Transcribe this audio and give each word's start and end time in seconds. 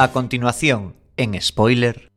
A 0.00 0.12
continuación, 0.12 0.94
en 1.18 1.38
spoiler. 1.42 2.10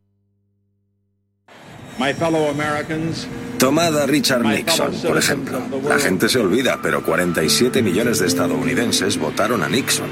Tomad 3.59 4.01
a 4.01 4.05
Richard 4.05 4.45
Nixon, 4.45 4.93
por 5.05 5.17
ejemplo. 5.17 5.61
La 5.89 5.99
gente 5.99 6.29
se 6.29 6.39
olvida, 6.39 6.79
pero 6.81 7.03
47 7.03 7.81
millones 7.81 8.19
de 8.19 8.27
estadounidenses 8.27 9.17
votaron 9.19 9.63
a 9.63 9.67
Nixon. 9.67 10.07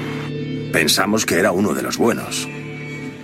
Pensamos 0.70 1.24
que 1.24 1.36
era 1.36 1.52
uno 1.52 1.72
de 1.72 1.80
los 1.80 1.96
buenos. 1.96 2.46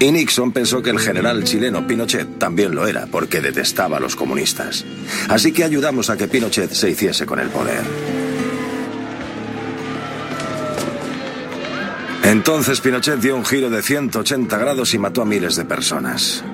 Y 0.01 0.11
Nixon 0.13 0.53
pensó 0.53 0.81
que 0.81 0.89
el 0.89 0.99
general 0.99 1.45
chileno 1.45 1.87
Pinochet 1.87 2.39
también 2.39 2.75
lo 2.75 2.87
era, 2.87 3.07
porque 3.07 3.43
detestaba 3.43 3.99
a 3.99 4.01
los 4.01 4.17
comunistas. 4.17 4.87
Así 5.29 5.53
que 5.53 5.65
ayudamos 5.65 6.09
a 6.09 6.17
que 6.17 6.27
Pinochet 6.27 6.71
se 6.71 6.89
hiciese 6.89 7.27
con 7.27 7.39
el 7.39 7.51
poder. 7.51 8.18
Entonces 12.25 12.81
Pinochet 12.81 13.21
dio 13.21 13.37
un 13.37 13.45
giro 13.45 13.71
de 13.71 13.83
180 13.83 14.59
grados 14.59 14.95
y 14.95 14.99
mató 14.99 15.23
a 15.23 15.25
miles 15.25 15.57
de 15.57 15.65
personas. 15.65 16.45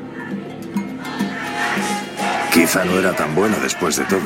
Quizá 2.52 2.84
no 2.84 2.98
era 2.98 3.12
tan 3.14 3.34
bueno 3.34 3.56
después 3.60 3.96
de 3.96 4.04
todo. 4.04 4.20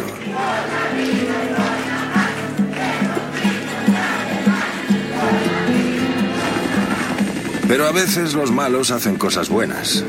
Pero 7.67 7.87
a 7.87 7.93
veces 7.93 8.35
los 8.35 8.51
malos 8.51 8.91
hacen 8.91 9.17
cosas 9.17 9.49
buenas. 9.49 10.05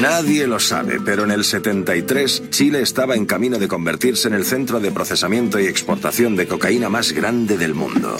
Nadie 0.00 0.46
lo 0.46 0.60
sabe, 0.60 1.00
pero 1.02 1.24
en 1.24 1.30
el 1.30 1.42
73 1.42 2.50
Chile 2.50 2.82
estaba 2.82 3.14
en 3.14 3.24
camino 3.24 3.58
de 3.58 3.66
convertirse 3.66 4.28
en 4.28 4.34
el 4.34 4.44
centro 4.44 4.78
de 4.78 4.90
procesamiento 4.90 5.58
y 5.58 5.66
exportación 5.66 6.36
de 6.36 6.46
cocaína 6.46 6.90
más 6.90 7.12
grande 7.12 7.56
del 7.56 7.74
mundo. 7.74 8.16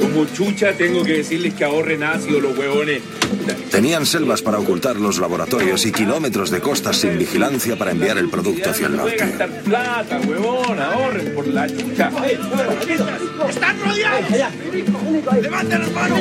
Como 0.00 0.24
chucha 0.26 0.72
tengo 0.72 1.04
que 1.04 1.18
decirles 1.18 1.54
que 1.54 1.64
ahorren 1.64 2.02
ácido 2.02 2.40
los 2.40 2.58
huevones. 2.58 3.02
Tenían 3.70 4.04
selvas 4.04 4.42
para 4.42 4.58
ocultar 4.58 4.96
los 4.96 5.18
laboratorios 5.18 5.86
y 5.86 5.92
kilómetros 5.92 6.50
de 6.50 6.60
costas 6.60 6.96
sin 6.96 7.16
vigilancia 7.18 7.78
para 7.78 7.92
enviar 7.92 8.18
el 8.18 8.28
producto 8.28 8.70
hacia 8.70 8.88
el 8.88 8.96
norte. 8.96 9.16
gastar 9.16 9.62
plata, 9.62 10.20
huevón, 10.26 10.80
ahorren 10.80 11.34
por 11.34 11.46
la 11.46 11.68
chucha. 11.68 12.10
¡Están 13.48 13.80
rodeados! 13.80 14.24
¡Levanten 15.40 15.80
las 15.80 15.92
manos! 15.92 16.20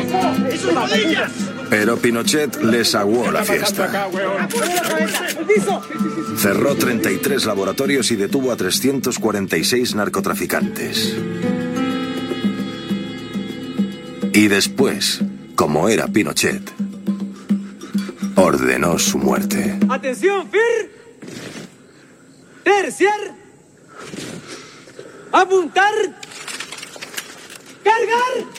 ¡Esos 0.52 0.76
rodillas! 0.76 1.32
Pero 1.70 1.98
Pinochet 1.98 2.64
les 2.64 2.96
aguó 2.96 3.32
la 3.32 3.44
fiesta. 3.44 4.10
Cerró 6.38 6.76
33 6.76 7.46
laboratorios 7.46 8.10
y 8.12 8.16
detuvo 8.16 8.52
a 8.52 8.56
346 8.56 9.96
narcotraficantes. 9.96 11.16
Y 14.34 14.48
después, 14.48 15.22
como 15.56 15.90
era 15.90 16.08
Pinochet, 16.08 16.72
ordenó 18.36 18.98
su 18.98 19.18
muerte. 19.18 19.78
Atención, 19.90 20.50
Fir. 20.50 20.92
Terciar. 22.64 23.36
Apuntar. 25.32 25.94
Cargar. 27.84 28.59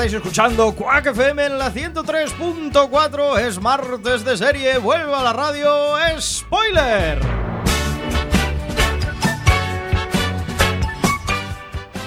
Estáis 0.00 0.14
escuchando 0.14 0.72
Quack 0.74 1.08
FM 1.08 1.44
en 1.44 1.58
la 1.58 1.70
103.4. 1.70 3.38
Es 3.40 3.60
martes 3.60 4.24
de 4.24 4.34
serie, 4.34 4.78
vuelve 4.78 5.12
a 5.12 5.22
la 5.22 5.34
radio 5.34 5.94
Spoiler. 6.18 7.18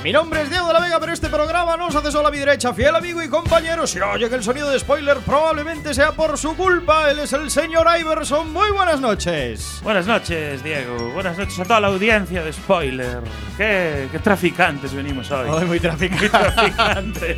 Mi 0.04 0.12
nombre 0.12 0.42
es 0.42 0.50
Diego 0.50 0.68
de 0.68 0.74
la 0.74 0.80
Vega, 0.80 1.00
pero 1.00 1.14
este 1.14 1.30
programa 1.30 1.78
no 1.78 1.86
os 1.86 1.96
hace 1.96 2.12
solo 2.12 2.28
a 2.30 2.32
mi 2.32 2.40
derecha, 2.40 2.74
fiel 2.74 2.96
amigo 2.96 3.22
y 3.22 3.30
compañero. 3.30 3.86
Si 3.86 4.00
oye 4.02 4.28
que 4.28 4.36
el 4.36 4.44
sonido 4.44 4.70
de 4.72 4.80
spoiler 4.80 5.20
probablemente 5.20 5.94
sea 5.94 6.14
por 6.14 6.36
su 6.40 6.58
culpa, 6.58 7.12
él 7.12 7.20
es 7.20 7.32
el 7.34 7.52
señor 7.52 7.86
Iverson. 8.00 8.52
Muy 8.52 8.72
buenas 8.72 9.00
noches. 9.00 9.80
Buenas 9.84 10.08
noches, 10.08 10.64
Diego. 10.64 11.12
Buenas 11.14 11.38
noches 11.38 11.60
a 11.60 11.64
toda 11.64 11.80
la 11.80 11.88
audiencia 11.90 12.44
de 12.44 12.52
Spoiler. 12.52 13.22
Qué, 13.56 14.10
qué 14.12 14.18
traficantes 14.20 14.94
venimos 14.96 15.30
hoy. 15.30 15.48
Hoy 15.48 15.60
muy 15.60 15.68
Muy 15.68 15.80
traficante. 15.80 16.30
traficantes. 16.30 17.38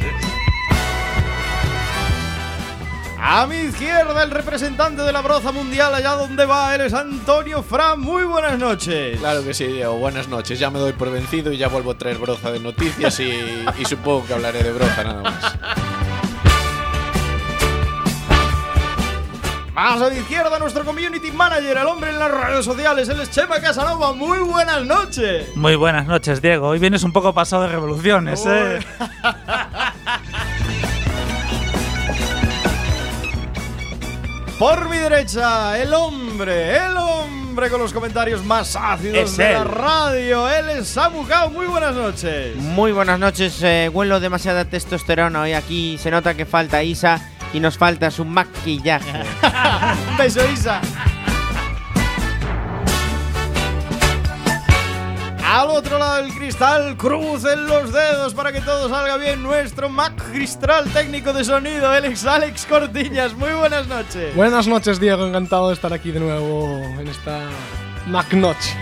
A 3.27 3.47
mi 3.47 3.55
izquierda, 3.55 4.21
el 4.21 4.29
representante 4.29 5.01
de 5.01 5.11
la 5.11 5.19
broza 5.21 5.51
mundial, 5.51 5.95
allá 5.95 6.11
donde 6.11 6.45
va, 6.45 6.75
él 6.75 6.81
es 6.81 6.93
Antonio 6.93 7.63
Fran. 7.63 7.99
Muy 7.99 8.23
buenas 8.23 8.59
noches. 8.59 9.17
Claro 9.17 9.43
que 9.43 9.51
sí, 9.55 9.65
Diego. 9.65 9.95
Buenas 9.97 10.27
noches. 10.27 10.59
Ya 10.59 10.69
me 10.69 10.77
doy 10.77 10.93
por 10.93 11.09
vencido 11.09 11.51
y 11.51 11.57
ya 11.57 11.67
vuelvo 11.67 11.89
a 11.89 11.97
traer 11.97 12.19
broza 12.19 12.51
de 12.51 12.59
noticias 12.59 13.19
y, 13.19 13.65
y 13.79 13.85
supongo 13.85 14.27
que 14.27 14.33
hablaré 14.35 14.61
de 14.61 14.71
broza 14.71 15.03
nada 15.03 15.23
más. 15.23 15.55
Más 19.73 20.01
a 20.03 20.09
mi 20.11 20.17
izquierda, 20.17 20.59
nuestro 20.59 20.85
community 20.85 21.31
manager, 21.31 21.77
el 21.77 21.87
hombre 21.87 22.11
en 22.11 22.19
las 22.19 22.29
redes 22.29 22.63
sociales, 22.63 23.09
él 23.09 23.19
es 23.21 23.31
Chema 23.31 23.59
Casanova. 23.59 24.13
Muy 24.13 24.37
buenas 24.37 24.85
noches. 24.85 25.47
Muy 25.55 25.75
buenas 25.75 26.05
noches, 26.05 26.43
Diego. 26.43 26.67
Hoy 26.67 26.77
vienes 26.77 27.01
un 27.01 27.11
poco 27.11 27.33
pasado 27.33 27.63
de 27.63 27.69
revoluciones, 27.69 28.45
¿eh? 28.45 28.79
Por 34.59 34.89
mi 34.89 34.97
derecha, 34.97 35.77
el 35.77 35.93
hombre, 35.93 36.77
el 36.77 36.95
hombre 36.95 37.69
con 37.69 37.81
los 37.81 37.91
comentarios 37.91 38.43
más 38.45 38.77
ácidos 38.77 39.31
Es 39.31 39.37
de 39.37 39.51
la 39.51 39.65
radio. 39.65 40.49
Él 40.49 40.69
es 40.69 40.87
Samu 40.87 41.27
Kao. 41.27 41.49
Muy 41.49 41.65
buenas 41.65 41.93
noches. 41.93 42.55
Muy 42.55 42.93
buenas 42.93 43.19
noches, 43.19 43.61
eh, 43.63 43.89
huelo 43.91 44.21
demasiada 44.21 44.63
testosterona 44.63 45.41
hoy 45.41 45.51
aquí. 45.53 45.97
Se 45.97 46.09
nota 46.09 46.35
que 46.35 46.45
falta 46.45 46.81
Isa 46.83 47.19
y 47.53 47.59
nos 47.59 47.77
falta 47.77 48.09
su 48.11 48.23
maquillaje. 48.23 49.23
Beso, 50.17 50.41
Isa. 50.49 50.79
Al 55.47 55.69
otro 55.69 55.99
lado 55.99 56.23
del 56.23 56.33
cristal, 56.33 56.97
crucen 56.97 57.67
los 57.67 57.93
dedos 57.93 58.33
para 58.33 58.51
que 58.51 58.61
todo 58.61 58.89
salga 58.89 59.15
bien. 59.17 59.43
Nuestro 59.43 59.89
magistral 59.89 60.91
técnico 60.91 61.33
de 61.33 61.45
sonido, 61.45 61.93
el 61.93 62.05
ex 62.05 62.25
Alex 62.25 62.65
Cortiñas. 62.65 63.35
Muy 63.35 63.51
buenas 63.51 63.87
noches. 63.87 64.35
Buenas 64.35 64.65
noches, 64.65 64.99
Diego. 64.99 65.23
Encantado 65.25 65.67
de 65.67 65.75
estar 65.75 65.93
aquí 65.93 66.11
de 66.11 66.19
nuevo 66.19 66.65
en 66.99 67.07
esta 67.07 67.41
McNoche. 68.07 68.75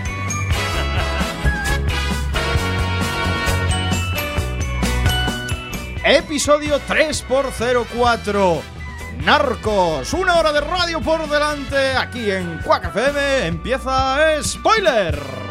Episodio 6.02 6.80
3x04. 6.88 8.60
Narcos, 9.22 10.14
una 10.14 10.38
hora 10.38 10.52
de 10.52 10.62
radio 10.62 11.00
por 11.02 11.28
delante. 11.28 11.94
Aquí 11.94 12.30
en 12.30 12.58
Quack 12.64 12.86
FM 12.86 13.46
empieza 13.48 14.42
Spoiler. 14.42 15.43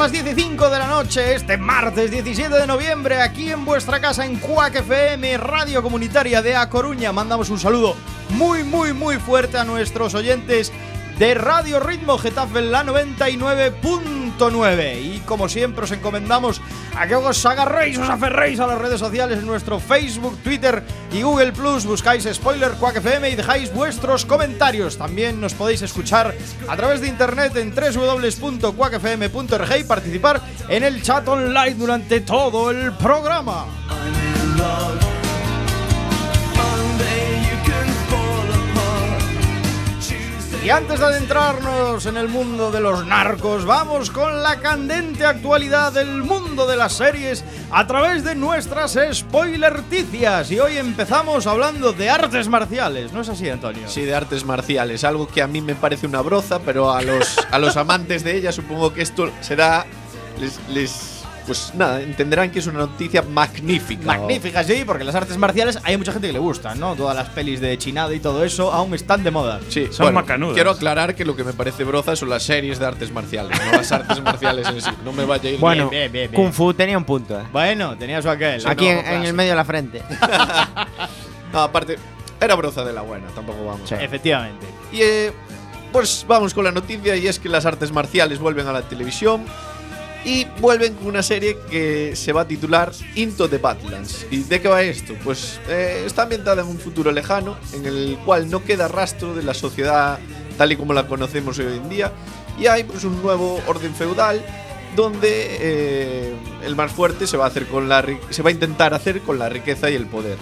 Las 0.00 0.12
15 0.12 0.34
de 0.34 0.78
la 0.78 0.86
noche, 0.86 1.34
este 1.34 1.58
martes 1.58 2.10
17 2.10 2.48
de 2.54 2.66
noviembre, 2.66 3.20
aquí 3.20 3.50
en 3.50 3.66
vuestra 3.66 4.00
casa 4.00 4.24
en 4.24 4.38
Cuac 4.38 4.76
FM, 4.76 5.36
Radio 5.36 5.82
Comunitaria 5.82 6.40
de 6.40 6.56
A 6.56 6.70
Coruña. 6.70 7.12
Mandamos 7.12 7.50
un 7.50 7.58
saludo 7.58 7.94
muy, 8.30 8.64
muy, 8.64 8.94
muy 8.94 9.16
fuerte 9.16 9.58
a 9.58 9.64
nuestros 9.64 10.14
oyentes 10.14 10.72
de 11.18 11.34
Radio 11.34 11.80
Ritmo 11.80 12.16
Getafe 12.16 12.60
en 12.60 12.72
la 12.72 12.82
99.9. 14.40 15.02
Y 15.02 15.20
como 15.20 15.48
siempre, 15.48 15.84
os 15.84 15.92
encomendamos 15.92 16.60
a 16.96 17.06
que 17.06 17.14
os 17.14 17.46
agarréis, 17.46 17.98
os 17.98 18.08
aferréis 18.08 18.58
a 18.60 18.66
las 18.66 18.78
redes 18.78 19.00
sociales 19.00 19.38
en 19.38 19.46
nuestro 19.46 19.80
Facebook, 19.80 20.38
Twitter 20.42 20.82
y 21.12 21.20
Google 21.22 21.52
Plus. 21.52 21.84
Buscáis 21.84 22.26
Spoiler 22.32 22.72
Quack 22.72 22.96
FM 22.96 23.30
y 23.30 23.36
dejáis 23.36 23.72
vuestros 23.72 24.24
comentarios. 24.24 24.96
También 24.96 25.40
nos 25.40 25.54
podéis 25.54 25.82
escuchar 25.82 26.34
a 26.68 26.76
través 26.76 27.00
de 27.00 27.06
internet 27.08 27.54
en 27.56 27.74
www.quackfm.org 27.74 29.76
y 29.78 29.84
participar 29.84 30.40
en 30.68 30.84
el 30.84 31.02
chat 31.02 31.26
online 31.28 31.74
durante 31.74 32.20
todo 32.20 32.70
el 32.70 32.92
programa. 32.92 33.66
Y 40.62 40.68
antes 40.68 41.00
de 41.00 41.06
adentrarnos 41.06 42.04
en 42.04 42.18
el 42.18 42.28
mundo 42.28 42.70
de 42.70 42.80
los 42.80 43.06
narcos, 43.06 43.64
vamos 43.64 44.10
con 44.10 44.42
la 44.42 44.60
candente 44.60 45.24
actualidad 45.24 45.90
del 45.90 46.22
mundo 46.22 46.66
de 46.66 46.76
las 46.76 46.92
series 46.92 47.42
a 47.70 47.86
través 47.86 48.24
de 48.24 48.34
nuestras 48.34 48.98
spoilerticias. 49.12 50.50
Y 50.50 50.60
hoy 50.60 50.76
empezamos 50.76 51.46
hablando 51.46 51.94
de 51.94 52.10
artes 52.10 52.48
marciales, 52.48 53.10
¿no 53.14 53.22
es 53.22 53.30
así, 53.30 53.48
Antonio? 53.48 53.88
Sí, 53.88 54.02
de 54.02 54.14
artes 54.14 54.44
marciales, 54.44 55.02
algo 55.02 55.26
que 55.28 55.40
a 55.40 55.46
mí 55.46 55.62
me 55.62 55.74
parece 55.74 56.06
una 56.06 56.20
broza, 56.20 56.58
pero 56.58 56.90
a 56.92 57.00
los, 57.00 57.38
a 57.50 57.58
los 57.58 57.76
amantes 57.78 58.22
de 58.22 58.36
ella 58.36 58.52
supongo 58.52 58.92
que 58.92 59.00
esto 59.00 59.30
será. 59.40 59.86
Les, 60.38 60.60
les- 60.68 61.19
Pues 61.46 61.72
nada, 61.74 62.00
entenderán 62.00 62.50
que 62.50 62.58
es 62.60 62.66
una 62.66 62.80
noticia 62.80 63.22
magnífica. 63.22 64.04
Magnífica, 64.06 64.62
sí, 64.62 64.82
porque 64.86 65.02
las 65.04 65.14
artes 65.14 65.36
marciales 65.36 65.78
hay 65.82 65.96
mucha 65.96 66.12
gente 66.12 66.28
que 66.28 66.32
le 66.32 66.38
gustan, 66.38 66.78
¿no? 66.78 66.94
Todas 66.94 67.16
las 67.16 67.28
pelis 67.30 67.60
de 67.60 67.76
chinado 67.78 68.12
y 68.12 68.20
todo 68.20 68.44
eso 68.44 68.72
aún 68.72 68.94
están 68.94 69.24
de 69.24 69.30
moda. 69.30 69.60
Sí, 69.68 69.86
Son 69.90 70.04
bueno, 70.06 70.20
macanudas. 70.20 70.54
Quiero 70.54 70.70
aclarar 70.70 71.14
que 71.14 71.24
lo 71.24 71.34
que 71.34 71.42
me 71.44 71.52
parece 71.52 71.82
broza 71.84 72.14
son 72.14 72.28
las 72.30 72.42
series 72.42 72.78
de 72.78 72.86
artes 72.86 73.10
marciales, 73.12 73.58
no 73.64 73.72
las 73.72 73.90
artes 73.90 74.22
marciales 74.22 74.68
en 74.68 74.80
sí. 74.80 74.90
No 75.04 75.12
me 75.12 75.24
vaya 75.24 75.48
a 75.48 75.52
ir 75.52 75.58
Bueno, 75.58 75.90
bien, 75.90 76.12
bien, 76.12 76.30
bien. 76.30 76.40
Kung 76.42 76.52
Fu 76.52 76.72
tenía 76.74 76.96
un 76.96 77.04
punto, 77.04 77.38
¿eh? 77.40 77.44
Bueno, 77.52 77.96
tenía 77.98 78.20
su 78.22 78.28
aquel. 78.30 78.64
Aquí 78.66 78.84
¿no? 78.84 78.90
en, 78.92 79.06
en 79.06 79.22
el 79.24 79.32
medio 79.32 79.50
de 79.50 79.56
la 79.56 79.64
frente. 79.64 80.02
No, 81.52 81.62
aparte, 81.62 81.98
era 82.40 82.54
broza 82.54 82.84
de 82.84 82.92
la 82.92 83.02
buena, 83.02 83.26
tampoco 83.34 83.64
vamos. 83.66 83.90
a- 83.90 84.02
Efectivamente. 84.02 84.66
Y 84.92 85.00
eh, 85.02 85.32
pues 85.92 86.24
vamos 86.28 86.54
con 86.54 86.62
la 86.64 86.70
noticia 86.70 87.16
y 87.16 87.26
es 87.26 87.40
que 87.40 87.48
las 87.48 87.66
artes 87.66 87.90
marciales 87.92 88.38
vuelven 88.38 88.68
a 88.68 88.72
la 88.72 88.82
televisión 88.82 89.44
y 90.24 90.44
vuelven 90.60 90.94
con 90.94 91.06
una 91.06 91.22
serie 91.22 91.56
que 91.70 92.14
se 92.14 92.32
va 92.32 92.42
a 92.42 92.48
titular 92.48 92.92
Into 93.14 93.48
the 93.48 93.58
Badlands. 93.58 94.26
¿Y 94.30 94.42
de 94.42 94.60
qué 94.60 94.68
va 94.68 94.82
esto? 94.82 95.14
Pues 95.24 95.60
eh, 95.68 96.02
está 96.06 96.22
ambientada 96.22 96.62
en 96.62 96.68
un 96.68 96.78
futuro 96.78 97.10
lejano 97.10 97.56
en 97.72 97.86
el 97.86 98.18
cual 98.24 98.50
no 98.50 98.64
queda 98.64 98.88
rastro 98.88 99.34
de 99.34 99.42
la 99.42 99.54
sociedad 99.54 100.18
tal 100.58 100.72
y 100.72 100.76
como 100.76 100.92
la 100.92 101.06
conocemos 101.06 101.58
hoy 101.58 101.76
en 101.76 101.88
día 101.88 102.12
y 102.58 102.66
hay 102.66 102.84
pues 102.84 103.04
un 103.04 103.22
nuevo 103.22 103.60
orden 103.66 103.94
feudal 103.94 104.44
donde 104.94 105.56
eh, 105.60 106.34
el 106.64 106.76
más 106.76 106.92
fuerte 106.92 107.26
se 107.26 107.36
va 107.36 107.44
a 107.44 107.48
hacer 107.48 107.66
con 107.66 107.88
la 107.88 108.04
se 108.28 108.42
va 108.42 108.50
a 108.50 108.52
intentar 108.52 108.92
hacer 108.92 109.20
con 109.20 109.38
la 109.38 109.48
riqueza 109.48 109.88
y 109.90 109.94
el 109.94 110.06
poder. 110.06 110.36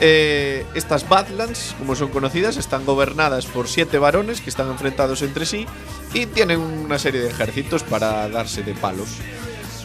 Eh, 0.00 0.66
estas 0.74 1.08
Badlands, 1.08 1.74
como 1.78 1.94
son 1.96 2.08
conocidas, 2.08 2.56
están 2.58 2.84
gobernadas 2.84 3.46
por 3.46 3.66
siete 3.68 3.98
varones 3.98 4.40
que 4.42 4.50
están 4.50 4.68
enfrentados 4.70 5.22
entre 5.22 5.46
sí 5.46 5.66
y 6.12 6.26
tienen 6.26 6.60
una 6.60 6.98
serie 6.98 7.20
de 7.22 7.30
ejércitos 7.30 7.82
para 7.82 8.28
darse 8.28 8.62
de 8.62 8.74
palos. 8.74 9.08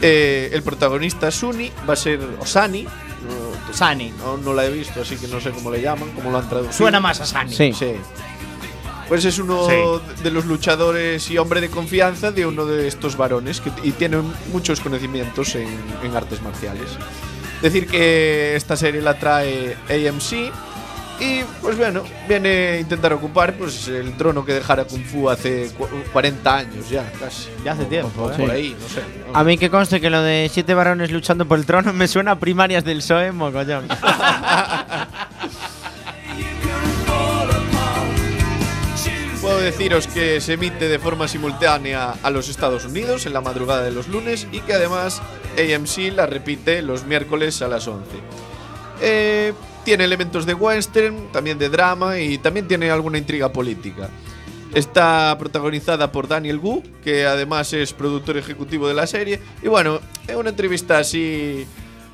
Eh, 0.01 0.49
el 0.53 0.63
protagonista 0.63 1.31
Suni 1.31 1.71
va 1.87 1.93
a 1.93 1.95
ser 1.95 2.19
Osani. 2.39 2.83
No, 2.83 3.73
Sani. 3.73 4.11
no, 4.17 4.35
no 4.37 4.53
la 4.53 4.65
he 4.65 4.71
visto, 4.71 5.01
así 5.01 5.15
que 5.15 5.27
no 5.27 5.39
sé 5.39 5.51
cómo 5.51 5.69
le 5.71 5.79
llaman, 5.81 6.09
cómo 6.15 6.31
lo 6.31 6.39
han 6.39 6.49
traducido. 6.49 6.73
Suena 6.73 6.99
más 6.99 7.21
a 7.21 7.25
Sani. 7.25 7.53
Sí. 7.55 7.71
Sí. 7.71 7.93
Pues 9.07 9.23
es 9.25 9.37
uno 9.39 9.67
Sí. 9.69 10.23
de 10.23 10.31
los 10.31 10.45
luchadores 10.45 11.29
y 11.29 11.37
hombre 11.37 11.61
de 11.61 11.69
confianza 11.69 12.31
de 12.31 12.45
uno 12.45 12.65
de 12.65 12.87
estos 12.87 13.15
varones 13.17 13.61
que, 13.61 13.71
y 13.83 13.91
tiene 13.91 14.17
muchos 14.51 14.79
conocimientos 14.79 15.53
en, 15.55 15.67
en 16.03 16.15
artes 16.15 16.41
marciales. 16.41 16.89
Decir 17.61 17.87
que 17.87 18.55
esta 18.55 18.75
serie 18.75 19.01
la 19.01 19.13
trae 19.19 19.77
AMC 19.89 20.51
y 21.19 21.41
pues 21.61 21.77
bueno, 21.77 22.01
viene 22.27 22.49
a 22.49 22.79
intentar 22.79 23.13
ocupar 23.13 23.53
pues 23.53 23.87
el 23.87 24.17
trono 24.17 24.43
que 24.43 24.53
dejara 24.55 24.85
Kung 24.85 25.03
Fu 25.05 25.29
hace 25.29 25.69
cu- 25.77 25.87
40 26.11 26.57
años 26.57 26.89
ya, 26.89 27.03
casi. 27.19 27.49
Ya 27.63 27.73
hace 27.73 27.85
tiempo, 27.85 28.23
o 28.23 28.31
¿eh? 28.31 28.35
por 28.35 28.45
Sí. 28.47 28.51
ahí, 28.51 28.75
no 28.81 28.87
sé. 28.89 29.01
A 29.31 29.43
mí 29.43 29.59
que 29.59 29.69
conste 29.69 30.01
que 30.01 30.09
lo 30.09 30.23
de 30.23 30.49
siete 30.51 30.73
varones 30.73 31.11
luchando 31.11 31.45
por 31.47 31.59
el 31.59 31.65
trono 31.67 31.93
me 31.93 32.07
suena 32.07 32.31
a 32.31 32.39
primarias 32.39 32.83
del 32.83 32.97
PSOE, 32.97 33.31
mogollón. 33.33 33.87
deciros 39.61 40.07
que 40.07 40.41
se 40.41 40.53
emite 40.53 40.87
de 40.87 40.99
forma 40.99 41.27
simultánea 41.27 42.15
a 42.21 42.29
los 42.29 42.49
Estados 42.49 42.85
Unidos 42.85 43.25
en 43.25 43.33
la 43.33 43.41
madrugada 43.41 43.83
de 43.83 43.91
los 43.91 44.07
lunes 44.07 44.47
y 44.51 44.59
que 44.59 44.73
además 44.73 45.21
AMC 45.57 46.13
la 46.13 46.25
repite 46.25 46.81
los 46.81 47.05
miércoles 47.05 47.61
a 47.61 47.67
las 47.67 47.87
11. 47.87 48.05
Eh, 49.01 49.53
tiene 49.83 50.03
elementos 50.03 50.45
de 50.45 50.53
western, 50.53 51.31
también 51.31 51.57
de 51.57 51.69
drama 51.69 52.19
y 52.19 52.37
también 52.37 52.67
tiene 52.67 52.91
alguna 52.91 53.17
intriga 53.17 53.51
política. 53.51 54.09
Está 54.73 55.35
protagonizada 55.37 56.11
por 56.11 56.27
Daniel 56.27 56.59
Wu, 56.59 56.83
que 57.03 57.25
además 57.25 57.73
es 57.73 57.93
productor 57.93 58.37
ejecutivo 58.37 58.87
de 58.87 58.93
la 58.93 59.05
serie. 59.07 59.39
Y 59.61 59.67
bueno, 59.67 59.99
en 60.27 60.37
una 60.37 60.49
entrevista 60.49 60.99
así 60.99 61.65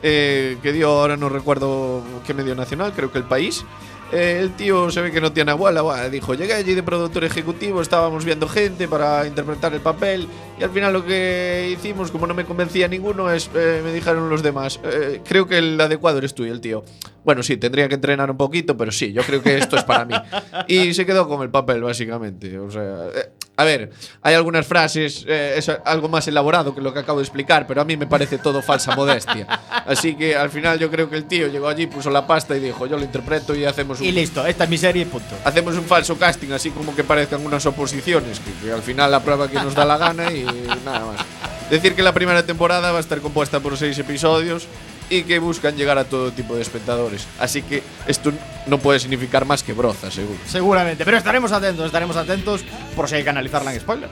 eh, 0.02 0.58
que 0.64 0.72
dio, 0.72 0.90
ahora 0.90 1.18
no 1.18 1.30
recuerdo 1.30 2.04
qué 2.26 2.34
medio 2.34 2.56
nacional, 2.56 2.94
creo 2.96 3.12
que 3.12 3.18
el 3.20 3.26
país. 3.26 3.64
Eh, 4.12 4.40
el 4.42 4.52
tío 4.54 4.90
se 4.92 5.02
ve 5.02 5.12
que 5.12 5.22
no 5.22 5.32
tiene 5.32 5.52
abuela, 5.52 5.82
bueno, 5.82 6.10
dijo, 6.10 6.34
llegué 6.34 6.54
allí 6.54 6.74
de 6.74 6.84
productor 6.84 7.24
ejecutivo, 7.24 7.82
estábamos 7.82 8.24
viendo 8.26 8.48
gente 8.48 8.88
para 8.88 9.26
interpretar 9.28 9.74
el 9.74 9.82
papel 9.82 10.28
y 10.60 10.64
al 10.64 10.70
final 10.72 10.94
lo 10.94 11.06
que 11.06 11.70
hicimos, 11.72 12.12
como 12.12 12.26
no 12.26 12.34
me 12.34 12.46
convencía 12.46 12.88
ninguno, 12.88 13.32
es, 13.32 13.50
eh, 13.54 13.82
me 13.84 13.94
dijeron 13.94 14.30
los 14.30 14.42
demás, 14.42 14.80
eh, 14.84 15.22
creo 15.26 15.48
que 15.48 15.58
el 15.60 15.80
adecuado 15.80 16.18
eres 16.18 16.34
tú 16.34 16.46
y 16.46 16.50
el 16.50 16.62
tío. 16.62 16.84
Bueno, 17.24 17.44
sí, 17.44 17.58
tendría 17.58 17.90
que 17.90 17.96
entrenar 17.96 18.32
un 18.32 18.38
poquito, 18.38 18.78
pero 18.78 18.90
sí, 18.92 19.12
yo 19.12 19.22
creo 19.22 19.44
que 19.44 19.58
esto 19.58 19.76
es 19.76 19.84
para 19.84 20.06
mí. 20.06 20.16
Y 20.68 20.94
se 20.94 21.06
quedó 21.06 21.28
con 21.28 21.42
el 21.42 21.50
papel, 21.50 21.82
básicamente. 21.84 22.58
O 22.58 22.72
sea, 22.72 23.08
eh, 23.14 23.32
a 23.58 23.64
ver, 23.66 23.92
hay 24.22 24.34
algunas 24.34 24.66
frases, 24.66 25.26
eh, 25.28 25.56
es 25.58 25.68
algo 25.68 26.08
más 26.08 26.28
elaborado 26.28 26.74
que 26.74 26.80
lo 26.80 26.94
que 26.94 27.00
acabo 27.00 27.20
de 27.20 27.24
explicar, 27.26 27.68
pero 27.68 27.82
a 27.82 27.86
mí 27.86 27.98
me 27.98 28.08
parece 28.08 28.38
todo 28.38 28.62
falsa 28.62 28.96
modestia. 28.96 29.46
Así 29.86 30.16
que 30.16 30.38
al 30.38 30.50
final 30.50 30.80
yo 30.80 30.90
creo 30.90 31.10
que 31.10 31.18
el 31.18 31.26
tío 31.26 31.48
llegó 31.48 31.68
allí, 31.68 31.88
puso 31.88 32.10
la 32.10 32.26
pasta 32.26 32.56
y 32.56 32.60
dijo, 32.62 32.88
yo 32.88 32.98
lo 32.98 33.04
interpreto 33.04 33.54
y 33.56 33.66
hacemos 33.66 34.00
un, 34.00 34.06
Y 34.06 34.12
listo, 34.14 34.46
esta 34.46 34.64
es 34.64 34.70
mi 34.70 34.78
serie, 34.78 35.06
punto. 35.06 35.36
hacemos 35.44 35.76
un 35.76 35.84
falso 35.84 36.18
casting, 36.18 36.52
así 36.52 36.70
como 36.70 36.96
que 36.96 37.04
parezcan 37.04 37.46
unas 37.46 37.66
oposiciones, 37.66 38.40
que, 38.40 38.52
que 38.66 38.72
al 38.72 38.82
final 38.82 39.12
la 39.12 39.22
prueba 39.22 39.50
que 39.50 39.56
nos 39.56 39.76
da 39.76 39.84
la 39.84 39.98
gana 39.98 40.32
y 40.32 40.46
nada 40.86 41.06
más. 41.06 41.26
Decir 41.70 41.96
que 41.96 42.04
la 42.04 42.14
primera 42.14 42.46
temporada 42.46 42.92
va 42.92 42.98
a 42.98 43.02
estar 43.02 43.20
compuesta 43.20 43.60
por 43.60 43.78
seis 43.78 43.98
episodios 44.00 44.68
y 45.10 45.24
que 45.24 45.40
buscan 45.40 45.76
llegar 45.76 45.98
a 45.98 46.06
todo 46.06 46.32
tipo 46.32 46.56
de 46.56 46.62
espectadores. 46.62 47.28
Así 47.40 47.62
que 47.62 47.84
esto 48.08 48.32
no 48.68 48.78
puede 48.78 49.00
significar 49.00 49.46
más 49.46 49.64
que 49.64 49.74
broza, 49.74 50.12
seguro. 50.12 50.40
Seguramente, 50.46 51.06
pero 51.06 51.18
estaremos 51.18 51.52
atentos, 51.52 51.86
estaremos 51.86 52.16
atentos 52.16 52.64
por 52.96 53.08
si 53.10 53.16
hay 53.16 53.24
que 53.24 53.30
analizarla 53.30 53.74
en 53.74 53.80
spoiler. 53.80 54.10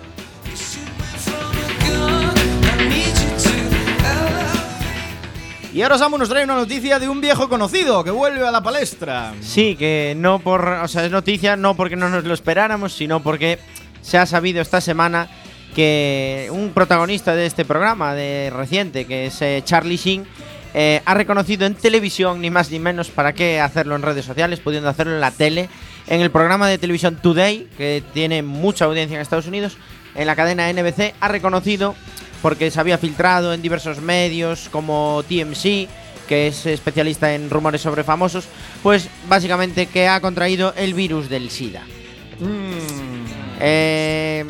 Y 5.76 5.82
ahora 5.82 5.98
Samu 5.98 6.18
nos 6.18 6.30
trae 6.30 6.46
una 6.46 6.56
noticia 6.56 7.00
de 7.00 7.10
un 7.10 7.20
viejo 7.20 7.50
conocido 7.50 8.02
que 8.02 8.10
vuelve 8.10 8.48
a 8.48 8.52
la 8.52 8.64
palestra. 8.64 9.34
Sí, 9.42 9.76
que 9.76 10.14
no 10.16 10.40
por. 10.40 10.66
O 10.66 10.88
sea, 10.88 11.04
es 11.04 11.12
noticia 11.12 11.58
no 11.58 11.76
porque 11.76 11.98
no 11.98 12.08
nos 12.08 12.24
lo 12.24 12.34
esperáramos, 12.34 12.94
sino 12.94 13.22
porque 13.22 13.60
se 14.02 14.18
ha 14.18 14.26
sabido 14.26 14.62
esta 14.62 14.80
semana 14.80 15.28
que 15.76 16.48
un 16.52 16.72
protagonista 16.72 17.36
de 17.36 17.46
este 17.46 17.66
programa 17.66 18.16
de 18.16 18.52
reciente, 18.56 19.06
que 19.06 19.28
es 19.28 19.42
eh, 19.42 19.62
Charlie 19.64 19.98
Sheen, 19.98 20.26
eh, 20.74 21.02
ha 21.06 21.14
reconocido 21.14 21.66
en 21.66 21.76
televisión, 21.76 22.42
ni 22.42 22.50
más 22.50 22.72
ni 22.72 22.80
menos, 22.80 23.10
para 23.10 23.34
qué 23.34 23.60
hacerlo 23.60 23.96
en 23.96 24.02
redes 24.02 24.26
sociales, 24.26 24.62
pudiendo 24.62 24.90
hacerlo 24.90 25.14
en 25.14 25.22
la 25.22 25.32
tele, 25.32 25.70
en 26.08 26.22
el 26.22 26.32
programa 26.32 26.68
de 26.68 26.78
televisión 26.78 27.18
Today, 27.22 27.68
que 27.78 28.04
tiene 28.14 28.42
mucha 28.42 28.86
audiencia 28.86 29.16
en 29.16 29.22
Estados 29.22 29.48
Unidos, 29.48 29.78
en 30.16 30.28
la 30.28 30.36
cadena 30.36 30.72
NBC, 30.72 31.14
ha 31.20 31.28
reconocido, 31.28 31.94
porque 32.42 32.72
se 32.72 32.80
había 32.80 32.98
filtrado 32.98 33.54
en 33.54 33.62
diversos 33.62 34.02
medios 34.02 34.70
como 34.70 35.24
TMC, 35.28 35.90
que 36.28 36.48
es 36.48 36.66
especialista 36.66 37.36
en 37.36 37.50
rumores 37.50 37.82
sobre 37.82 38.04
famosos, 38.04 38.48
pues 38.82 39.10
básicamente 39.28 39.88
que 39.88 40.08
ha 40.08 40.22
contraído 40.22 40.74
el 40.78 40.94
virus 40.94 41.30
del 41.30 41.50
SIDA. 41.50 41.84
Eh, 43.60 44.46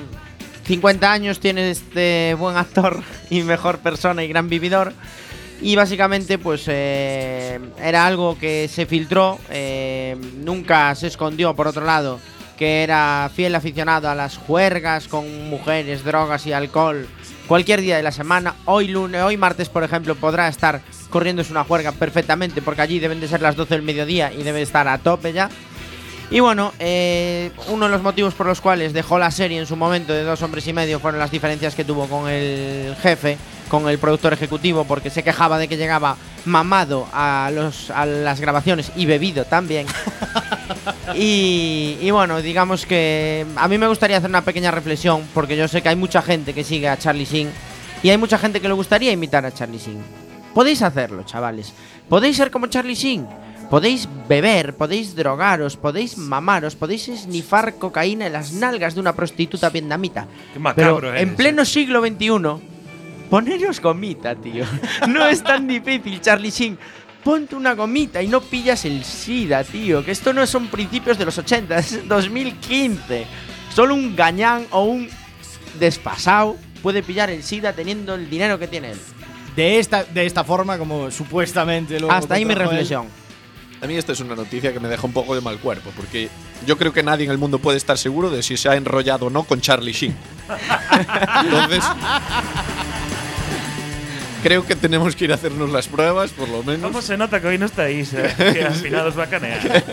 50 0.65 1.11
años 1.11 1.39
tiene 1.39 1.69
este 1.69 2.35
buen 2.37 2.57
actor 2.57 3.03
y 3.29 3.43
mejor 3.43 3.79
persona 3.79 4.23
y 4.23 4.27
gran 4.27 4.49
vividor. 4.49 4.93
Y 5.61 5.75
básicamente, 5.75 6.37
pues 6.37 6.65
eh, 6.67 7.59
era 7.81 8.05
algo 8.05 8.37
que 8.37 8.67
se 8.67 8.85
filtró, 8.85 9.39
eh, 9.49 10.17
nunca 10.43 10.93
se 10.95 11.07
escondió, 11.07 11.55
por 11.55 11.67
otro 11.67 11.85
lado, 11.85 12.19
que 12.57 12.83
era 12.83 13.31
fiel 13.33 13.55
aficionado 13.55 14.09
a 14.09 14.15
las 14.15 14.37
juergas 14.37 15.07
con 15.07 15.49
mujeres, 15.49 16.03
drogas 16.03 16.45
y 16.45 16.51
alcohol 16.51 17.07
cualquier 17.47 17.81
día 17.81 17.97
de 17.97 18.03
la 18.03 18.11
semana. 18.11 18.55
Hoy 18.65 18.87
lunes, 18.87 19.21
hoy 19.21 19.37
martes, 19.37 19.69
por 19.69 19.83
ejemplo, 19.83 20.15
podrá 20.15 20.47
estar 20.47 20.81
corriéndose 21.09 21.51
una 21.51 21.63
juerga 21.63 21.91
perfectamente, 21.91 22.61
porque 22.61 22.81
allí 22.81 22.99
deben 22.99 23.19
de 23.19 23.27
ser 23.27 23.41
las 23.41 23.55
12 23.55 23.75
del 23.75 23.83
mediodía 23.83 24.33
y 24.33 24.43
debe 24.43 24.61
estar 24.61 24.87
a 24.87 24.97
tope 24.97 25.33
ya. 25.33 25.49
Y 26.31 26.39
bueno, 26.39 26.73
eh, 26.79 27.51
uno 27.69 27.85
de 27.85 27.91
los 27.91 28.01
motivos 28.01 28.33
por 28.33 28.47
los 28.47 28.59
cuales 28.59 28.93
dejó 28.93 29.19
la 29.19 29.29
serie 29.29 29.59
en 29.59 29.67
su 29.67 29.75
momento 29.75 30.11
de 30.11 30.23
dos 30.23 30.41
hombres 30.41 30.67
y 30.67 30.73
medio 30.73 30.99
fueron 30.99 31.19
las 31.19 31.31
diferencias 31.31 31.75
que 31.75 31.85
tuvo 31.85 32.07
con 32.07 32.27
el 32.27 32.95
jefe, 33.01 33.37
con 33.69 33.87
el 33.87 33.99
productor 33.99 34.33
ejecutivo, 34.33 34.85
porque 34.85 35.09
se 35.09 35.23
quejaba 35.23 35.59
de 35.59 35.67
que 35.67 35.77
llegaba 35.77 36.17
mamado 36.45 37.07
a, 37.13 37.51
los, 37.53 37.91
a 37.91 38.05
las 38.05 38.39
grabaciones 38.41 38.91
y 38.95 39.05
bebido 39.05 39.45
también. 39.45 39.85
y, 41.15 41.97
y 42.01 42.11
bueno, 42.11 42.41
digamos 42.41 42.85
que 42.87 43.45
a 43.55 43.67
mí 43.67 43.77
me 43.77 43.87
gustaría 43.87 44.17
hacer 44.17 44.29
una 44.29 44.43
pequeña 44.43 44.71
reflexión, 44.71 45.23
porque 45.33 45.55
yo 45.55 45.67
sé 45.67 45.83
que 45.83 45.89
hay 45.89 45.95
mucha 45.95 46.23
gente 46.23 46.53
que 46.53 46.63
sigue 46.63 46.89
a 46.89 46.97
Charlie 46.97 47.25
Sheen 47.25 47.51
y 48.01 48.09
hay 48.09 48.17
mucha 48.17 48.39
gente 48.39 48.59
que 48.59 48.67
le 48.67 48.73
gustaría 48.73 49.11
imitar 49.11 49.45
a 49.45 49.51
Charlie 49.51 49.77
Sheen. 49.77 50.03
Podéis 50.55 50.81
hacerlo, 50.81 51.23
chavales. 51.23 51.73
Podéis 52.09 52.37
ser 52.37 52.49
como 52.49 52.67
Charlie 52.67 52.95
Sheen. 52.95 53.27
Podéis 53.69 54.07
beber, 54.27 54.75
podéis 54.75 55.15
drogaros, 55.15 55.75
podéis 55.75 56.17
mamaros, 56.17 56.75
podéis 56.75 57.09
esnifar 57.09 57.75
cocaína 57.75 58.27
en 58.27 58.33
las 58.33 58.53
nalgas 58.53 58.93
de 58.93 59.01
una 59.01 59.15
prostituta 59.15 59.69
vietnamita. 59.69 60.27
Qué 60.53 60.59
macabro 60.59 60.97
Pero 60.97 61.09
eres. 61.13 61.23
en 61.23 61.35
pleno 61.35 61.65
siglo 61.65 62.01
XXI, 62.01 62.29
poneros 63.29 63.81
gomita, 63.81 64.35
tío. 64.35 64.65
No 65.07 65.27
es 65.27 65.43
tan 65.43 65.67
difícil, 65.67 66.21
Charlie 66.21 66.51
Sheen. 66.51 66.77
Ponte 67.23 67.55
una 67.55 67.73
gomita 67.73 68.21
y 68.21 68.27
no 68.27 68.39
pillas 68.39 68.85
el 68.85 69.03
SIDA, 69.03 69.63
tío. 69.63 70.05
Que 70.05 70.11
esto 70.11 70.31
no 70.31 70.45
son 70.45 70.67
principios 70.67 71.17
de 71.17 71.25
los 71.25 71.35
80, 71.35 71.77
es 71.77 72.07
2015. 72.07 73.25
Solo 73.73 73.95
un 73.95 74.15
gañán 74.15 74.67
o 74.69 74.83
un 74.83 75.09
desfasado 75.79 76.55
puede 76.83 77.01
pillar 77.01 77.31
el 77.31 77.41
SIDA 77.41 77.73
teniendo 77.73 78.13
el 78.13 78.29
dinero 78.29 78.59
que 78.59 78.67
tiene 78.67 78.91
él. 78.91 78.99
De 79.55 79.79
esta, 79.79 80.03
de 80.03 80.25
esta 80.25 80.43
forma, 80.43 80.77
como 80.77 81.09
supuestamente 81.09 81.99
lo 81.99 82.11
Hasta 82.11 82.35
ahí 82.35 82.45
mi 82.45 82.53
contrajo 82.53 82.73
él. 82.73 83.07
A 83.81 83.87
mí 83.87 83.95
esta 83.97 84.13
es 84.13 84.19
una 84.19 84.35
noticia 84.35 84.73
que 84.73 84.79
me 84.79 84.87
deja 84.87 85.05
un 85.05 85.13
poco 85.13 85.35
de 85.35 85.41
mal 85.41 85.59
cuerpo, 85.59 85.91
porque 85.95 86.29
yo 86.65 86.77
creo 86.77 86.93
que 86.93 87.03
nadie 87.03 87.25
en 87.25 87.31
el 87.31 87.37
mundo 87.37 87.59
puede 87.59 87.77
estar 87.77 87.97
seguro 87.97 88.29
de 88.29 88.41
si 88.41 88.57
se 88.57 88.69
ha 88.69 88.75
enrollado 88.75 89.27
o 89.27 89.29
no 89.29 89.43
con 89.43 89.61
Charlie 89.61 89.91
Sheen. 89.91 90.15
Entonces, 91.43 91.83
creo 94.41 94.65
que 94.65 94.75
tenemos 94.75 95.15
que 95.15 95.25
ir 95.25 95.31
a 95.31 95.35
hacernos 95.35 95.71
las 95.71 95.87
pruebas, 95.87 96.31
por 96.31 96.47
lo 96.49 96.63
menos. 96.63 96.89
¿Cómo 96.89 97.01
se 97.01 97.17
nota 97.17 97.41
que 97.41 97.47
hoy 97.47 97.57
no 97.57 97.65
está 97.65 97.89
Isa? 97.89 98.35
Que 98.37 98.63
al 98.63 98.75
final 98.75 99.07
os 99.07 99.17
va 99.17 99.23
a 99.23 99.27
canear. 99.27 99.59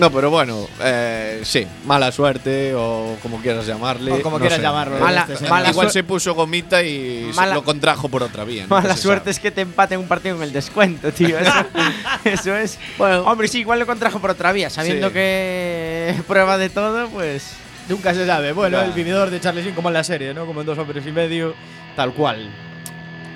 No, 0.00 0.10
pero 0.10 0.30
bueno, 0.30 0.66
eh, 0.82 1.40
sí, 1.44 1.66
mala 1.86 2.10
suerte 2.10 2.74
o 2.74 3.16
como 3.22 3.38
quieras 3.40 3.66
llamarle. 3.66 4.12
O 4.12 4.22
como 4.22 4.38
no 4.38 4.40
quieras 4.40 4.56
sé. 4.58 4.62
llamarlo, 4.62 4.98
Mala- 4.98 5.26
este 5.30 5.48
mala 5.48 5.70
Igual 5.70 5.90
se 5.90 6.02
puso 6.04 6.34
gomita 6.34 6.82
y 6.82 7.30
Mala- 7.34 7.54
lo 7.54 7.62
contrajo 7.64 8.08
por 8.08 8.22
otra 8.22 8.44
vía. 8.44 8.62
¿no? 8.68 8.74
Mala 8.74 8.96
Se 8.96 9.02
suerte 9.02 9.24
sabe. 9.24 9.30
es 9.32 9.38
que 9.40 9.50
te 9.50 9.60
empaten 9.60 10.00
un 10.00 10.08
partido 10.08 10.36
en 10.36 10.42
el 10.42 10.52
descuento, 10.52 11.12
tío. 11.12 11.38
Eso, 11.38 11.52
eso 12.24 12.56
es. 12.56 12.78
Hombre, 12.98 13.46
sí, 13.48 13.60
igual 13.60 13.78
lo 13.78 13.86
contrajo 13.86 14.18
por 14.20 14.30
otra 14.30 14.52
vía. 14.52 14.70
Sabiendo 14.70 15.08
Sí. 15.08 15.14
que 15.14 16.14
prueba 16.26 16.58
de 16.58 16.70
todo, 16.70 17.08
pues. 17.10 17.52
Nunca 17.88 18.14
se 18.14 18.24
sabe. 18.26 18.52
Bueno, 18.52 18.80
el 18.80 18.92
vividor 18.92 19.30
de 19.30 19.40
Charlie 19.40 19.62
Sheen, 19.62 19.74
como 19.74 19.88
en 19.88 19.94
la 19.94 20.04
serie, 20.04 20.32
¿no? 20.32 20.46
Como 20.46 20.60
en 20.60 20.66
dos 20.66 20.78
hombres 20.78 21.04
y 21.06 21.12
medio, 21.12 21.54
tal 21.96 22.12
cual. 22.12 22.48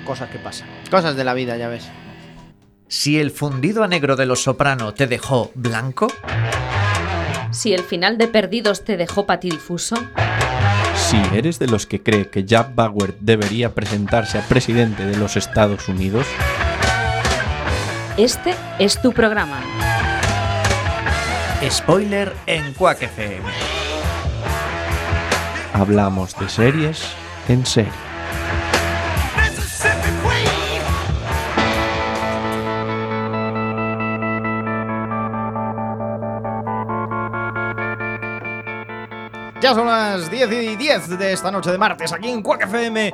Cosas 0.05 0.29
que 0.29 0.39
pasan. 0.39 0.67
Cosas 0.89 1.15
de 1.15 1.23
la 1.23 1.33
vida, 1.33 1.57
ya 1.57 1.67
ves. 1.67 1.83
Si 2.87 3.19
el 3.19 3.31
fundido 3.31 3.83
a 3.83 3.87
negro 3.87 4.15
de 4.15 4.25
los 4.25 4.43
soprano 4.43 4.93
te 4.93 5.07
dejó 5.07 5.51
blanco, 5.55 6.07
Si 7.51 7.73
el 7.73 7.83
final 7.83 8.17
de 8.17 8.27
Perdidos 8.27 8.83
te 8.83 8.97
dejó 8.97 9.25
patidifuso, 9.25 9.95
Si 10.95 11.17
eres 11.33 11.57
de 11.59 11.67
los 11.67 11.85
que 11.85 12.01
cree 12.01 12.29
que 12.29 12.45
Jack 12.45 12.75
Bauer 12.75 13.15
debería 13.19 13.73
presentarse 13.73 14.37
a 14.37 14.41
presidente 14.41 15.05
de 15.05 15.17
los 15.17 15.35
Estados 15.35 15.87
Unidos, 15.89 16.25
este 18.17 18.55
es 18.79 19.01
tu 19.01 19.11
programa. 19.11 19.61
spoiler 21.69 22.33
en 22.45 22.73
Quack 22.73 23.01
FM. 23.01 23.49
hablamos 25.73 26.37
de 26.39 26.47
series 26.47 27.03
en 27.49 27.65
serie. 27.65 28.04
Ya 39.65 39.73
son 39.73 39.87
las 39.87 40.29
10 40.29 40.51
y 40.51 40.75
10 40.75 41.17
de 41.17 41.33
esta 41.33 41.49
noche 41.49 41.71
de 41.71 41.79
martes 41.79 42.13
aquí 42.13 42.29
en 42.29 42.43
Quack 42.43 42.65
FM. 42.67 43.11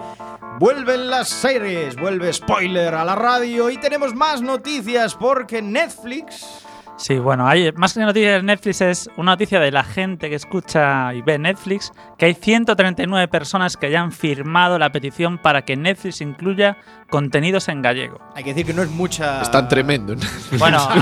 Vuelven 0.60 1.10
las 1.10 1.30
series, 1.30 1.96
vuelve 1.96 2.34
spoiler 2.34 2.94
a 2.94 3.06
la 3.06 3.16
radio 3.16 3.70
y 3.70 3.78
tenemos 3.78 4.14
más 4.14 4.42
noticias 4.42 5.16
porque 5.16 5.62
Netflix. 5.62 6.66
Sí, 6.98 7.20
bueno, 7.20 7.48
hay 7.48 7.72
más 7.72 7.94
que 7.94 8.02
noticia 8.02 8.34
de 8.34 8.44
Netflix 8.44 8.82
es 8.82 9.10
una 9.16 9.32
noticia 9.32 9.62
de 9.62 9.72
la 9.72 9.86
gente 9.86 10.30
que 10.30 10.36
escucha 10.36 11.14
y 11.14 11.22
ve 11.22 11.40
Netflix, 11.40 11.94
que 12.18 12.26
hay 12.26 12.34
139 12.34 13.30
personas 13.30 13.78
que 13.78 13.90
ya 13.90 14.02
han 14.02 14.12
firmado 14.12 14.78
la 14.78 14.92
petición 14.92 15.38
para 15.38 15.62
que 15.62 15.78
Netflix 15.78 16.20
incluya 16.20 16.76
contenidos 17.10 17.70
en 17.70 17.82
gallego. 17.82 18.20
Hay 18.36 18.44
que 18.44 18.50
decir 18.50 18.66
que 18.66 18.74
no 18.74 18.84
es 18.84 18.90
mucha. 18.90 19.42
Es 19.42 19.50
tan 19.50 19.70
tremendo. 19.70 20.18
¿no? 20.18 20.22
Bueno, 20.60 20.90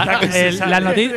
la, 0.67 0.79
noti- 0.79 1.11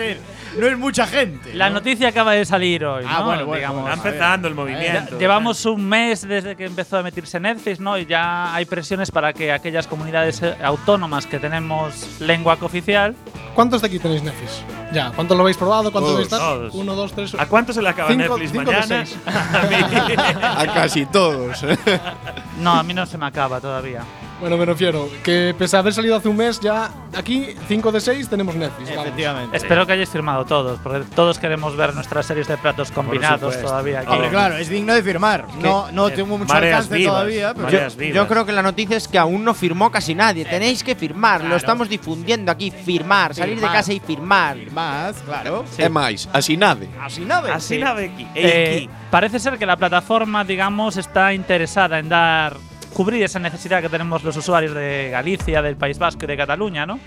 No 0.58 0.66
es 0.66 0.78
mucha 0.78 1.06
gente. 1.06 1.54
la 1.54 1.68
¿no? 1.68 1.76
noticia 1.76 2.08
acaba 2.08 2.32
de 2.32 2.44
salir 2.44 2.84
hoy, 2.84 3.04
Ah, 3.08 3.18
¿no? 3.20 3.24
bueno, 3.26 3.46
bueno, 3.46 3.54
Digamos. 3.56 3.90
Está 3.94 4.08
empezando 4.08 4.48
el 4.48 4.54
movimiento. 4.54 5.18
Llevamos 5.18 5.64
un 5.66 5.88
mes 5.88 6.26
desde 6.26 6.56
que 6.56 6.64
empezó 6.66 6.96
a 6.98 7.00
emitirse 7.00 7.40
Netflix, 7.40 7.80
¿no? 7.80 7.96
Y 7.98 8.06
ya 8.06 8.54
hay 8.54 8.64
presiones 8.64 9.10
para 9.10 9.32
que 9.32 9.50
aquellas 9.52 9.86
comunidades 9.86 10.42
eh, 10.42 10.54
autónomas 10.62 11.26
que 11.26 11.38
tenemos 11.38 12.20
lengua 12.20 12.56
cooficial 12.58 13.14
¿Cuántos 13.54 13.82
de 13.82 13.86
aquí 13.88 13.98
tenéis 13.98 14.22
Netflix? 14.22 14.62
Ya, 14.92 15.10
¿cuántos 15.14 15.36
lo 15.36 15.42
habéis 15.42 15.56
probado? 15.58 15.92
¿Cuántos 15.92 16.28
Todos. 16.28 16.74
Uno, 16.74 16.94
dos, 16.94 17.12
tres. 17.12 17.34
¿A 17.38 17.46
cuánto 17.46 17.72
se 17.74 17.82
le 17.82 17.88
acaba 17.90 18.08
Cinco- 18.10 18.38
Netflix 18.38 18.50
cinco 18.52 18.64
mañana? 18.72 18.86
seis. 19.06 19.18
A 19.26 19.66
mí. 19.68 20.14
A 20.42 20.66
casi 20.74 21.06
todos. 21.06 21.64
No, 22.58 22.72
a 22.74 22.82
mí 22.82 22.94
no 22.94 23.04
se 23.06 23.18
me 23.18 23.26
acaba 23.26 23.60
todavía. 23.60 24.02
Bueno, 24.42 24.56
me 24.56 24.66
refiero 24.66 25.08
que 25.22 25.54
pese 25.56 25.76
a 25.76 25.78
haber 25.78 25.94
salido 25.94 26.16
hace 26.16 26.28
un 26.28 26.36
mes, 26.36 26.58
ya 26.58 26.90
aquí 27.14 27.54
5 27.68 27.92
de 27.92 28.00
6 28.00 28.28
tenemos 28.28 28.56
Netflix. 28.56 28.90
vamos. 28.90 29.04
Efectivamente. 29.04 29.56
Espero 29.56 29.86
que 29.86 29.92
hayáis 29.92 30.08
firmado 30.08 30.44
todos, 30.44 30.80
porque 30.80 31.04
todos 31.14 31.38
queremos 31.38 31.76
ver 31.76 31.94
nuestras 31.94 32.26
series 32.26 32.48
de 32.48 32.58
platos 32.58 32.90
combinados 32.90 33.56
todavía. 33.62 34.00
aquí. 34.00 34.10
Hombre, 34.10 34.30
claro, 34.30 34.56
es 34.56 34.68
digno 34.68 34.94
de 34.94 35.02
firmar. 35.04 35.46
No, 35.60 35.92
no 35.92 36.08
eh, 36.08 36.10
tengo 36.10 36.38
mucho 36.38 36.52
alcance 36.52 36.92
vivas, 36.92 37.14
todavía, 37.14 37.54
pero. 37.54 37.70
Yo, 37.70 37.88
yo 37.88 38.26
creo 38.26 38.44
que 38.44 38.50
la 38.50 38.62
noticia 38.62 38.96
es 38.96 39.06
que 39.06 39.16
aún 39.16 39.44
no 39.44 39.54
firmó 39.54 39.92
casi 39.92 40.12
nadie. 40.12 40.44
Tenéis 40.44 40.82
que 40.82 40.96
firmar, 40.96 41.44
lo 41.44 41.54
estamos 41.54 41.88
difundiendo 41.88 42.50
aquí. 42.50 42.72
Firmar, 42.72 43.36
salir 43.36 43.60
de 43.60 43.68
casa 43.68 43.92
y 43.92 44.00
firmar. 44.00 44.56
Más, 44.72 45.18
claro. 45.24 45.64
É 45.78 45.88
máis, 45.88 46.28
así 46.32 46.56
nade. 46.56 46.88
Así 47.00 47.24
nada. 47.24 47.54
Así 47.54 47.78
la 47.78 47.94
de 47.94 48.06
aquí. 48.06 48.26
Eh, 48.34 48.88
parece 49.08 49.38
ser 49.38 49.56
que 49.56 49.66
la 49.66 49.76
plataforma, 49.76 50.42
digamos, 50.42 50.96
está 50.96 51.32
interesada 51.32 52.00
en 52.00 52.08
dar 52.08 52.71
cubrir 52.92 53.22
esa 53.22 53.38
necesidad 53.38 53.80
que 53.82 53.88
tenemos 53.88 54.22
los 54.24 54.36
usuarios 54.36 54.74
de 54.74 55.08
Galicia, 55.10 55.62
del 55.62 55.76
País 55.76 55.98
Vasco 55.98 56.24
y 56.24 56.28
de 56.28 56.36
Cataluña, 56.36 56.86
¿no? 56.86 56.98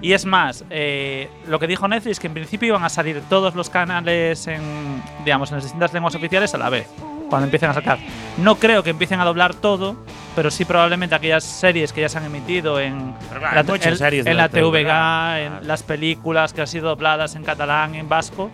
Y 0.00 0.14
es 0.14 0.24
más, 0.26 0.64
eh, 0.70 1.28
lo 1.46 1.60
que 1.60 1.68
dijo 1.68 1.86
Netflix 1.86 2.18
que 2.18 2.26
en 2.26 2.34
principio 2.34 2.68
iban 2.68 2.82
a 2.84 2.88
salir 2.88 3.22
todos 3.28 3.54
los 3.54 3.70
canales 3.70 4.46
en, 4.48 5.00
digamos, 5.24 5.50
en 5.50 5.56
las 5.58 5.64
distintas 5.64 5.92
lenguas 5.92 6.14
oficiales 6.16 6.52
a 6.54 6.58
la 6.58 6.70
vez, 6.70 6.88
cuando 7.30 7.44
empiecen 7.44 7.70
a 7.70 7.74
sacar. 7.74 7.98
No 8.38 8.56
creo 8.56 8.82
que 8.82 8.90
empiecen 8.90 9.20
a 9.20 9.24
doblar 9.24 9.54
todo, 9.54 9.94
pero 10.34 10.50
sí 10.50 10.64
probablemente 10.64 11.14
aquellas 11.14 11.44
series 11.44 11.92
que 11.92 12.00
ya 12.00 12.08
se 12.08 12.18
han 12.18 12.24
emitido 12.24 12.80
en 12.80 13.14
la, 13.54 13.62
muchas 13.62 14.00
en- 14.26 14.36
la 14.36 14.48
TVG, 14.48 15.38
en 15.62 15.68
las 15.68 15.82
películas 15.84 16.52
que 16.52 16.62
han 16.62 16.66
sido 16.66 16.88
dobladas 16.88 17.36
en 17.36 17.44
catalán, 17.44 17.94
en 17.94 18.08
vasco. 18.08 18.50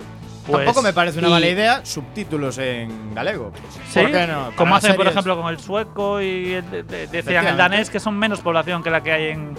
Pues, 0.49 0.65
Tampoco 0.65 0.83
me 0.83 0.93
parece 0.93 1.19
una 1.19 1.29
y- 1.29 1.31
mala 1.31 1.47
idea 1.47 1.85
subtítulos 1.85 2.59
en 2.59 3.15
galego. 3.15 3.53
Sí, 3.89 4.01
¿Por 4.01 4.11
qué 4.13 4.27
no? 4.27 4.51
Como 4.57 4.75
hacen, 4.75 4.97
por 4.97 5.07
ejemplo, 5.07 5.41
con 5.41 5.49
el 5.53 5.61
sueco 5.61 6.21
y 6.21 6.55
el, 6.55 6.71
de- 6.71 6.83
de- 6.83 7.07
decían 7.07 7.47
el 7.47 7.57
danés, 7.57 7.91
que 7.91 8.01
son 8.01 8.19
menos 8.19 8.41
población 8.41 8.83
que 8.83 8.91
la 8.91 9.03
que 9.03 9.13
hay 9.13 9.25
en, 9.29 9.55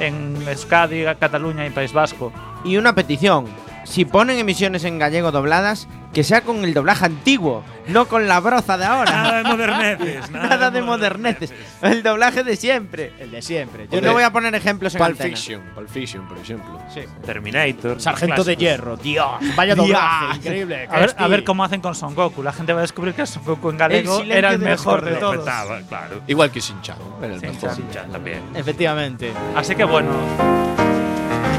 en 0.00 0.36
Euskadi, 0.48 1.04
Cataluña 1.18 1.66
y 1.66 1.70
País 1.70 1.92
Vasco. 1.92 2.32
Y 2.64 2.76
una 2.76 2.94
petición. 2.94 3.46
Si 3.88 4.04
ponen 4.04 4.38
emisiones 4.38 4.84
en 4.84 4.98
gallego 4.98 5.32
dobladas, 5.32 5.88
que 6.12 6.22
sea 6.22 6.42
con 6.42 6.62
el 6.64 6.74
doblaje 6.74 7.06
antiguo, 7.06 7.64
no 7.86 8.06
con 8.06 8.28
la 8.28 8.38
broza 8.38 8.76
de 8.76 8.84
ahora. 8.84 9.10
Nada 9.10 9.38
de 9.38 9.44
moderneces. 9.48 10.30
Nada 10.30 10.70
de 10.70 10.82
moderneces. 10.82 11.52
El 11.80 12.02
doblaje 12.02 12.44
de 12.44 12.54
siempre. 12.56 13.12
El 13.18 13.30
de 13.30 13.40
siempre. 13.40 13.88
Yo 13.90 14.02
no 14.02 14.12
voy 14.12 14.24
a 14.24 14.30
poner 14.30 14.54
ejemplos 14.54 14.94
en 14.94 14.98
Pulp 14.98 15.10
antena. 15.12 15.34
Fiction, 15.36 15.62
Pulp 15.74 15.88
Fiction, 15.88 16.28
por 16.28 16.36
ejemplo. 16.36 16.78
Sí. 16.92 17.00
Terminator. 17.24 17.98
Sargento 18.00 18.44
de 18.44 18.56
hierro, 18.56 18.98
Dios. 18.98 19.26
Vaya 19.56 19.74
Dios. 19.74 19.86
doblaje, 19.86 20.36
increíble. 20.36 20.86
A 20.90 21.00
ver, 21.00 21.14
a 21.16 21.26
ver 21.28 21.44
cómo 21.44 21.64
hacen 21.64 21.80
con 21.80 21.94
Son 21.94 22.14
Goku. 22.14 22.42
La 22.42 22.52
gente 22.52 22.74
va 22.74 22.80
a 22.80 22.82
descubrir 22.82 23.14
que 23.14 23.24
Son 23.26 23.42
Goku 23.42 23.70
en 23.70 23.78
galego 23.78 24.18
silencio 24.18 24.36
era 24.38 24.52
el 24.52 24.60
de 24.60 24.66
mejor 24.66 25.02
de 25.02 25.12
corderos. 25.18 25.20
todos. 25.32 25.44
Petaba, 25.46 25.80
claro. 25.88 26.20
Igual 26.26 26.50
que 26.50 26.60
Shin-Chan. 26.60 26.98
Era 27.22 27.34
el 27.34 27.40
Shin-Chan. 27.40 27.52
mejor. 27.70 27.76
Shin-Chan 27.78 28.12
también. 28.12 28.42
Efectivamente. 28.54 29.32
Así 29.56 29.74
que 29.74 29.84
bueno, 29.84 30.10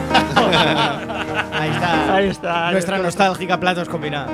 Ahí 1.52 1.70
está. 1.72 2.16
ahí 2.16 2.28
está. 2.30 2.72
Nuestra 2.72 2.98
nostálgica 2.98 3.60
platos 3.60 3.90
combinados. 3.90 4.32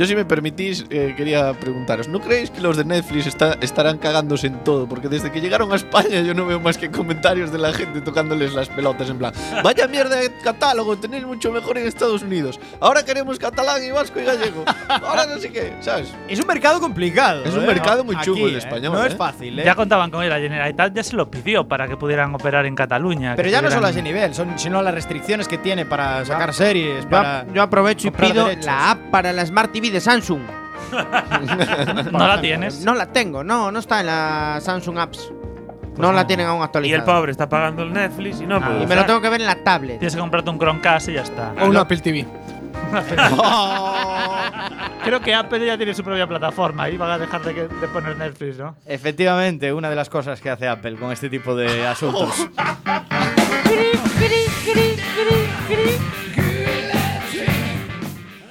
Yo, 0.00 0.06
si 0.06 0.16
me 0.16 0.24
permitís, 0.24 0.86
eh, 0.88 1.12
quería 1.14 1.52
preguntaros: 1.52 2.08
¿no 2.08 2.20
creéis 2.20 2.50
que 2.50 2.62
los 2.62 2.78
de 2.78 2.86
Netflix 2.86 3.26
está- 3.26 3.58
estarán 3.60 3.98
cagándose 3.98 4.46
en 4.46 4.64
todo? 4.64 4.88
Porque 4.88 5.08
desde 5.08 5.30
que 5.30 5.42
llegaron 5.42 5.70
a 5.72 5.76
España 5.76 6.22
yo 6.22 6.32
no 6.32 6.46
veo 6.46 6.58
más 6.58 6.78
que 6.78 6.90
comentarios 6.90 7.52
de 7.52 7.58
la 7.58 7.70
gente 7.74 8.00
tocándoles 8.00 8.54
las 8.54 8.70
pelotas 8.70 9.10
en 9.10 9.18
plan: 9.18 9.34
Vaya 9.62 9.86
mierda 9.88 10.16
de 10.16 10.32
catálogo, 10.42 10.96
tenéis 10.96 11.26
mucho 11.26 11.52
mejor 11.52 11.76
en 11.76 11.86
Estados 11.86 12.22
Unidos. 12.22 12.58
Ahora 12.80 13.04
queremos 13.04 13.38
catalán 13.38 13.84
y 13.84 13.90
vasco 13.90 14.18
y 14.18 14.24
gallego. 14.24 14.64
Ahora 14.88 15.26
no 15.26 15.38
sé 15.38 15.52
qué, 15.52 15.74
¿sabes? 15.80 16.10
Es 16.28 16.40
un 16.40 16.46
mercado 16.46 16.80
complicado. 16.80 17.44
Es 17.44 17.52
un 17.54 17.64
¿eh? 17.64 17.66
mercado 17.66 18.02
muy 18.02 18.16
Aquí, 18.16 18.24
chungo 18.24 18.46
el 18.48 18.54
¿eh? 18.54 18.58
español, 18.58 18.94
No 18.94 19.04
es 19.04 19.14
fácil, 19.16 19.58
¿eh? 19.58 19.64
Ya 19.66 19.74
contaban 19.74 20.10
con 20.10 20.22
él, 20.24 20.30
la 20.30 20.38
Generalitat 20.38 20.94
ya 20.94 21.02
se 21.02 21.14
lo 21.14 21.30
pidió 21.30 21.68
para 21.68 21.86
que 21.86 21.98
pudieran 21.98 22.34
operar 22.34 22.64
en 22.64 22.74
Cataluña. 22.74 23.34
Pero 23.36 23.50
ya 23.50 23.60
no 23.60 23.70
solo 23.70 23.88
a 23.88 23.90
ese 23.90 24.00
nivel, 24.00 24.32
son, 24.34 24.58
sino 24.58 24.80
las 24.80 24.94
restricciones 24.94 25.46
que 25.46 25.58
tiene 25.58 25.84
para 25.84 26.24
sacar 26.24 26.54
series, 26.54 27.04
Yo, 27.04 27.10
para. 27.10 27.46
yo 27.52 27.62
aprovecho 27.62 28.08
y 28.08 28.10
pido 28.12 28.46
derechos. 28.46 28.64
la 28.64 28.92
app 28.92 28.98
para 29.10 29.30
la 29.34 29.44
Smart 29.44 29.70
TV 29.70 29.89
de 29.90 30.00
Samsung. 30.00 30.40
No 32.10 32.26
la 32.26 32.40
tienes. 32.40 32.84
No 32.84 32.94
la 32.94 33.06
tengo, 33.06 33.44
no, 33.44 33.70
no 33.70 33.78
está 33.78 34.00
en 34.00 34.06
la 34.06 34.58
Samsung 34.60 34.98
Apps. 34.98 35.30
no 35.98 36.10
la 36.12 36.26
tienen 36.26 36.46
aún 36.48 36.60
Y 36.60 36.64
actualizada. 36.64 36.98
el 36.98 37.04
pobre 37.04 37.30
está 37.32 37.48
pagando 37.48 37.82
el 37.84 37.92
Netflix 37.92 38.40
y 38.40 38.46
no 38.46 38.56
Ah, 38.56 38.66
puede 38.66 38.82
Y 38.82 38.86
me 38.88 38.96
lo 38.96 39.06
tengo 39.06 39.20
que 39.20 39.28
ver 39.28 39.40
en 39.40 39.46
la 39.46 39.62
tablet. 39.62 39.98
Tienes 40.00 40.14
que 40.14 40.20
comprarte 40.20 40.50
un 40.50 40.58
Chromecast 40.58 41.08
y 41.10 41.12
ya 41.14 41.22
está. 41.22 41.52
O 41.60 41.66
un 41.66 41.76
Apple 41.76 41.98
TV. 41.98 42.26
Creo 45.04 45.20
que 45.20 45.32
Apple 45.34 45.64
ya 45.64 45.76
tiene 45.76 45.94
su 45.94 46.02
propia 46.02 46.26
plataforma 46.26 46.88
y 46.90 46.96
van 46.96 47.10
a 47.12 47.18
dejar 47.18 47.40
de, 47.42 47.68
de 47.68 47.88
poner 47.88 48.16
Netflix, 48.16 48.58
¿no? 48.58 48.74
Efectivamente, 48.86 49.72
una 49.72 49.88
de 49.90 49.94
las 49.96 50.08
cosas 50.08 50.40
que 50.40 50.50
hace 50.50 50.66
Apple 50.68 50.96
con 50.96 51.12
este 51.12 51.28
tipo 51.30 51.54
de 51.54 51.86
asuntos. 51.86 52.48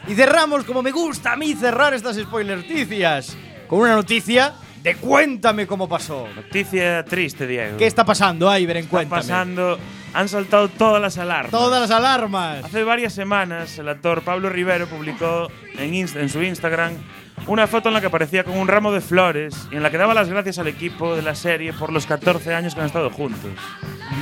Y 0.10 0.16
cerramos, 0.16 0.63
como 0.66 0.82
me 0.82 0.92
gusta 0.92 1.34
a 1.34 1.36
mí 1.36 1.54
cerrar 1.54 1.94
estas 1.94 2.16
spoilerticias, 2.18 3.38
con 3.68 3.82
una 3.82 3.94
noticia 3.94 4.56
de 4.82 4.96
Cuéntame 4.96 5.68
cómo 5.68 5.88
pasó. 5.88 6.28
Noticia 6.36 7.06
triste, 7.06 7.46
Diego. 7.46 7.78
¿Qué 7.78 7.86
está 7.86 8.04
pasando, 8.04 8.58
Iber, 8.58 8.78
en 8.78 8.84
Está 8.86 8.89
Cuéntame? 8.89 9.22
pasando? 9.22 9.78
Han 10.16 10.28
saltado 10.28 10.68
todas 10.68 11.00
las 11.00 11.20
alarmas. 11.20 11.51
Todas 11.51 11.80
las 11.82 11.92
alarmas. 11.92 12.66
Hace 12.66 12.84
varias 12.84 13.13
semanas, 13.13 13.78
el 13.78 13.88
actor 13.88 14.24
Pablo 14.24 14.50
Rivero 14.50 14.88
publicó 14.88 15.51
en 15.78 16.30
su 16.30 16.42
Instagram 16.42 16.94
una 17.48 17.67
foto 17.67 17.89
en 17.89 17.93
la 17.96 18.01
que 18.01 18.08
aparecía 18.08 18.43
con 18.43 18.58
un 18.58 18.67
ramo 18.67 18.91
de 18.91 19.01
flores 19.01 19.55
y 19.72 19.75
en 19.75 19.84
la 19.84 19.89
que 19.89 19.98
daba 19.98 20.13
las 20.13 20.29
gracias 20.29 20.60
al 20.60 20.67
equipo 20.67 21.15
de 21.15 21.22
la 21.22 21.36
serie 21.36 21.74
por 21.74 21.91
los 21.91 22.05
14 22.05 22.53
años 22.53 22.75
que 22.75 22.81
han 22.81 22.88
estado 22.88 23.10
juntos. 23.10 23.51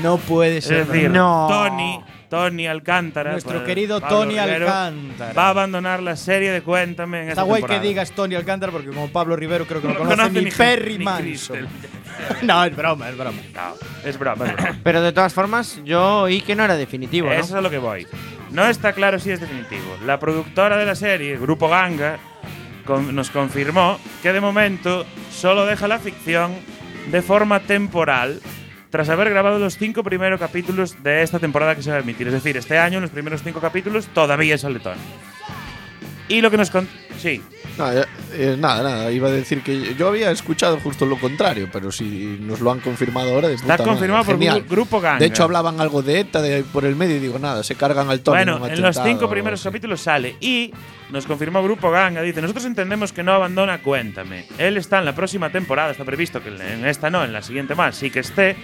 No 0.01 0.17
puede 0.17 0.57
Es 0.57 0.65
ser. 0.65 0.85
decir, 0.87 1.09
no. 1.09 1.47
Tony, 1.49 2.01
Tony 2.29 2.67
Alcántara, 2.67 3.31
Nuestro 3.31 3.53
pues, 3.59 3.63
querido 3.65 3.99
Pablo 4.01 4.17
Tony 4.17 4.39
Rivero, 4.39 4.65
Alcántara. 4.67 5.33
va 5.33 5.47
a 5.47 5.49
abandonar 5.49 6.03
la 6.03 6.15
serie 6.15 6.51
de 6.51 6.61
Cuéntame 6.61 7.17
en 7.23 7.29
Está 7.29 7.41
esta 7.41 7.43
guay 7.43 7.63
que 7.63 7.79
digas 7.79 8.11
Tony 8.11 8.35
Alcántara 8.35 8.71
porque 8.71 8.87
como 8.89 9.07
Pablo 9.09 9.35
Rivero 9.35 9.65
creo 9.65 9.81
que 9.81 9.87
no, 9.87 9.93
No 9.93 9.99
conoce, 9.99 10.17
conoce 10.17 10.39
ni, 10.39 10.45
ni 10.45 10.51
Perry 10.51 10.97
ni 10.97 11.05
Manson. 11.05 11.67
No, 12.41 12.63
es 12.63 12.75
broma, 12.75 13.09
es 13.09 13.17
broma. 13.17 13.37
No, 13.53 14.09
es 14.09 14.17
broma, 14.17 14.45
es 14.47 14.53
broma. 14.55 14.75
Pero 14.83 15.01
de 15.01 15.11
todas 15.11 15.33
formas, 15.33 15.79
yo 15.85 16.21
oí 16.21 16.41
que 16.41 16.55
no 16.55 16.63
era 16.65 16.75
definitivo, 16.75 17.27
¿no? 17.27 17.33
Eso 17.33 17.43
es 17.43 17.53
a 17.53 17.61
lo 17.61 17.69
que 17.69 17.77
voy. 17.77 18.07
No 18.51 18.65
está 18.65 18.93
claro 18.93 19.19
si 19.19 19.29
es 19.29 19.39
definitivo. 19.39 19.97
La 20.05 20.19
productora 20.19 20.77
de 20.77 20.85
la 20.85 20.95
serie, 20.95 21.37
Grupo 21.37 21.69
Ganga, 21.69 22.17
nos 22.87 23.29
confirmó 23.29 23.99
que 24.21 24.33
de 24.33 24.41
momento 24.41 25.05
solo 25.31 25.65
deja 25.65 25.87
la 25.87 25.99
ficción 25.99 26.53
de 27.11 27.21
forma 27.21 27.59
temporal 27.61 28.41
tras 28.89 29.09
haber 29.09 29.29
grabado 29.29 29.59
los 29.59 29.77
cinco 29.77 30.03
primeros 30.03 30.39
capítulos 30.39 31.03
de 31.03 31.21
esta 31.21 31.39
temporada 31.39 31.75
que 31.75 31.83
se 31.83 31.91
va 31.91 31.97
a 31.97 31.99
emitir. 31.99 32.27
Es 32.27 32.33
decir, 32.33 32.57
este 32.57 32.77
año, 32.77 32.99
los 32.99 33.09
primeros 33.09 33.43
cinco 33.43 33.59
capítulos, 33.59 34.07
todavía 34.07 34.57
sale 34.57 34.79
Tony. 34.79 34.97
Y 36.29 36.41
lo 36.41 36.51
que 36.51 36.57
nos 36.57 36.69
con 36.71 36.87
Sí. 37.17 37.41
Nada, 37.77 38.07
eh, 38.33 38.55
nada, 38.57 38.81
nada, 38.83 39.11
iba 39.11 39.27
a 39.27 39.31
decir 39.31 39.61
que 39.61 39.93
yo 39.95 40.07
había 40.07 40.31
escuchado 40.31 40.79
justo 40.79 41.05
lo 41.05 41.17
contrario, 41.19 41.69
pero 41.71 41.91
si 41.91 42.37
nos 42.41 42.59
lo 42.59 42.71
han 42.71 42.79
confirmado 42.79 43.33
ahora, 43.33 43.47
de 43.49 43.53
Está 43.55 43.65
puta 43.65 43.77
madre, 43.77 43.91
confirmado 43.91 44.23
por 44.25 44.33
genial. 44.35 44.63
Gru- 44.65 44.69
Grupo 44.69 44.99
Ganga. 45.01 45.19
De 45.19 45.25
hecho, 45.27 45.43
hablaban 45.43 45.79
algo 45.79 46.01
de 46.01 46.19
ETA 46.21 46.41
de, 46.41 46.63
por 46.63 46.85
el 46.85 46.95
medio 46.95 47.17
y 47.17 47.19
digo, 47.19 47.37
nada, 47.39 47.63
se 47.63 47.75
cargan 47.75 48.09
al 48.09 48.21
Tony. 48.21 48.37
Bueno, 48.37 48.67
en 48.67 48.81
los 48.81 48.99
cinco 49.03 49.29
primeros 49.29 49.61
capítulos 49.63 50.01
sale 50.01 50.35
y 50.39 50.73
nos 51.11 51.25
confirmó 51.25 51.63
Grupo 51.63 51.91
Ganga, 51.91 52.21
dice, 52.21 52.41
nosotros 52.41 52.65
entendemos 52.65 53.13
que 53.13 53.23
no 53.23 53.31
abandona 53.33 53.81
Cuéntame. 53.81 54.45
Él 54.57 54.77
está 54.77 54.99
en 54.99 55.05
la 55.05 55.13
próxima 55.15 55.49
temporada, 55.51 55.91
está 55.91 56.03
previsto 56.03 56.41
que 56.43 56.49
en 56.49 56.85
esta 56.85 57.09
no, 57.09 57.23
en 57.23 57.31
la 57.31 57.41
siguiente 57.41 57.75
más, 57.75 57.95
sí 57.95 58.09
que 58.09 58.19
esté, 58.19 58.55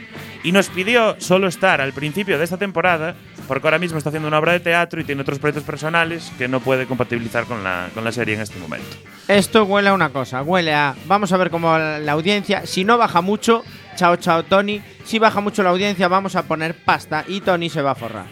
y 0.43 0.51
nos 0.51 0.69
pidió 0.69 1.15
solo 1.19 1.47
estar 1.47 1.79
al 1.81 1.93
principio 1.93 2.37
de 2.37 2.43
esta 2.43 2.57
temporada, 2.57 3.15
porque 3.47 3.67
ahora 3.67 3.79
mismo 3.79 3.97
está 3.97 4.09
haciendo 4.09 4.27
una 4.27 4.39
obra 4.39 4.53
de 4.53 4.59
teatro 4.59 5.01
y 5.01 5.03
tiene 5.03 5.21
otros 5.21 5.39
proyectos 5.39 5.63
personales 5.63 6.31
que 6.37 6.47
no 6.47 6.59
puede 6.59 6.85
compatibilizar 6.85 7.45
con 7.45 7.63
la, 7.63 7.89
con 7.93 8.03
la 8.03 8.11
serie 8.11 8.35
en 8.35 8.41
este 8.41 8.59
momento. 8.59 8.87
Esto 9.27 9.63
huele 9.65 9.89
a 9.89 9.93
una 9.93 10.09
cosa, 10.09 10.41
huele 10.41 10.73
a. 10.73 10.95
Vamos 11.05 11.31
a 11.31 11.37
ver 11.37 11.49
cómo 11.49 11.77
la 11.77 11.99
la 11.99 12.11
audiencia. 12.13 12.65
Si 12.65 12.83
no 12.83 12.97
baja 12.97 13.21
mucho, 13.21 13.63
chao, 13.95 14.15
chao, 14.17 14.43
Tony. 14.43 14.81
Si 15.05 15.19
baja 15.19 15.41
mucho 15.41 15.63
la 15.63 15.69
audiencia, 15.71 16.07
vamos 16.07 16.35
a 16.35 16.43
poner 16.43 16.75
pasta 16.75 17.23
y 17.27 17.41
Tony 17.41 17.69
se 17.69 17.81
va 17.81 17.91
a 17.91 17.95
forrar. 17.95 18.25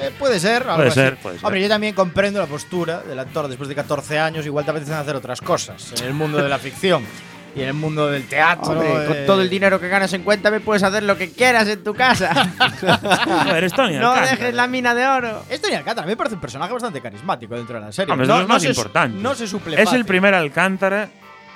Eh, 0.00 0.10
puede 0.18 0.40
ser, 0.40 0.62
algo 0.62 0.76
Puede 0.76 0.88
así. 0.88 1.00
ser, 1.00 1.16
puede 1.16 1.36
ser. 1.38 1.46
Hombre, 1.46 1.62
yo 1.62 1.68
también 1.68 1.94
comprendo 1.94 2.40
la 2.40 2.46
postura 2.46 3.02
del 3.02 3.18
actor 3.18 3.46
después 3.46 3.68
de 3.68 3.74
14 3.76 4.18
años. 4.18 4.44
Igual 4.46 4.64
te 4.64 4.70
apetecen 4.72 4.94
hacer 4.94 5.14
otras 5.14 5.40
cosas 5.40 5.92
en 6.00 6.06
el 6.08 6.14
mundo 6.14 6.42
de 6.42 6.48
la 6.48 6.58
ficción 6.58 7.04
y 7.54 7.62
en 7.62 7.68
el 7.68 7.74
mundo 7.74 8.10
del 8.10 8.26
teatro. 8.26 8.72
Hombre, 8.72 9.04
eh. 9.04 9.06
con 9.06 9.16
todo 9.26 9.42
el 9.42 9.50
dinero 9.50 9.78
que 9.80 9.88
ganas 9.88 10.12
en 10.12 10.22
Cuéntame, 10.22 10.60
puedes 10.60 10.82
hacer 10.82 11.02
lo 11.02 11.16
que 11.18 11.30
quieras 11.32 11.68
en 11.68 11.84
tu 11.84 11.94
casa. 11.94 12.52
Joder, 13.44 13.64
es 13.64 13.72
Tony 13.72 13.96
no 13.96 14.10
Alcántara. 14.10 14.36
dejes 14.36 14.54
la 14.54 14.66
mina 14.66 14.94
de 14.94 15.06
oro. 15.06 15.42
Es 15.48 15.60
Tony 15.60 15.74
Alcántara, 15.74 16.04
a 16.04 16.06
mí 16.06 16.12
me 16.12 16.16
parece 16.16 16.34
un 16.36 16.40
personaje 16.40 16.72
bastante 16.72 17.00
carismático 17.00 17.54
dentro 17.54 17.76
de 17.78 17.86
la 17.86 17.92
serie. 17.92 18.12
Hombre, 18.12 18.24
es 18.24 18.28
no, 18.28 18.40
no 18.40 18.48
más 18.48 18.62
se 18.62 18.68
importantes. 18.68 19.20
No 19.20 19.34
se 19.34 19.46
suple 19.46 19.76
Es 19.76 19.84
fácil. 19.84 20.00
el 20.00 20.06
primer 20.06 20.34
Alcántara 20.34 21.08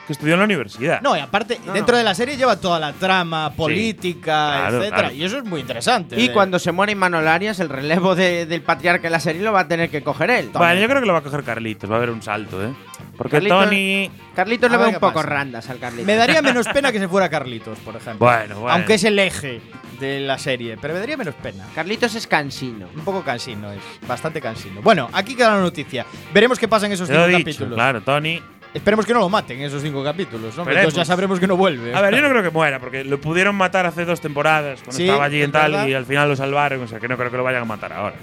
que 0.06 0.12
estudió 0.12 0.34
en 0.34 0.38
la 0.40 0.44
universidad. 0.44 1.00
No, 1.02 1.16
y 1.16 1.20
aparte, 1.20 1.58
No, 1.66 1.72
dentro 1.72 1.92
no. 1.94 1.98
de 1.98 2.04
la 2.04 2.14
serie 2.14 2.36
lleva 2.36 2.56
toda 2.60 2.78
la 2.78 2.92
trama 2.92 3.52
política, 3.54 4.22
Claro, 4.22 4.76
etcétera. 4.78 4.96
claro. 5.02 5.14
Y 5.14 5.24
eso 5.24 5.38
es 5.38 5.44
muy 5.44 5.60
interesante. 5.60 6.18
Y 6.20 6.28
de- 6.28 6.32
cuando 6.32 6.58
se 6.58 6.72
muere 6.72 6.92
Imanol 6.92 7.26
Arias, 7.28 7.58
el 7.60 7.68
relevo 7.68 8.14
de- 8.14 8.46
del 8.46 8.62
patriarca 8.62 9.02
de 9.04 9.10
la 9.10 9.20
serie 9.20 9.42
lo 9.42 9.52
va 9.52 9.60
a 9.60 9.68
tener 9.68 9.90
que 9.90 10.02
coger 10.02 10.30
él. 10.30 10.50
Vale, 10.52 10.80
yo 10.80 10.88
creo 10.88 11.00
que 11.00 11.06
lo 11.06 11.12
va 11.12 11.18
a 11.20 11.22
coger 11.22 11.42
Carlitos, 11.42 11.90
va 11.90 11.94
a 11.94 11.98
haber 11.98 12.10
un 12.10 12.22
salto, 12.22 12.62
¿eh? 12.64 12.72
Porque 13.16 13.38
Carlitos- 13.38 13.64
Tony. 13.64 14.10
Carlitos 14.34 14.70
le 14.70 14.76
A 14.76 14.78
ve 14.78 14.84
ver 14.86 14.94
un 14.94 15.00
poco 15.00 15.14
pasa. 15.14 15.26
randas 15.28 15.70
al 15.70 15.78
Carlitos. 15.78 16.06
Me 16.06 16.16
daría 16.16 16.42
menos 16.42 16.66
pena 16.68 16.92
que 16.92 16.98
se 16.98 17.08
fuera 17.08 17.28
Carlitos, 17.28 17.78
por 17.78 17.96
ejemplo. 17.96 18.26
Bueno, 18.26 18.60
bueno. 18.60 18.74
Aunque 18.74 18.94
es 18.94 19.04
el 19.04 19.18
eje 19.18 19.60
de 19.98 20.20
la 20.20 20.36
serie, 20.38 20.76
pero 20.80 20.92
me 20.94 21.00
daría 21.00 21.16
menos 21.16 21.34
pena. 21.36 21.64
Carlitos 21.74 22.14
es 22.14 22.26
cansino. 22.26 22.86
Un 22.94 23.02
poco 23.02 23.22
cansino, 23.22 23.72
es 23.72 23.80
bastante 24.06 24.40
cansino. 24.42 24.82
Bueno, 24.82 25.08
aquí 25.14 25.34
queda 25.34 25.54
la 25.56 25.60
noticia. 25.62 26.04
Veremos 26.34 26.58
qué 26.58 26.68
pasa 26.68 26.84
en 26.86 26.92
esos 26.92 27.08
Te 27.08 27.14
lo 27.14 27.24
cinco 27.24 27.34
he 27.34 27.38
dicho, 27.38 27.50
capítulos. 27.50 27.74
claro, 27.74 28.00
Tony. 28.02 28.42
Esperemos 28.74 29.06
que 29.06 29.14
no 29.14 29.20
lo 29.20 29.28
maten 29.30 29.58
en 29.58 29.64
esos 29.66 29.80
cinco 29.82 30.04
capítulos, 30.04 30.54
¿no? 30.56 30.62
Entonces 30.68 30.94
ya 30.94 31.04
sabremos 31.04 31.40
que 31.40 31.46
no 31.46 31.56
vuelve. 31.56 31.94
A 31.94 32.00
ver, 32.02 32.14
yo 32.14 32.20
no 32.20 32.28
creo 32.28 32.42
que 32.42 32.50
muera, 32.50 32.78
porque 32.78 33.04
lo 33.04 33.18
pudieron 33.20 33.54
matar 33.56 33.86
hace 33.86 34.04
dos 34.04 34.20
temporadas, 34.20 34.80
cuando 34.80 34.96
Sí, 34.96 35.04
estaba 35.04 35.24
allí 35.24 35.40
en 35.42 35.50
tal, 35.52 35.72
verdad. 35.72 35.86
y 35.86 35.94
al 35.94 36.04
final 36.04 36.28
lo 36.28 36.36
salvaron, 36.36 36.82
o 36.82 36.86
sea 36.88 37.00
que 37.00 37.08
no 37.08 37.16
creo 37.16 37.30
que 37.30 37.36
lo 37.38 37.44
vayan 37.44 37.62
a 37.62 37.64
matar 37.64 37.92
ahora. 37.94 38.16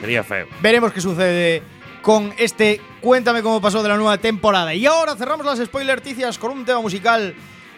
Sería 0.00 0.24
feo. 0.24 0.46
Veremos 0.62 0.92
qué 0.92 1.00
sucede 1.00 1.62
con 2.00 2.32
este 2.38 2.80
Cuéntame 3.00 3.42
cómo 3.42 3.60
pasó 3.60 3.82
de 3.82 3.88
la 3.90 3.96
nueva 3.96 4.16
temporada. 4.18 4.72
Y 4.74 4.86
ahora 4.86 5.14
cerramos 5.14 5.44
las 5.44 5.58
spoilerticias 5.58 6.38
con 6.38 6.52
un 6.52 6.64
tema 6.64 6.80
musical 6.80 7.34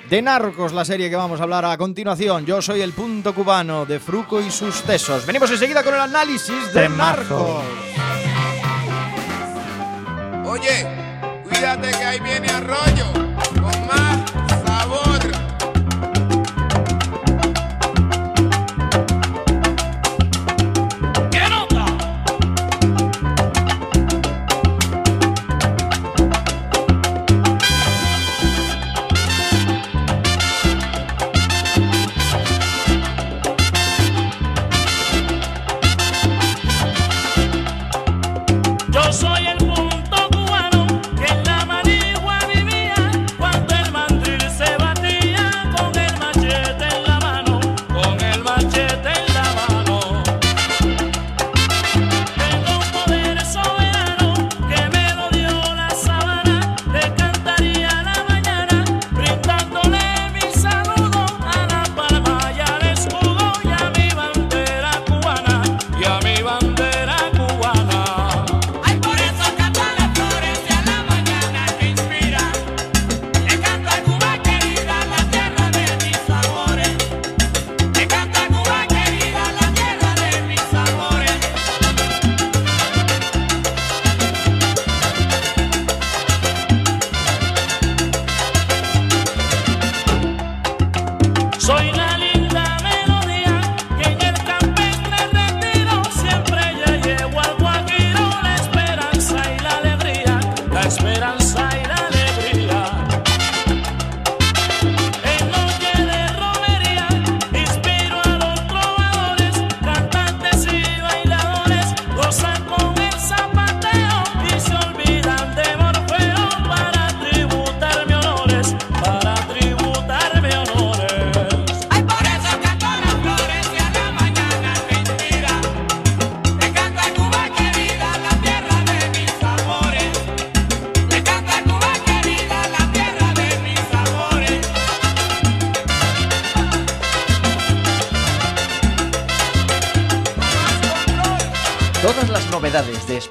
de 0.09 0.23
Narcos, 0.23 0.73
la 0.73 0.85
serie 0.85 1.11
que 1.11 1.17
vamos 1.17 1.41
a 1.41 1.43
hablar 1.45 1.65
a 1.65 1.77
continuación. 1.77 2.47
Yo 2.47 2.63
soy 2.63 2.81
el 2.83 2.93
punto 2.93 3.35
cubano 3.35 3.87
de 3.87 3.99
Fruco 4.01 4.41
y 4.41 4.51
sus 4.51 4.83
tesos. 4.83 5.27
Venimos 5.27 5.51
enseguida 5.51 5.83
con 5.83 5.95
el 5.95 6.01
análisis 6.01 6.73
de 6.73 6.83
Temazo. 6.83 7.63
Narcos. 7.65 7.65
Oye, 10.47 10.87
cuídate 11.61 11.91
que 11.91 12.05
ahí 12.05 12.21
viene 12.21 12.49
arroyo 12.49 13.13
con 13.61 13.87
más 13.87 14.50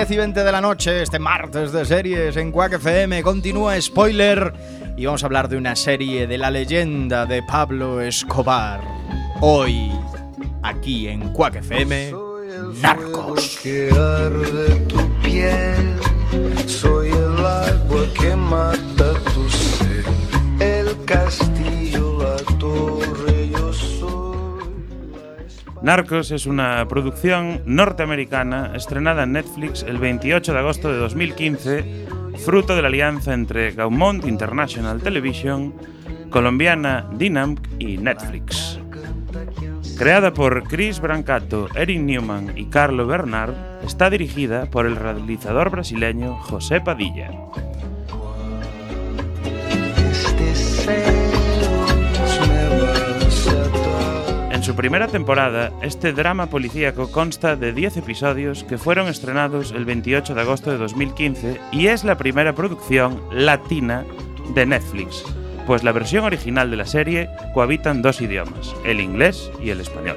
10 0.06 0.14
y 0.14 0.18
20 0.18 0.44
de 0.44 0.52
la 0.52 0.60
noche, 0.60 1.02
este 1.02 1.18
martes 1.18 1.72
de 1.72 1.84
series 1.84 2.36
en 2.36 2.52
Quack 2.52 2.74
FM, 2.74 3.24
continúa 3.24 3.80
spoiler 3.80 4.52
y 4.96 5.04
vamos 5.04 5.24
a 5.24 5.26
hablar 5.26 5.48
de 5.48 5.56
una 5.56 5.74
serie 5.74 6.28
de 6.28 6.38
la 6.38 6.48
leyenda 6.48 7.26
de 7.26 7.42
Pablo 7.42 8.00
Escobar. 8.00 8.80
Hoy, 9.40 9.90
aquí 10.62 11.08
en 11.08 11.32
Quack 11.32 11.56
FM, 11.56 12.12
Narcos. 12.80 13.58
que 13.60 13.90
arde 13.90 14.76
tu 14.86 15.08
piel. 15.22 15.96
Soy 16.66 17.08
el 17.08 17.44
agua 17.44 18.06
que 18.16 18.36
mata 18.36 19.12
tu 19.34 19.48
sed. 19.48 20.04
El 20.60 21.04
castillo, 21.04 21.55
Narcos 25.86 26.32
es 26.32 26.46
una 26.46 26.84
producción 26.88 27.62
norteamericana 27.64 28.72
estrenada 28.74 29.22
en 29.22 29.34
Netflix 29.34 29.84
el 29.84 29.98
28 29.98 30.52
de 30.52 30.58
agosto 30.58 30.92
de 30.92 30.98
2015, 30.98 32.06
fruto 32.44 32.74
de 32.74 32.82
la 32.82 32.88
alianza 32.88 33.32
entre 33.32 33.70
Gaumont 33.70 34.26
International 34.26 35.00
Television, 35.00 35.72
colombiana 36.28 37.08
Dynamc 37.12 37.60
y 37.78 37.98
Netflix. 37.98 38.80
Creada 39.96 40.34
por 40.34 40.64
Chris 40.64 40.98
Brancato, 40.98 41.68
Erin 41.76 42.04
Newman 42.04 42.58
y 42.58 42.64
Carlo 42.64 43.06
Bernard, 43.06 43.54
está 43.84 44.10
dirigida 44.10 44.66
por 44.68 44.86
el 44.86 44.96
realizador 44.96 45.70
brasileño 45.70 46.34
José 46.34 46.80
Padilla. 46.80 47.30
Su 54.66 54.74
primera 54.74 55.06
temporada, 55.06 55.70
este 55.80 56.12
drama 56.12 56.46
policíaco 56.46 57.12
consta 57.12 57.54
de 57.54 57.72
10 57.72 57.98
episodios 57.98 58.64
que 58.64 58.78
fueron 58.78 59.06
estrenados 59.06 59.70
el 59.70 59.84
28 59.84 60.34
de 60.34 60.40
agosto 60.40 60.72
de 60.72 60.76
2015 60.76 61.60
y 61.70 61.86
es 61.86 62.02
la 62.02 62.18
primera 62.18 62.52
producción 62.52 63.22
latina 63.30 64.04
de 64.56 64.66
Netflix, 64.66 65.24
pues 65.68 65.84
la 65.84 65.92
versión 65.92 66.24
original 66.24 66.68
de 66.68 66.78
la 66.78 66.84
serie 66.84 67.30
cohabitan 67.54 68.02
dos 68.02 68.20
idiomas, 68.20 68.74
el 68.84 69.00
inglés 69.00 69.52
y 69.62 69.70
el 69.70 69.80
español. 69.80 70.16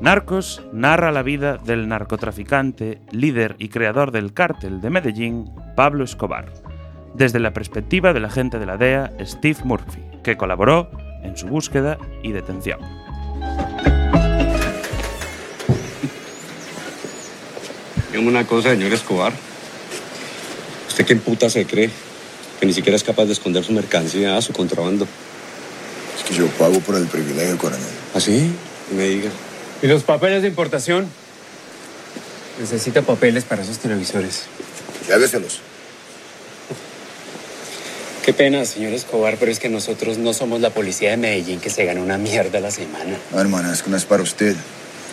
Narcos 0.00 0.60
narra 0.72 1.12
la 1.12 1.22
vida 1.22 1.56
del 1.58 1.86
narcotraficante, 1.86 3.00
líder 3.12 3.54
y 3.60 3.68
creador 3.68 4.10
del 4.10 4.32
cártel 4.32 4.80
de 4.80 4.90
Medellín, 4.90 5.52
Pablo 5.76 6.02
Escobar, 6.02 6.52
desde 7.14 7.38
la 7.38 7.52
perspectiva 7.52 8.12
del 8.12 8.24
agente 8.24 8.58
de 8.58 8.66
la 8.66 8.76
DEA, 8.76 9.12
Steve 9.20 9.60
Murphy, 9.62 10.09
que 10.22 10.36
colaboró 10.36 10.90
en 11.22 11.36
su 11.36 11.46
búsqueda 11.46 11.98
y 12.22 12.32
detención. 12.32 12.80
Dígame 18.10 18.28
una 18.28 18.46
cosa, 18.46 18.70
señor 18.70 18.92
Escobar. 18.92 19.32
¿Usted 20.88 21.04
qué 21.06 21.16
puta 21.16 21.48
se 21.48 21.64
cree? 21.66 21.90
Que 22.58 22.66
ni 22.66 22.72
siquiera 22.72 22.96
es 22.96 23.04
capaz 23.04 23.24
de 23.26 23.32
esconder 23.32 23.64
su 23.64 23.72
mercancía, 23.72 24.40
su 24.42 24.52
contrabando. 24.52 25.06
Es 26.18 26.24
que 26.24 26.34
yo 26.34 26.46
pago 26.48 26.80
por 26.80 26.96
el 26.96 27.06
privilegio, 27.06 27.56
coronel. 27.56 27.86
¿Ah, 28.14 28.20
sí? 28.20 28.52
Me 28.94 29.04
diga. 29.04 29.30
¿Y 29.82 29.86
los 29.86 30.02
papeles 30.02 30.42
de 30.42 30.48
importación? 30.48 31.08
Necesita 32.58 33.02
papeles 33.02 33.44
para 33.44 33.62
esos 33.62 33.78
televisores. 33.78 34.44
Lléveselos. 35.08 35.60
Qué 38.30 38.34
pena, 38.34 38.64
señor 38.64 38.92
Escobar, 38.92 39.38
pero 39.40 39.50
es 39.50 39.58
que 39.58 39.68
nosotros 39.68 40.16
no 40.16 40.32
somos 40.32 40.60
la 40.60 40.70
policía 40.70 41.10
de 41.10 41.16
Medellín 41.16 41.58
que 41.58 41.68
se 41.68 41.84
gana 41.84 42.00
una 42.00 42.16
mierda 42.16 42.58
a 42.58 42.60
la 42.60 42.70
semana. 42.70 43.18
No, 43.32 43.40
hermana, 43.40 43.72
es 43.72 43.82
que 43.82 43.90
no 43.90 43.96
es 43.96 44.04
para 44.04 44.22
usted. 44.22 44.54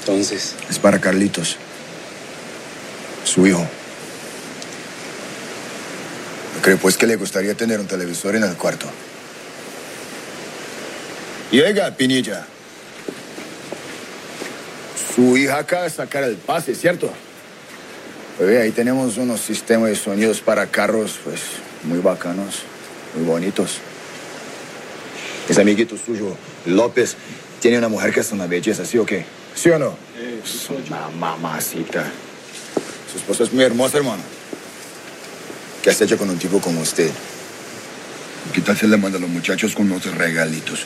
Entonces, 0.01 0.53
Es 0.69 0.77
para 0.77 1.01
Carlitos. 1.01 1.57
Su 3.23 3.47
hijo. 3.47 3.61
¿No 6.55 6.61
cree 6.61 6.77
pues 6.77 6.95
que 6.95 7.07
le 7.07 7.15
gustaría 7.15 7.55
tener 7.55 7.79
un 7.79 7.87
televisor 7.87 8.35
en 8.35 8.43
el 8.43 8.55
cuarto? 8.55 8.85
Oiga, 11.51 11.89
Pinilla. 11.97 12.45
Su 15.15 15.35
hija 15.37 15.57
acaba 15.57 15.85
de 15.85 15.89
sacar 15.89 16.23
el 16.23 16.35
pase, 16.35 16.75
¿cierto? 16.75 17.11
Ve, 18.39 18.61
ahí 18.61 18.69
tenemos 18.69 19.17
unos 19.17 19.41
sistemas 19.41 19.89
de 19.89 19.95
sonidos 19.95 20.39
para 20.39 20.67
carros, 20.67 21.19
pues, 21.23 21.41
muy 21.81 21.97
bacanos, 21.97 22.61
muy 23.15 23.25
bonitos. 23.25 23.77
Ese 25.49 25.61
amiguito 25.61 25.95
suyo, 25.97 26.35
López, 26.65 27.15
tiene 27.59 27.77
una 27.77 27.87
mujer 27.87 28.13
que 28.13 28.19
es 28.19 28.31
una 28.31 28.47
belleza, 28.47 28.85
¿sí 28.85 28.97
o 28.97 29.05
qué? 29.05 29.25
¿Sí 29.55 29.69
o 29.69 29.79
no? 29.79 29.95
Es 30.43 30.69
una 30.69 31.09
mamacita. 31.09 32.03
Su 33.11 33.17
esposa 33.17 33.43
es 33.43 33.53
muy 33.53 33.63
hermosa, 33.63 33.97
hermano. 33.97 34.21
¿Qué 35.81 35.89
has 35.89 36.01
hecho 36.01 36.17
con 36.17 36.29
un 36.29 36.37
tipo 36.37 36.59
como 36.59 36.81
usted? 36.81 37.09
¿Qué 38.53 38.61
tal 38.61 38.77
se 38.77 38.87
le 38.87 38.97
manda 38.97 39.17
a 39.17 39.21
los 39.21 39.29
muchachos 39.29 39.73
con 39.73 39.89
unos 39.91 40.05
regalitos? 40.15 40.85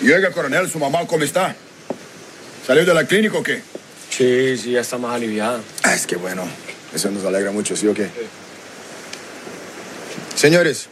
Y 0.00 0.10
oiga, 0.10 0.30
coronel, 0.32 0.68
¿su 0.68 0.78
mamá 0.78 1.06
cómo 1.06 1.24
está? 1.24 1.54
¿Salió 2.66 2.84
de 2.84 2.94
la 2.94 3.06
clínica 3.06 3.38
o 3.38 3.42
qué? 3.42 3.62
sí, 4.10 4.56
sí, 4.56 4.70
ya 4.72 4.80
está 4.80 4.96
más 4.98 5.14
aliviada. 5.14 5.60
Ah, 5.82 5.94
es 5.94 6.06
que 6.06 6.16
bueno, 6.16 6.44
eso 6.94 7.10
nos 7.10 7.24
alegra 7.24 7.50
mucho, 7.50 7.76
¿sí 7.76 7.86
o 7.86 7.94
qué? 7.94 8.08
Señores, 10.44 10.88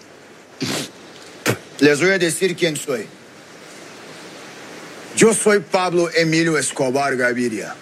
les 1.80 2.00
voy 2.00 2.08
a 2.08 2.18
decir 2.18 2.56
quién 2.56 2.74
soy. 2.74 3.04
Yo 5.14 5.34
soy 5.34 5.60
Pablo 5.60 6.08
Emilio 6.14 6.56
Escobar 6.56 7.14
Gaviria. 7.18 7.74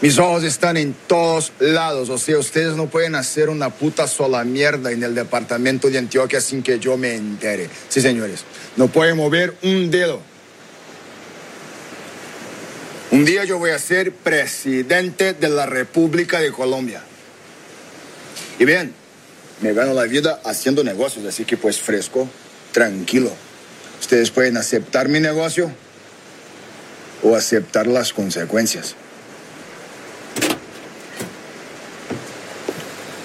Mis 0.00 0.18
ojos 0.18 0.42
están 0.44 0.78
en 0.78 0.94
todos 1.06 1.52
lados, 1.58 2.08
o 2.08 2.16
sea, 2.16 2.38
ustedes 2.38 2.76
no 2.76 2.86
pueden 2.86 3.14
hacer 3.14 3.50
una 3.50 3.68
puta 3.68 4.08
sola 4.08 4.42
mierda 4.42 4.90
en 4.90 5.02
el 5.02 5.14
departamento 5.14 5.90
de 5.90 5.98
Antioquia 5.98 6.40
sin 6.40 6.62
que 6.62 6.78
yo 6.78 6.96
me 6.96 7.14
entere. 7.14 7.68
Sí, 7.90 8.00
señores, 8.00 8.44
no 8.76 8.88
pueden 8.88 9.18
mover 9.18 9.54
un 9.64 9.90
dedo. 9.90 10.22
Un 13.10 13.26
día 13.26 13.44
yo 13.44 13.58
voy 13.58 13.72
a 13.72 13.78
ser 13.78 14.12
presidente 14.12 15.34
de 15.34 15.50
la 15.50 15.66
República 15.66 16.40
de 16.40 16.52
Colombia. 16.52 17.02
Y 18.58 18.64
bien, 18.64 18.94
me 19.60 19.72
gano 19.72 19.94
la 19.94 20.04
vida 20.04 20.40
haciendo 20.44 20.84
negocios, 20.84 21.24
así 21.24 21.44
que 21.44 21.56
pues 21.56 21.80
fresco, 21.80 22.28
tranquilo. 22.72 23.30
Ustedes 24.00 24.30
pueden 24.30 24.56
aceptar 24.56 25.08
mi 25.08 25.20
negocio 25.20 25.70
o 27.22 27.34
aceptar 27.34 27.86
las 27.86 28.12
consecuencias. 28.12 28.94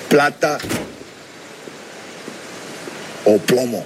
Plata 0.10 0.58
o 3.26 3.38
plomo. 3.38 3.86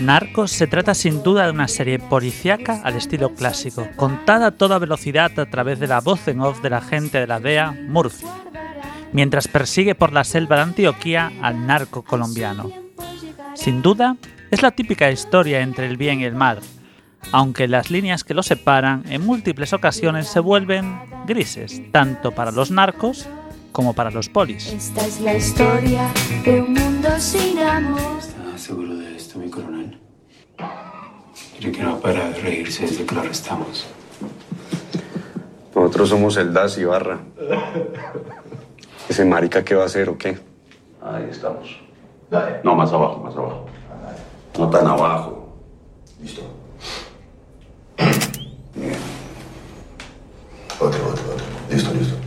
Narcos 0.00 0.50
se 0.50 0.66
trata 0.66 0.94
sin 0.94 1.22
duda 1.22 1.44
de 1.44 1.52
una 1.52 1.68
serie 1.68 1.98
policíaca 1.98 2.80
al 2.84 2.96
estilo 2.96 3.34
clásico, 3.34 3.86
contada 3.96 4.46
a 4.46 4.50
toda 4.52 4.78
velocidad 4.78 5.38
a 5.38 5.46
través 5.46 5.78
de 5.78 5.86
la 5.86 6.00
voz 6.00 6.26
en 6.26 6.40
off 6.40 6.62
del 6.62 6.72
agente 6.72 7.20
de 7.20 7.26
la 7.26 7.38
DEA, 7.38 7.74
Murphy, 7.86 8.24
mientras 9.12 9.46
persigue 9.46 9.94
por 9.94 10.12
la 10.12 10.24
selva 10.24 10.56
de 10.56 10.62
Antioquía 10.62 11.30
al 11.42 11.66
narco 11.66 12.02
colombiano. 12.02 12.70
Sin 13.54 13.82
duda, 13.82 14.16
es 14.50 14.62
la 14.62 14.70
típica 14.70 15.10
historia 15.10 15.60
entre 15.60 15.86
el 15.86 15.98
bien 15.98 16.20
y 16.20 16.24
el 16.24 16.34
mal, 16.34 16.60
aunque 17.30 17.68
las 17.68 17.90
líneas 17.90 18.24
que 18.24 18.32
los 18.32 18.46
separan 18.46 19.04
en 19.10 19.24
múltiples 19.24 19.74
ocasiones 19.74 20.28
se 20.28 20.40
vuelven 20.40 20.98
grises, 21.26 21.82
tanto 21.92 22.32
para 22.32 22.52
los 22.52 22.70
narcos 22.70 23.28
como 23.70 23.92
para 23.92 24.10
los 24.10 24.30
polis. 24.30 24.66
Esta 24.66 25.06
es 25.06 25.20
la 25.20 25.34
historia 25.34 26.08
de 26.42 26.62
un 26.62 26.72
mundo 26.72 27.10
sin 27.18 27.58
amor. 27.58 28.39
¿Estás 28.60 28.76
seguro 28.76 28.94
de 28.94 29.16
esto, 29.16 29.38
mi 29.38 29.48
coronel? 29.48 29.98
Mire 31.54 31.72
que 31.72 31.82
no 31.82 31.98
para 31.98 32.28
de 32.28 32.42
reírse 32.42 32.82
desde 32.82 33.06
que 33.06 33.14
lo 33.14 33.22
arrestamos. 33.22 33.86
No, 35.74 35.80
Nosotros 35.80 36.10
somos 36.10 36.36
el 36.36 36.52
DAS 36.52 36.76
y 36.76 36.84
Barra. 36.84 37.20
¿Ese 39.08 39.24
marica 39.24 39.64
qué 39.64 39.74
va 39.74 39.84
a 39.84 39.86
hacer 39.86 40.10
o 40.10 40.18
qué? 40.18 40.38
Ahí 41.00 41.28
estamos. 41.30 41.80
Dale. 42.30 42.60
No, 42.62 42.74
más 42.74 42.92
abajo, 42.92 43.20
más 43.20 43.34
abajo. 43.34 43.64
No 44.58 44.68
tan 44.68 44.86
abajo. 44.86 45.56
Listo. 46.20 46.42
Bien. 48.74 48.92
Otro, 50.78 51.08
otro, 51.08 51.32
otro. 51.32 51.46
Listo, 51.70 51.94
listo. 51.94 52.20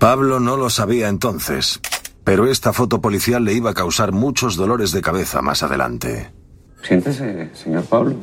Pablo 0.00 0.40
no 0.40 0.56
lo 0.56 0.70
sabía 0.70 1.08
entonces, 1.08 1.80
pero 2.28 2.46
esta 2.46 2.74
foto 2.74 3.00
policial 3.00 3.42
le 3.42 3.54
iba 3.54 3.70
a 3.70 3.72
causar 3.72 4.12
muchos 4.12 4.56
dolores 4.56 4.92
de 4.92 5.00
cabeza 5.00 5.40
más 5.40 5.62
adelante. 5.62 6.30
Siéntese, 6.82 7.48
señor 7.54 7.84
Pablo. 7.84 8.16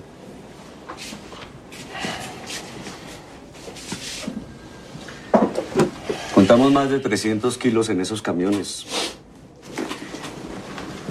Contamos 6.36 6.72
más 6.72 6.92
de 6.92 7.00
300 7.00 7.58
kilos 7.58 7.90
en 7.90 8.00
esos 8.00 8.22
camiones. 8.22 8.86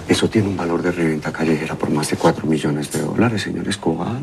Eso 0.06 0.30
tiene 0.30 0.46
un 0.46 0.56
valor 0.56 0.80
de 0.80 0.92
reventa 0.92 1.32
callejera 1.32 1.74
por 1.74 1.90
más 1.90 2.10
de 2.10 2.16
4 2.16 2.46
millones 2.46 2.92
de 2.92 3.00
dólares, 3.02 3.42
señor 3.42 3.66
Escobar. 3.66 4.22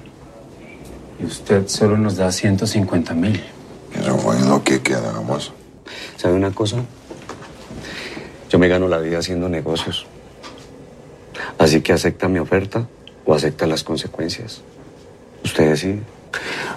Y 1.20 1.26
usted 1.26 1.68
solo 1.68 1.98
nos 1.98 2.16
da 2.16 2.32
150 2.32 3.14
mil. 3.16 3.44
Eso 3.94 4.18
fue 4.18 4.40
lo 4.40 4.64
que 4.64 4.82
queda, 4.82 5.12
vamos. 5.12 5.52
¿Sabe 6.16 6.36
una 6.36 6.52
cosa? 6.52 6.78
Yo 8.52 8.60
me 8.60 8.68
gano 8.68 8.90
la 8.90 8.98
vida 8.98 9.20
haciendo 9.20 9.48
negocios. 9.48 10.06
Así 11.58 11.80
que 11.80 11.94
acepta 11.94 12.28
mi 12.28 12.38
oferta 12.38 12.86
o 13.26 13.34
acepta 13.34 13.66
las 13.66 13.86
consecuencias. 13.86 14.62
Usted 15.46 15.70
decide. 15.70 16.02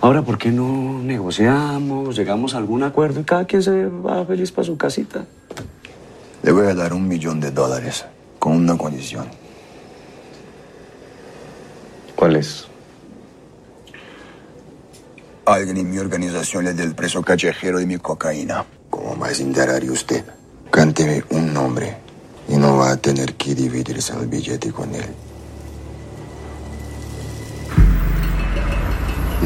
Ahora, 0.01 0.23
¿por 0.23 0.39
qué 0.39 0.53
no 0.53 1.03
negociamos, 1.03 2.15
llegamos 2.15 2.55
a 2.55 2.59
algún 2.59 2.85
acuerdo 2.85 3.19
y 3.19 3.25
cada 3.25 3.45
quien 3.45 3.61
se 3.61 3.87
va 3.87 4.25
feliz 4.25 4.53
para 4.53 4.65
su 4.65 4.77
casita? 4.77 5.25
Le 6.45 6.53
voy 6.53 6.69
a 6.69 6.75
dar 6.75 6.93
un 6.93 7.09
millón 7.09 7.41
de 7.41 7.51
dólares 7.51 8.05
con 8.39 8.53
una 8.53 8.79
condición. 8.79 9.27
¿Cuál 12.15 12.37
es? 12.37 12.69
Alguien 15.45 15.77
en 15.79 15.91
mi 15.91 15.99
organización 15.99 16.67
le 16.67 16.73
dé 16.73 16.85
el 16.85 16.95
preso 16.95 17.21
callejero 17.23 17.81
de 17.81 17.87
mi 17.87 17.99
cocaína. 17.99 18.65
¿Cómo 18.91 19.25
a 19.25 19.33
enterar 19.33 19.83
usted? 19.91 20.25
Un 21.31 21.55
nombre 21.55 21.97
y 22.47 22.57
no 22.59 22.77
va 22.77 22.91
a 22.91 22.97
tener 22.99 23.37
que 23.37 23.55
dividirse 23.55 24.13
el 24.13 24.27
billete 24.27 24.71
con 24.71 24.95
él. 24.95 25.07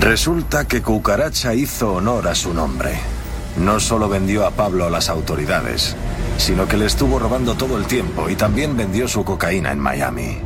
Resulta 0.00 0.66
que 0.66 0.82
Cucaracha 0.82 1.54
hizo 1.54 1.92
honor 1.94 2.26
a 2.26 2.34
su 2.34 2.52
nombre. 2.52 2.98
No 3.56 3.78
solo 3.78 4.08
vendió 4.08 4.48
a 4.48 4.50
Pablo 4.50 4.84
a 4.84 4.90
las 4.90 5.08
autoridades, 5.08 5.94
sino 6.38 6.66
que 6.66 6.76
le 6.76 6.86
estuvo 6.86 7.20
robando 7.20 7.54
todo 7.54 7.78
el 7.78 7.86
tiempo 7.86 8.28
y 8.28 8.34
también 8.34 8.76
vendió 8.76 9.06
su 9.06 9.24
cocaína 9.24 9.70
en 9.70 9.78
Miami. 9.78 10.38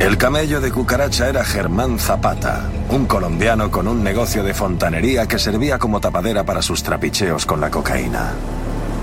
El 0.00 0.18
camello 0.18 0.60
de 0.60 0.70
Cucaracha 0.70 1.30
era 1.30 1.46
Germán 1.46 1.98
Zapata, 1.98 2.68
un 2.90 3.06
colombiano 3.06 3.70
con 3.70 3.88
un 3.88 4.04
negocio 4.04 4.42
de 4.42 4.52
fontanería 4.52 5.26
que 5.26 5.38
servía 5.38 5.78
como 5.78 5.98
tapadera 5.98 6.44
para 6.44 6.60
sus 6.60 6.82
trapicheos 6.82 7.46
con 7.46 7.58
la 7.58 7.70
cocaína. 7.70 8.34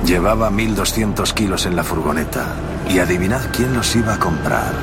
Llevaba 0.05 0.49
1.200 0.49 1.33
kilos 1.33 1.65
en 1.65 1.75
la 1.75 1.83
furgoneta 1.83 2.55
y 2.89 2.99
adivinad 2.99 3.41
quién 3.55 3.73
los 3.73 3.95
iba 3.95 4.15
a 4.15 4.19
comprar. 4.19 4.73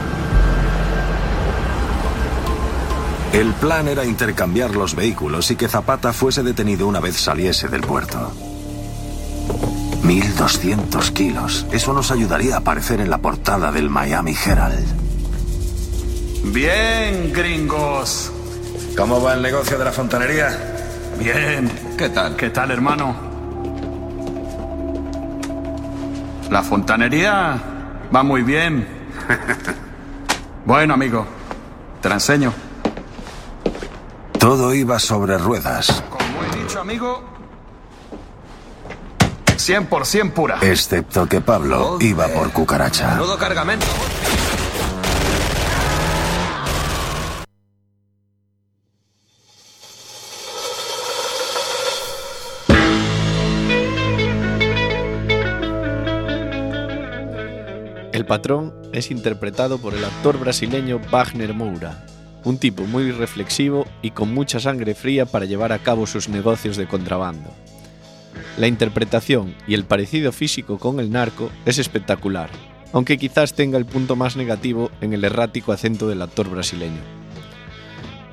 El 3.32 3.52
plan 3.54 3.88
era 3.88 4.04
intercambiar 4.04 4.74
los 4.74 4.94
vehículos 4.94 5.50
y 5.50 5.56
que 5.56 5.68
Zapata 5.68 6.12
fuese 6.12 6.42
detenido 6.42 6.86
una 6.86 7.00
vez 7.00 7.16
saliese 7.16 7.68
del 7.68 7.82
puerto. 7.82 8.32
1.200 10.02 11.12
kilos. 11.12 11.66
Eso 11.72 11.92
nos 11.92 12.10
ayudaría 12.10 12.54
a 12.54 12.58
aparecer 12.58 13.00
en 13.00 13.10
la 13.10 13.18
portada 13.18 13.72
del 13.72 13.90
Miami 13.90 14.34
Herald. 14.34 14.86
Bien, 16.44 17.32
gringos. 17.32 18.30
¿Cómo 18.96 19.20
va 19.20 19.34
el 19.34 19.42
negocio 19.42 19.76
de 19.76 19.84
la 19.84 19.92
fontanería? 19.92 20.56
Bien. 21.18 21.70
¿Qué 21.98 22.08
tal? 22.08 22.36
¿Qué 22.36 22.50
tal, 22.50 22.70
hermano? 22.70 23.25
La 26.50 26.62
fontanería 26.62 27.60
va 28.14 28.22
muy 28.22 28.42
bien. 28.42 28.86
bueno, 30.64 30.94
amigo, 30.94 31.26
te 32.00 32.08
la 32.08 32.14
enseño. 32.16 32.52
Todo 34.38 34.72
iba 34.74 34.98
sobre 34.98 35.38
ruedas, 35.38 36.02
Como 36.08 36.24
he 36.44 36.62
dicho, 36.62 36.80
amigo, 36.80 37.24
100% 39.56 40.32
pura. 40.32 40.58
excepto 40.60 41.26
que 41.28 41.40
Pablo 41.40 41.96
iba 42.00 42.28
por 42.28 42.52
Cucaracha. 42.52 43.16
Nudo 43.16 43.36
cargamento. 43.36 43.86
El 58.26 58.30
patrón 58.30 58.74
es 58.92 59.12
interpretado 59.12 59.78
por 59.78 59.94
el 59.94 60.04
actor 60.04 60.36
brasileño 60.40 61.00
Wagner 61.12 61.54
Moura, 61.54 62.04
un 62.42 62.58
tipo 62.58 62.82
muy 62.82 63.12
reflexivo 63.12 63.86
y 64.02 64.10
con 64.10 64.34
mucha 64.34 64.58
sangre 64.58 64.96
fría 64.96 65.26
para 65.26 65.44
llevar 65.44 65.70
a 65.70 65.78
cabo 65.78 66.08
sus 66.08 66.28
negocios 66.28 66.76
de 66.76 66.88
contrabando. 66.88 67.48
La 68.58 68.66
interpretación 68.66 69.54
y 69.68 69.74
el 69.74 69.84
parecido 69.84 70.32
físico 70.32 70.76
con 70.80 70.98
el 70.98 71.12
narco 71.12 71.52
es 71.66 71.78
espectacular, 71.78 72.50
aunque 72.92 73.16
quizás 73.16 73.54
tenga 73.54 73.78
el 73.78 73.86
punto 73.86 74.16
más 74.16 74.34
negativo 74.34 74.90
en 75.00 75.12
el 75.12 75.22
errático 75.22 75.70
acento 75.70 76.08
del 76.08 76.20
actor 76.20 76.50
brasileño. 76.50 77.02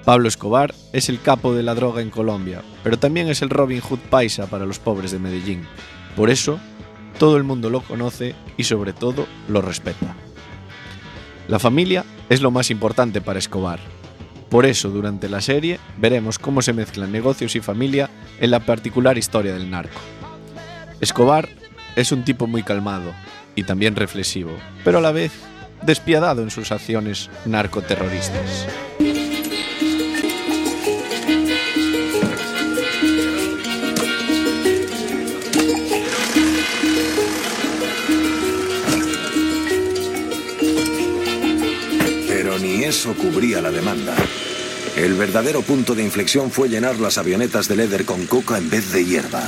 Pablo 0.06 0.28
Escobar 0.28 0.74
es 0.92 1.08
el 1.08 1.22
capo 1.22 1.54
de 1.54 1.62
la 1.62 1.76
droga 1.76 2.02
en 2.02 2.10
Colombia, 2.10 2.64
pero 2.84 2.98
también 2.98 3.28
es 3.28 3.44
el 3.44 3.52
Robin 3.52 3.80
Hood 3.80 4.00
paisa 4.10 4.48
para 4.48 4.66
los 4.66 4.80
pobres 4.80 5.12
de 5.12 5.20
Medellín. 5.20 5.68
Por 6.16 6.32
eso, 6.32 6.60
todo 7.18 7.38
el 7.38 7.44
mundo 7.44 7.70
lo 7.70 7.82
conoce 7.82 8.36
y 8.58 8.64
sobre 8.64 8.94
todo 8.94 9.28
lo 9.48 9.62
respeta. 9.62 10.16
La 11.48 11.60
familia 11.60 12.06
es 12.30 12.42
lo 12.42 12.52
más 12.52 12.72
importante 12.72 13.22
para 13.22 13.40
Escobar. 13.40 13.80
Por 14.50 14.66
eso, 14.66 14.90
durante 14.90 15.30
la 15.30 15.42
serie, 15.42 15.80
veremos 15.98 16.40
cómo 16.40 16.62
se 16.62 16.74
mezclan 16.74 17.12
negocios 17.12 17.56
y 17.56 17.60
familia 17.60 18.10
en 18.40 18.52
la 18.52 18.60
particular 18.60 19.18
historia 19.18 19.54
del 19.54 19.70
narco. 19.70 20.00
Escobar 21.02 21.50
es 21.96 22.12
un 22.12 22.24
tipo 22.24 22.48
muy 22.48 22.64
calmado 22.64 23.14
y 23.56 23.64
también 23.64 23.96
reflexivo, 23.96 24.52
pero 24.84 25.00
a 25.00 25.02
la 25.02 25.12
vez 25.12 25.32
despiadado 25.82 26.44
en 26.44 26.50
sus 26.52 26.72
acciones 26.72 27.30
narcoterroristas. 27.46 28.68
Eso 42.94 43.16
cubría 43.16 43.60
la 43.60 43.72
demanda. 43.72 44.16
El 44.96 45.16
verdadero 45.16 45.64
punto 45.64 45.96
de 45.96 46.04
inflexión 46.04 46.52
fue 46.52 46.70
llenar 46.70 47.00
las 47.00 47.18
avionetas 47.18 47.68
de 47.68 47.76
Leder 47.76 48.06
con 48.06 48.28
coca 48.28 48.56
en 48.56 48.70
vez 48.70 48.92
de 48.92 49.04
hierba. 49.04 49.42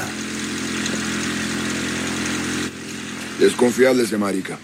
Desconfiable 3.40 4.02
ese 4.02 4.18
marica. 4.18 4.58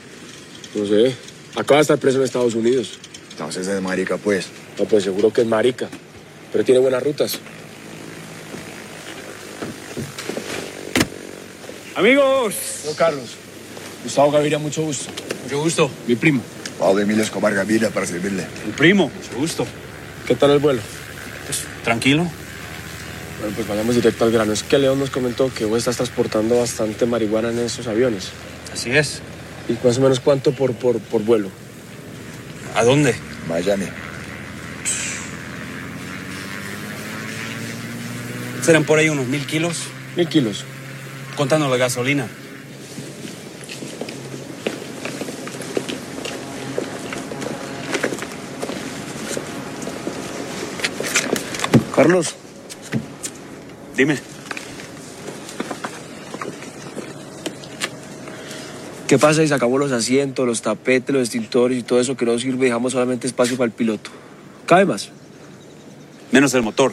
No 0.73 0.87
sé. 0.87 1.15
Acaba 1.55 1.75
de 1.75 1.81
estar 1.81 1.99
preso 1.99 2.17
en 2.17 2.23
Estados 2.23 2.55
Unidos. 2.55 2.97
Entonces 3.29 3.67
es 3.67 3.81
marica, 3.83 4.17
pues. 4.17 4.47
No, 4.79 4.85
pues 4.85 5.03
seguro 5.03 5.31
que 5.31 5.41
es 5.41 5.47
marica. 5.47 5.87
Pero 6.51 6.63
tiene 6.63 6.79
buenas 6.79 7.03
rutas. 7.03 7.37
Amigos. 11.95 12.55
Don 12.85 12.95
Carlos. 12.95 13.35
Gustavo 14.03 14.31
Gaviria, 14.31 14.57
mucho 14.57 14.81
gusto. 14.81 15.11
Mucho 15.43 15.59
gusto. 15.59 15.91
Mi 16.07 16.15
primo. 16.15 16.41
Pablo 16.81 16.99
Emilio 16.99 17.23
Escobar 17.23 17.53
Gaviria 17.53 17.91
para 17.91 18.07
servirle. 18.07 18.47
Mi 18.65 18.71
primo. 18.71 19.11
Mucho 19.15 19.37
gusto. 19.37 19.67
¿Qué 20.25 20.33
tal 20.33 20.49
el 20.49 20.57
vuelo? 20.57 20.81
Pues 21.45 21.63
tranquilo. 21.83 22.27
Bueno, 23.39 23.55
pues 23.55 23.67
vayamos 23.67 23.93
directo 23.93 24.23
al 24.25 24.31
grano. 24.31 24.51
Es 24.51 24.63
que 24.63 24.79
León 24.79 24.97
nos 24.97 25.11
comentó 25.11 25.53
que 25.53 25.65
vos 25.65 25.77
estás 25.77 25.97
transportando 25.97 26.57
bastante 26.57 27.05
marihuana 27.05 27.51
en 27.51 27.59
esos 27.59 27.85
aviones. 27.85 28.29
Así 28.73 28.89
es. 28.89 29.21
¿Y 29.69 29.77
más 29.85 29.99
o 29.99 30.01
menos 30.01 30.19
cuánto 30.19 30.53
por, 30.53 30.73
por, 30.73 30.99
por 30.99 31.21
vuelo? 31.21 31.49
¿A 32.75 32.83
dónde? 32.83 33.13
Miami. 33.47 33.85
Serán 38.63 38.85
por 38.85 38.97
ahí 38.97 39.09
unos 39.09 39.27
mil 39.27 39.45
kilos. 39.45 39.83
Mil 40.15 40.27
kilos. 40.27 40.65
Contando 41.37 41.69
la 41.69 41.77
gasolina. 41.77 42.27
Carlos. 52.01 52.33
Dime. 53.95 54.17
¿Qué 59.07 59.19
pasa 59.19 59.43
si 59.43 59.47
sacamos 59.47 59.79
los 59.79 59.91
asientos, 59.91 60.47
los 60.47 60.63
tapetes, 60.63 61.13
los 61.13 61.21
extintores 61.21 61.77
y 61.77 61.83
todo 61.83 62.01
eso 62.01 62.17
que 62.17 62.25
no 62.25 62.39
sirve 62.39 62.65
y 62.65 62.69
dejamos 62.69 62.93
solamente 62.93 63.27
espacio 63.27 63.55
para 63.55 63.67
el 63.67 63.71
piloto? 63.71 64.09
¿Cabe 64.65 64.85
más? 64.85 65.09
Menos 66.31 66.51
el 66.55 66.63
motor. 66.63 66.91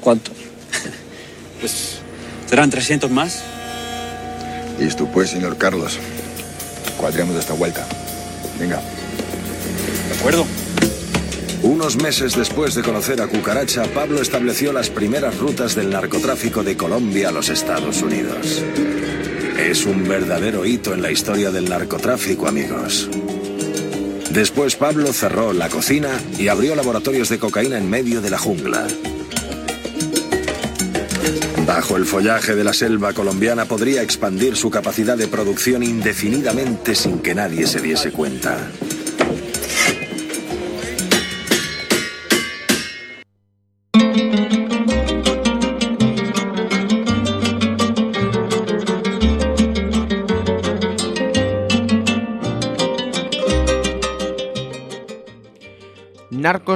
¿Cuánto? 0.00 0.32
Pues 1.60 1.98
serán 2.46 2.68
300 2.68 3.08
más. 3.12 3.44
Listo 4.80 5.06
pues, 5.06 5.30
señor 5.30 5.56
Carlos. 5.56 6.00
Cuadremos 6.98 7.36
esta 7.36 7.52
vuelta. 7.52 7.86
Venga. 8.58 8.80
De 10.08 10.18
acuerdo. 10.18 10.44
Unos 11.76 12.02
meses 12.02 12.34
después 12.34 12.74
de 12.74 12.82
conocer 12.82 13.20
a 13.20 13.26
Cucaracha, 13.26 13.84
Pablo 13.92 14.22
estableció 14.22 14.72
las 14.72 14.88
primeras 14.88 15.36
rutas 15.36 15.74
del 15.74 15.90
narcotráfico 15.90 16.62
de 16.62 16.74
Colombia 16.74 17.28
a 17.28 17.32
los 17.32 17.50
Estados 17.50 18.00
Unidos. 18.00 18.64
Es 19.58 19.84
un 19.84 20.08
verdadero 20.08 20.64
hito 20.64 20.94
en 20.94 21.02
la 21.02 21.10
historia 21.10 21.50
del 21.50 21.68
narcotráfico, 21.68 22.48
amigos. 22.48 23.10
Después 24.30 24.74
Pablo 24.76 25.12
cerró 25.12 25.52
la 25.52 25.68
cocina 25.68 26.08
y 26.38 26.48
abrió 26.48 26.74
laboratorios 26.74 27.28
de 27.28 27.38
cocaína 27.38 27.76
en 27.76 27.90
medio 27.90 28.22
de 28.22 28.30
la 28.30 28.38
jungla. 28.38 28.86
Bajo 31.66 31.98
el 31.98 32.06
follaje 32.06 32.54
de 32.54 32.64
la 32.64 32.72
selva 32.72 33.12
colombiana 33.12 33.66
podría 33.66 34.00
expandir 34.00 34.56
su 34.56 34.70
capacidad 34.70 35.18
de 35.18 35.28
producción 35.28 35.82
indefinidamente 35.82 36.94
sin 36.94 37.18
que 37.18 37.34
nadie 37.34 37.66
se 37.66 37.82
diese 37.82 38.12
cuenta. 38.12 38.70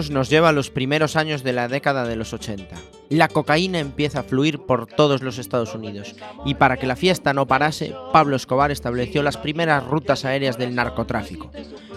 Nos 0.09 0.31
lleva 0.31 0.49
a 0.49 0.53
los 0.53 0.71
primeros 0.71 1.17
años 1.17 1.43
de 1.43 1.53
la 1.53 1.69
década 1.69 2.07
de 2.07 2.17
los 2.17 2.33
80. 2.33 2.75
La 3.11 3.29
cocaína 3.29 3.81
empieza 3.81 4.21
a 4.21 4.23
fluir 4.23 4.61
por 4.61 4.87
todos 4.87 5.21
los 5.21 5.37
Estados 5.37 5.75
Unidos 5.75 6.15
y 6.47 6.55
para 6.55 6.79
que 6.79 6.87
la 6.87 6.97
fiesta 6.97 7.35
no 7.35 7.47
parase, 7.47 7.93
Pablo 8.13 8.37
Escobar 8.37 8.71
estableció 8.71 9.23
las 9.23 9.37
primeras 9.37 9.85
rutas 9.85 10.25
aéreas 10.25 10.57
del 10.57 10.75
narcotráfico. 10.75 11.51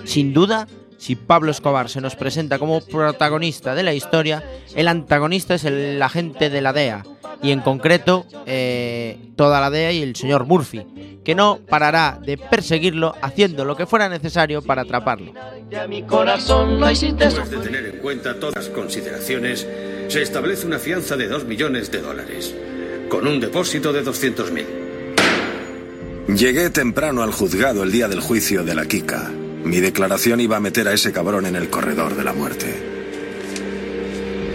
Sin 0.04 0.34
duda, 0.34 0.68
si 0.98 1.16
Pablo 1.16 1.52
Escobar 1.52 1.88
se 1.88 2.02
nos 2.02 2.16
presenta 2.16 2.60
como 2.60 2.82
protagonista 2.82 3.76
de 3.76 3.84
la 3.84 3.94
historia, 3.94 4.44
el 4.76 4.88
antagonista 4.88 5.54
es 5.54 5.64
el 5.64 6.02
agente 6.02 6.50
de 6.50 6.62
la 6.62 6.74
DEA 6.74 7.04
y 7.44 7.52
en 7.52 7.60
concreto 7.60 8.26
eh, 8.48 9.20
toda 9.36 9.62
la 9.62 9.70
DEA 9.70 9.92
y 9.92 10.02
el 10.02 10.16
señor 10.16 10.46
Murphy, 10.46 11.20
que 11.24 11.36
no 11.36 11.60
parará 11.70 12.20
de 12.26 12.38
perseguirlo 12.38 13.14
haciendo 13.22 13.66
lo 13.66 13.76
que 13.76 13.86
fuera 13.86 14.08
necesario 14.10 14.62
para 14.62 14.84
atraparlo. 14.84 15.34
Después 15.70 17.50
de 17.50 17.58
tener 17.58 17.86
en 17.86 17.98
cuenta 18.00 18.40
todas 18.40 18.56
las 18.56 18.70
consideraciones, 18.70 19.68
se 20.08 20.22
establece 20.22 20.66
una 20.66 20.80
fianza 20.80 21.18
de 21.18 21.28
2 21.28 21.44
millones 21.44 21.92
de 21.92 22.02
dólares, 22.02 22.56
con 23.10 23.28
un 23.28 23.42
depósito 23.42 23.92
de 23.92 24.04
200.000. 24.06 24.66
Llegué 26.36 26.70
temprano 26.70 27.22
al 27.22 27.34
juzgado 27.34 27.84
el 27.84 27.92
día 27.92 28.08
del 28.08 28.22
juicio 28.22 28.64
de 28.64 28.74
la 28.74 28.86
Kika. 28.86 29.30
Mi 29.66 29.82
declaración 29.82 30.40
iba 30.40 30.56
a 30.56 30.62
meter 30.62 30.88
a 30.88 30.94
ese 30.94 31.12
cabrón 31.12 31.46
en 31.46 31.58
el 31.58 31.70
corredor 31.70 32.16
de 32.16 32.24
la 32.24 32.32
muerte. 32.32 32.93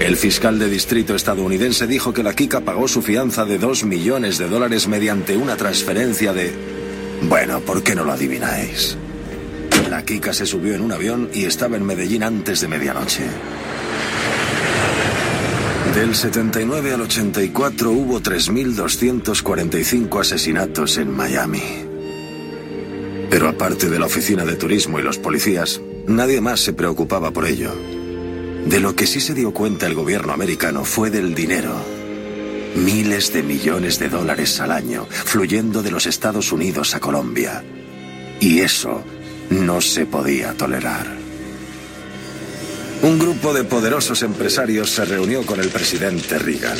El 0.01 0.17
fiscal 0.17 0.59
de 0.59 0.71
distrito 0.71 1.15
estadounidense 1.15 1.87
dijo 1.87 2.15
que 2.15 2.23
la 2.23 2.35
Kika 2.35 2.61
pagó 2.61 2.87
su 2.87 3.03
fianza 3.03 3.45
de 3.45 3.59
2 3.59 3.85
millones 3.85 4.39
de 4.39 4.49
dólares 4.49 4.87
mediante 4.87 5.37
una 5.37 5.57
transferencia 5.57 6.33
de... 6.33 6.53
Bueno, 7.23 7.61
¿por 7.61 7.83
qué 7.83 7.97
no 7.97 8.05
lo 8.05 8.13
adivináis? 8.13 8.97
La 9.91 10.05
Kika 10.05 10.33
se 10.33 10.47
subió 10.47 10.75
en 10.75 10.83
un 10.83 10.93
avión 10.93 11.29
y 11.35 11.47
estaba 11.47 11.77
en 11.77 11.85
Medellín 11.85 12.23
antes 12.23 12.61
de 12.61 12.69
medianoche. 12.69 13.25
Del 15.95 16.15
79 16.15 16.95
al 16.95 17.01
84 17.01 17.91
hubo 17.91 18.21
3.245 18.21 20.21
asesinatos 20.21 20.97
en 20.99 21.11
Miami. 21.11 21.63
Pero 23.31 23.49
aparte 23.49 23.91
de 23.91 23.99
la 23.99 24.07
oficina 24.07 24.45
de 24.45 24.55
turismo 24.55 25.01
y 25.01 25.03
los 25.03 25.19
policías, 25.19 25.81
nadie 26.07 26.41
más 26.41 26.61
se 26.61 26.73
preocupaba 26.73 27.33
por 27.33 27.47
ello. 27.47 27.98
De 28.68 28.81
lo 28.81 28.94
que 28.94 29.07
sí 29.07 29.22
se 29.22 29.33
dio 29.33 29.52
cuenta 29.52 29.87
el 29.87 29.94
gobierno 29.94 30.35
americano 30.35 30.85
fue 30.85 31.09
del 31.09 31.35
dinero. 31.35 31.74
Miles 32.76 33.33
de 33.33 33.42
millones 33.42 33.98
de 33.98 34.11
dólares 34.11 34.61
al 34.61 34.72
año 34.72 35.07
fluyendo 35.09 35.83
de 35.83 35.90
los 35.90 36.04
Estados 36.04 36.52
Unidos 36.52 36.94
a 36.94 37.00
Colombia. 37.00 37.64
Y 38.40 38.61
eso 38.61 39.02
no 39.48 39.81
se 39.81 40.04
podía 40.04 40.52
tolerar. 40.52 41.07
Un 43.00 43.18
grupo 43.18 43.54
de 43.54 43.64
poderosos 43.64 44.22
empresarios 44.22 44.90
se 44.90 45.07
reunió 45.07 45.46
con 45.46 45.61
el 45.61 45.70
presidente 45.70 46.38
Reagan. 46.38 46.78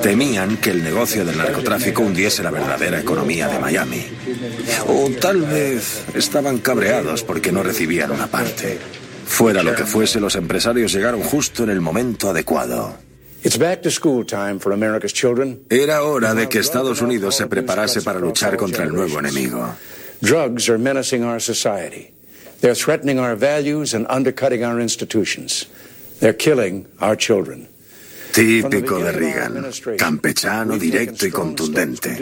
Temían 0.00 0.58
que 0.58 0.70
el 0.70 0.84
negocio 0.84 1.24
del 1.24 1.36
narcotráfico 1.36 2.02
hundiese 2.02 2.44
la 2.44 2.52
verdadera 2.52 3.00
economía 3.00 3.48
de 3.48 3.58
Miami. 3.58 4.06
O 4.86 5.10
tal 5.20 5.42
vez 5.42 6.04
estaban 6.14 6.58
cabreados 6.58 7.24
porque 7.24 7.50
no 7.50 7.64
recibían 7.64 8.12
una 8.12 8.28
parte. 8.28 9.01
Fuera 9.32 9.62
lo 9.62 9.74
que 9.74 9.86
fuese, 9.86 10.20
los 10.20 10.36
empresarios 10.36 10.92
llegaron 10.92 11.22
justo 11.22 11.64
en 11.64 11.70
el 11.70 11.80
momento 11.80 12.28
adecuado. 12.28 12.94
Era 15.70 16.02
hora 16.02 16.34
de 16.34 16.48
que 16.48 16.58
Estados 16.58 17.00
Unidos 17.00 17.36
se 17.36 17.46
preparase 17.46 18.02
para 18.02 18.20
luchar 18.20 18.58
contra 18.58 18.84
el 18.84 18.92
nuevo 18.92 19.18
enemigo. 19.18 19.74
Drugs 20.20 20.68
are 20.68 20.78
menacing 20.78 21.24
our 21.24 21.40
society. 21.40 22.12
They're 22.60 22.76
threatening 22.76 23.18
our 23.18 23.34
values 23.34 23.94
and 23.94 24.06
undercutting 24.10 24.62
our 24.64 24.78
institutions. 24.78 25.66
They're 26.20 26.36
killing 26.36 26.86
our 27.00 27.16
children. 27.16 27.68
Típico 28.32 28.98
de 28.98 29.12
Reagan, 29.12 29.70
campechano, 29.98 30.78
directo 30.78 31.26
y 31.26 31.30
contundente. 31.30 32.16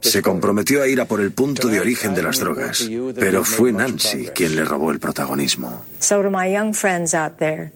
Se 0.00 0.22
comprometió 0.22 0.82
a 0.82 0.88
ir 0.88 1.00
a 1.00 1.04
por 1.04 1.20
el 1.20 1.32
punto 1.32 1.68
de 1.68 1.78
origen 1.78 2.14
de 2.14 2.22
las 2.22 2.38
drogas, 2.38 2.88
pero 3.14 3.44
fue 3.44 3.72
Nancy 3.72 4.28
quien 4.34 4.56
le 4.56 4.64
robó 4.64 4.90
el 4.90 4.98
protagonismo. 4.98 5.84
So, 6.00 6.22
to 6.22 6.30
my 6.30 6.46
young 6.46 6.72
friends 6.72 7.14
out 7.14 7.38
there, 7.38 7.72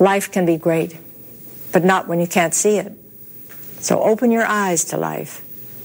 life 0.00 0.30
can 0.32 0.44
be 0.44 0.58
great, 0.58 0.96
but 1.72 1.84
not 1.84 2.08
when 2.08 2.18
you 2.18 2.26
can't 2.26 2.54
see 2.54 2.78
it. 2.78 2.92
So, 3.80 4.02
open 4.02 4.32
your 4.32 4.46
eyes 4.46 4.84
to 4.86 4.96
life, 4.96 5.42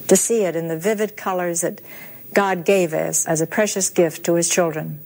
to 0.08 0.16
see 0.16 0.44
it 0.44 0.56
in 0.56 0.68
the 0.68 0.76
vivid 0.76 1.16
colors 1.16 1.60
that 1.60 1.80
God 2.34 2.64
gave 2.64 2.92
us 2.92 3.24
as 3.26 3.40
a 3.40 3.46
precious 3.46 3.88
gift 3.88 4.24
to 4.24 4.34
His 4.34 4.48
children. 4.48 5.00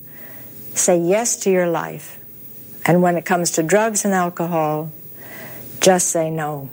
Say 0.74 0.98
yes 0.98 1.36
to 1.44 1.50
your 1.50 1.68
life. 1.68 2.18
And 2.84 3.02
when 3.02 3.16
it 3.16 3.24
comes 3.24 3.52
to 3.52 3.62
drugs 3.62 4.04
and 4.04 4.14
alcohol, 4.14 4.90
just 5.82 6.08
say 6.08 6.30
no. 6.30 6.68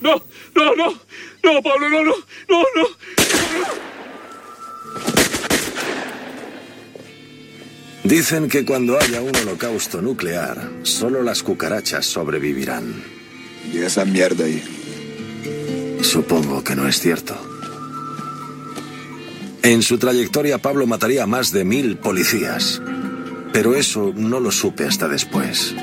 No, 0.00 0.20
no, 0.54 0.74
no, 0.74 0.94
no, 1.42 1.62
Pablo, 1.62 1.88
no, 1.88 2.04
no, 2.04 2.14
no, 2.48 2.64
no. 2.76 2.86
Dicen 8.04 8.48
que 8.48 8.66
cuando 8.66 8.98
haya 9.00 9.22
un 9.22 9.34
holocausto 9.34 10.02
nuclear, 10.02 10.70
solo 10.82 11.22
las 11.22 11.42
cucarachas 11.42 12.04
sobrevivirán. 12.04 13.02
Y 13.72 13.78
esa 13.78 14.04
mierda 14.04 14.44
ahí. 14.44 14.62
Supongo 16.02 16.62
que 16.62 16.76
no 16.76 16.86
es 16.86 17.00
cierto. 17.00 17.34
En 19.62 19.82
su 19.82 19.96
trayectoria, 19.96 20.58
Pablo 20.58 20.86
mataría 20.86 21.22
a 21.22 21.26
más 21.26 21.50
de 21.50 21.64
mil 21.64 21.96
policías. 21.96 22.82
Pero 23.54 23.74
eso 23.74 24.12
no 24.14 24.38
lo 24.38 24.50
supe 24.50 24.84
hasta 24.84 25.08
después. 25.08 25.74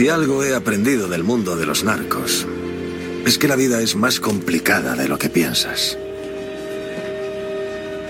Si 0.00 0.08
algo 0.08 0.42
he 0.42 0.54
aprendido 0.54 1.08
del 1.08 1.24
mundo 1.24 1.56
de 1.56 1.66
los 1.66 1.84
narcos, 1.84 2.46
es 3.26 3.36
que 3.36 3.48
la 3.48 3.54
vida 3.54 3.82
es 3.82 3.96
más 3.96 4.18
complicada 4.18 4.94
de 4.94 5.06
lo 5.06 5.18
que 5.18 5.28
piensas. 5.28 5.98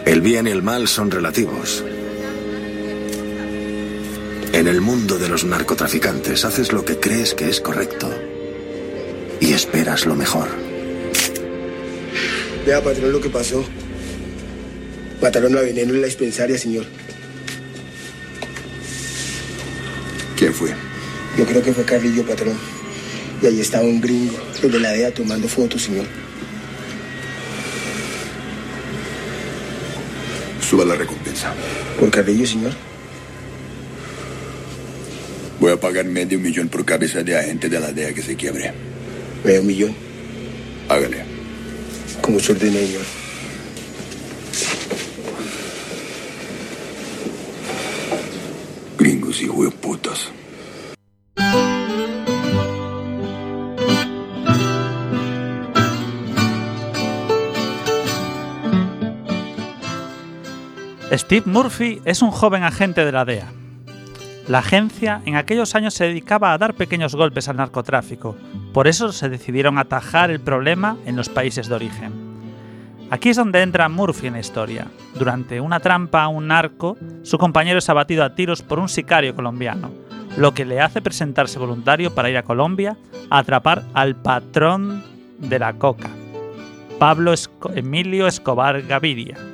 El 0.07 0.21
bien 0.21 0.47
y 0.47 0.51
el 0.53 0.63
mal 0.63 0.87
son 0.87 1.11
relativos. 1.11 1.83
En 4.53 4.69
el 4.69 4.81
mundo 4.81 5.19
de 5.19 5.29
los 5.29 5.45
narcotraficantes 5.45 6.45
haces 6.45 6.73
lo 6.73 6.85
que 6.85 7.01
crees 7.01 7.35
que 7.35 7.49
es 7.49 7.61
correcto 7.61 8.09
y 9.41 9.53
esperas 9.53 10.07
lo 10.07 10.15
mejor. 10.15 10.47
Vea, 12.65 12.85
patrón, 12.85 13.11
lo 13.11 13.21
que 13.21 13.31
pasó. 13.31 13.65
Mataron 15.21 15.59
a 15.59 15.63
Veneno 15.63 15.93
en 15.93 16.03
la 16.03 16.07
dispensaria, 16.07 16.57
señor. 16.57 16.87
¿Quién 20.37 20.55
fue? 20.55 20.90
Yo 21.37 21.47
creo 21.47 21.63
que 21.63 21.73
fue 21.73 21.85
Carrillo, 21.85 22.25
patrón. 22.27 22.57
Y 23.43 23.47
ahí 23.47 23.61
estaba 23.61 23.85
un 23.85 24.01
gringo, 24.01 24.37
el 24.63 24.71
de 24.71 24.81
la 24.81 24.93
DEA, 24.93 25.15
tomando 25.15 25.49
fotos, 25.49 25.83
señor. 25.83 26.05
Suba 30.61 30.85
la 30.85 30.95
recompensa. 30.95 31.55
¿Por 31.99 32.11
Carrillo, 32.11 32.47
señor? 32.47 32.73
Voy 35.59 35.73
a 35.73 35.81
pagar 35.81 36.05
medio 36.05 36.39
millón 36.39 36.69
por 36.69 36.85
cabeza 36.85 37.23
de 37.23 37.39
agente 37.39 37.69
de 37.69 37.81
la 37.81 37.93
DEA 37.93 38.15
que 38.15 38.23
se 38.23 38.37
quiebre. 38.37 38.73
Medio 39.45 39.63
millón. 39.63 39.95
Hágale. 40.89 41.25
Como 42.21 42.41
se 42.41 42.53
ordene, 42.53 42.87
señor. 42.87 43.05
Gringos 48.99 49.41
hijo 49.41 49.65
de 49.65 49.71
Steve 61.13 61.43
Murphy 61.47 62.01
es 62.05 62.23
un 62.23 62.31
joven 62.31 62.63
agente 62.63 63.05
de 63.05 63.11
la 63.11 63.25
DEA. 63.25 63.49
La 64.47 64.59
agencia 64.59 65.23
en 65.27 65.35
aquellos 65.35 65.75
años 65.75 65.93
se 65.95 66.05
dedicaba 66.05 66.53
a 66.53 66.59
dar 66.59 66.75
pequeños 66.75 67.17
golpes 67.17 67.49
al 67.49 67.57
narcotráfico, 67.57 68.37
por 68.73 68.87
eso 68.87 69.11
se 69.11 69.29
decidieron 69.29 69.77
atajar 69.77 70.31
el 70.31 70.39
problema 70.39 70.97
en 71.07 71.17
los 71.17 71.29
países 71.29 71.69
de 71.69 71.75
origen. 71.75 72.13
Aquí 73.11 73.31
es 73.31 73.37
donde 73.37 73.61
entra 73.61 73.89
Murphy 73.89 74.29
en 74.29 74.35
la 74.35 74.41
historia. 74.41 74.87
Durante 75.19 75.61
una 75.61 75.81
trampa 75.81 76.23
a 76.23 76.29
un 76.29 76.47
narco, 76.47 76.97
su 77.25 77.39
compañero 77.39 77.81
es 77.81 77.89
abatido 77.89 78.23
a 78.23 78.37
tiros 78.37 78.63
por 78.63 78.79
un 78.79 78.89
sicario 78.89 79.35
colombiano, 79.35 79.91
lo 80.37 80.55
que 80.55 80.65
le 80.65 80.81
hace 80.81 81.03
presentarse 81.03 81.59
voluntario 81.59 82.15
para 82.15 82.31
ir 82.31 82.37
a 82.37 82.45
Colombia 82.45 82.97
a 83.31 83.39
atrapar 83.39 83.83
al 83.95 84.15
patrón 84.15 85.03
de 85.39 85.59
la 85.59 85.73
coca, 85.73 86.11
Pablo 87.01 87.35
Emilio 87.75 88.29
Escobar 88.29 88.83
Gaviria. 88.83 89.50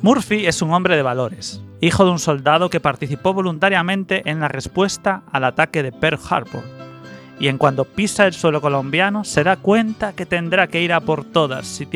Murphy 0.00 0.46
es 0.46 0.62
un 0.62 0.72
hombre 0.72 0.96
de 0.96 1.02
valores, 1.02 1.60
hijo 1.80 2.04
de 2.04 2.12
un 2.12 2.18
soldado 2.18 2.70
que 2.70 2.80
participó 2.80 3.34
voluntariamente 3.34 4.22
en 4.30 4.40
la 4.40 4.48
respuesta 4.48 5.22
al 5.32 5.44
ataque 5.44 5.82
de 5.82 5.92
Pearl 5.92 6.18
Harbor, 6.30 6.62
y 7.40 7.48
en 7.48 7.58
cuanto 7.58 7.84
pisa 7.84 8.26
el 8.26 8.32
suelo 8.32 8.60
colombiano 8.60 9.24
se 9.24 9.44
da 9.44 9.56
cuenta 9.56 10.14
que 10.14 10.24
tendrá 10.24 10.68
que 10.68 10.80
ir 10.80 10.92
a 10.92 11.00
por 11.00 11.24
todas 11.24 11.66
si, 11.66 11.86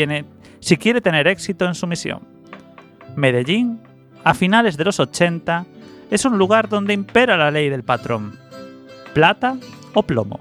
si 0.61 0.76
quiere 0.76 1.01
tener 1.01 1.26
éxito 1.26 1.64
en 1.64 1.74
su 1.74 1.86
misión. 1.86 2.20
Medellín, 3.16 3.80
a 4.24 4.34
finales 4.34 4.76
de 4.76 4.84
los 4.84 5.01
80, 5.01 5.64
es 6.11 6.24
un 6.24 6.38
lugar 6.38 6.68
donde 6.68 6.93
impera 6.95 7.36
la 7.36 7.51
ley 7.51 7.68
del 7.70 7.82
patrón. 7.82 8.38
Plata 9.14 9.57
o 9.95 10.03
plomo. 10.03 10.38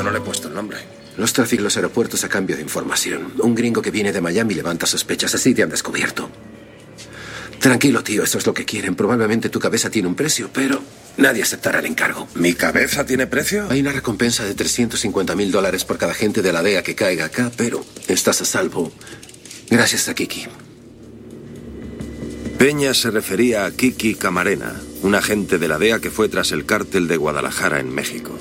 Yo 0.00 0.04
no 0.04 0.12
le 0.12 0.16
he 0.16 0.22
puesto 0.22 0.48
el 0.48 0.54
nombre. 0.54 0.78
Los 1.18 1.34
trafican 1.34 1.64
los 1.64 1.76
aeropuertos 1.76 2.24
a 2.24 2.28
cambio 2.30 2.56
de 2.56 2.62
información. 2.62 3.34
Un 3.40 3.54
gringo 3.54 3.82
que 3.82 3.90
viene 3.90 4.12
de 4.12 4.22
Miami 4.22 4.54
levanta 4.54 4.86
sospechas. 4.86 5.34
Así 5.34 5.52
te 5.52 5.62
han 5.62 5.68
descubierto. 5.68 6.30
Tranquilo, 7.58 8.02
tío, 8.02 8.22
eso 8.22 8.38
es 8.38 8.46
lo 8.46 8.54
que 8.54 8.64
quieren. 8.64 8.94
Probablemente 8.94 9.50
tu 9.50 9.60
cabeza 9.60 9.90
tiene 9.90 10.08
un 10.08 10.14
precio, 10.14 10.48
pero 10.54 10.80
nadie 11.18 11.42
aceptará 11.42 11.80
el 11.80 11.84
encargo. 11.84 12.26
¿Mi 12.34 12.54
cabeza 12.54 13.04
tiene 13.04 13.26
precio? 13.26 13.66
Hay 13.68 13.80
una 13.80 13.92
recompensa 13.92 14.42
de 14.42 14.54
350 14.54 15.36
mil 15.36 15.52
dólares 15.52 15.84
por 15.84 15.98
cada 15.98 16.14
gente 16.14 16.40
de 16.40 16.54
la 16.54 16.62
DEA 16.62 16.82
que 16.82 16.94
caiga 16.94 17.26
acá, 17.26 17.52
pero 17.54 17.84
estás 18.08 18.40
a 18.40 18.46
salvo. 18.46 18.90
Gracias 19.68 20.08
a 20.08 20.14
Kiki. 20.14 20.46
Peña 22.56 22.94
se 22.94 23.10
refería 23.10 23.66
a 23.66 23.70
Kiki 23.70 24.14
Camarena, 24.14 24.80
un 25.02 25.14
agente 25.14 25.58
de 25.58 25.68
la 25.68 25.78
DEA 25.78 25.98
que 25.98 26.10
fue 26.10 26.30
tras 26.30 26.52
el 26.52 26.64
cártel 26.64 27.06
de 27.06 27.18
Guadalajara 27.18 27.80
en 27.80 27.94
México. 27.94 28.38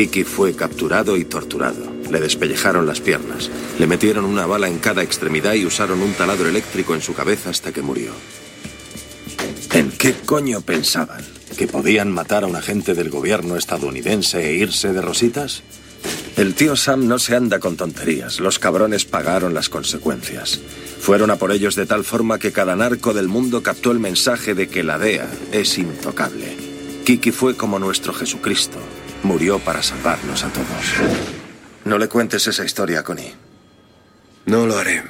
Kiki 0.00 0.24
fue 0.24 0.56
capturado 0.56 1.18
y 1.18 1.26
torturado. 1.26 1.92
Le 2.10 2.20
despellejaron 2.20 2.86
las 2.86 3.02
piernas, 3.02 3.50
le 3.78 3.86
metieron 3.86 4.24
una 4.24 4.46
bala 4.46 4.66
en 4.66 4.78
cada 4.78 5.02
extremidad 5.02 5.52
y 5.52 5.66
usaron 5.66 6.00
un 6.00 6.14
taladro 6.14 6.48
eléctrico 6.48 6.94
en 6.94 7.02
su 7.02 7.12
cabeza 7.12 7.50
hasta 7.50 7.70
que 7.70 7.82
murió. 7.82 8.12
¿En 9.74 9.90
qué 9.90 10.14
coño 10.24 10.62
pensaban? 10.62 11.22
¿Que 11.58 11.66
podían 11.66 12.10
matar 12.10 12.44
a 12.44 12.46
un 12.46 12.56
agente 12.56 12.94
del 12.94 13.10
gobierno 13.10 13.58
estadounidense 13.58 14.48
e 14.48 14.54
irse 14.54 14.94
de 14.94 15.02
rositas? 15.02 15.62
El 16.38 16.54
tío 16.54 16.76
Sam 16.76 17.06
no 17.06 17.18
se 17.18 17.36
anda 17.36 17.58
con 17.58 17.76
tonterías. 17.76 18.40
Los 18.40 18.58
cabrones 18.58 19.04
pagaron 19.04 19.52
las 19.52 19.68
consecuencias. 19.68 20.62
Fueron 20.98 21.30
a 21.30 21.36
por 21.36 21.52
ellos 21.52 21.74
de 21.74 21.84
tal 21.84 22.04
forma 22.04 22.38
que 22.38 22.52
cada 22.52 22.74
narco 22.74 23.12
del 23.12 23.28
mundo 23.28 23.62
captó 23.62 23.90
el 23.90 23.98
mensaje 23.98 24.54
de 24.54 24.66
que 24.66 24.82
la 24.82 24.98
DEA 24.98 25.28
es 25.52 25.76
intocable. 25.76 26.56
Kiki 27.04 27.32
fue 27.32 27.54
como 27.54 27.78
nuestro 27.78 28.14
Jesucristo. 28.14 28.78
Murió 29.22 29.58
para 29.58 29.82
salvarnos 29.82 30.44
a 30.44 30.48
todos. 30.48 30.66
No 31.84 31.98
le 31.98 32.08
cuentes 32.08 32.46
esa 32.46 32.64
historia 32.64 33.00
a 33.00 33.02
Connie. 33.02 33.34
No 34.46 34.66
lo 34.66 34.78
haré. 34.78 35.02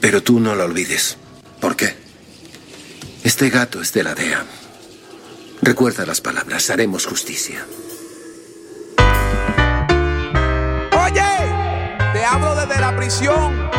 Pero 0.00 0.22
tú 0.22 0.40
no 0.40 0.54
lo 0.54 0.64
olvides. 0.64 1.16
¿Por 1.60 1.76
qué? 1.76 1.94
Este 3.22 3.50
gato 3.50 3.80
es 3.80 3.92
de 3.92 4.02
la 4.02 4.14
DEA. 4.14 4.44
Recuerda 5.60 6.04
las 6.04 6.20
palabras, 6.20 6.70
haremos 6.70 7.06
justicia. 7.06 7.64
Oye, 11.04 11.22
te 12.12 12.24
hablo 12.24 12.54
desde 12.56 12.80
la 12.80 12.96
prisión. 12.96 13.70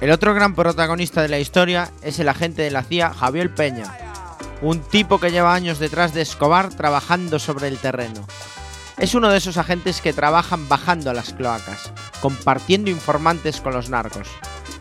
El 0.00 0.12
otro 0.12 0.32
gran 0.32 0.54
protagonista 0.54 1.22
de 1.22 1.28
la 1.28 1.40
historia 1.40 1.90
es 2.02 2.20
el 2.20 2.28
agente 2.28 2.62
de 2.62 2.70
la 2.70 2.84
CIA 2.84 3.12
Javier 3.12 3.52
Peña, 3.52 3.92
un 4.62 4.80
tipo 4.80 5.18
que 5.18 5.32
lleva 5.32 5.54
años 5.54 5.80
detrás 5.80 6.14
de 6.14 6.22
Escobar 6.22 6.68
trabajando 6.68 7.40
sobre 7.40 7.66
el 7.66 7.78
terreno. 7.78 8.24
Es 8.96 9.16
uno 9.16 9.28
de 9.28 9.38
esos 9.38 9.56
agentes 9.56 10.00
que 10.00 10.12
trabajan 10.12 10.68
bajando 10.68 11.10
a 11.10 11.14
las 11.14 11.32
cloacas, 11.32 11.92
compartiendo 12.20 12.90
informantes 12.90 13.60
con 13.60 13.72
los 13.74 13.90
narcos. 13.90 14.28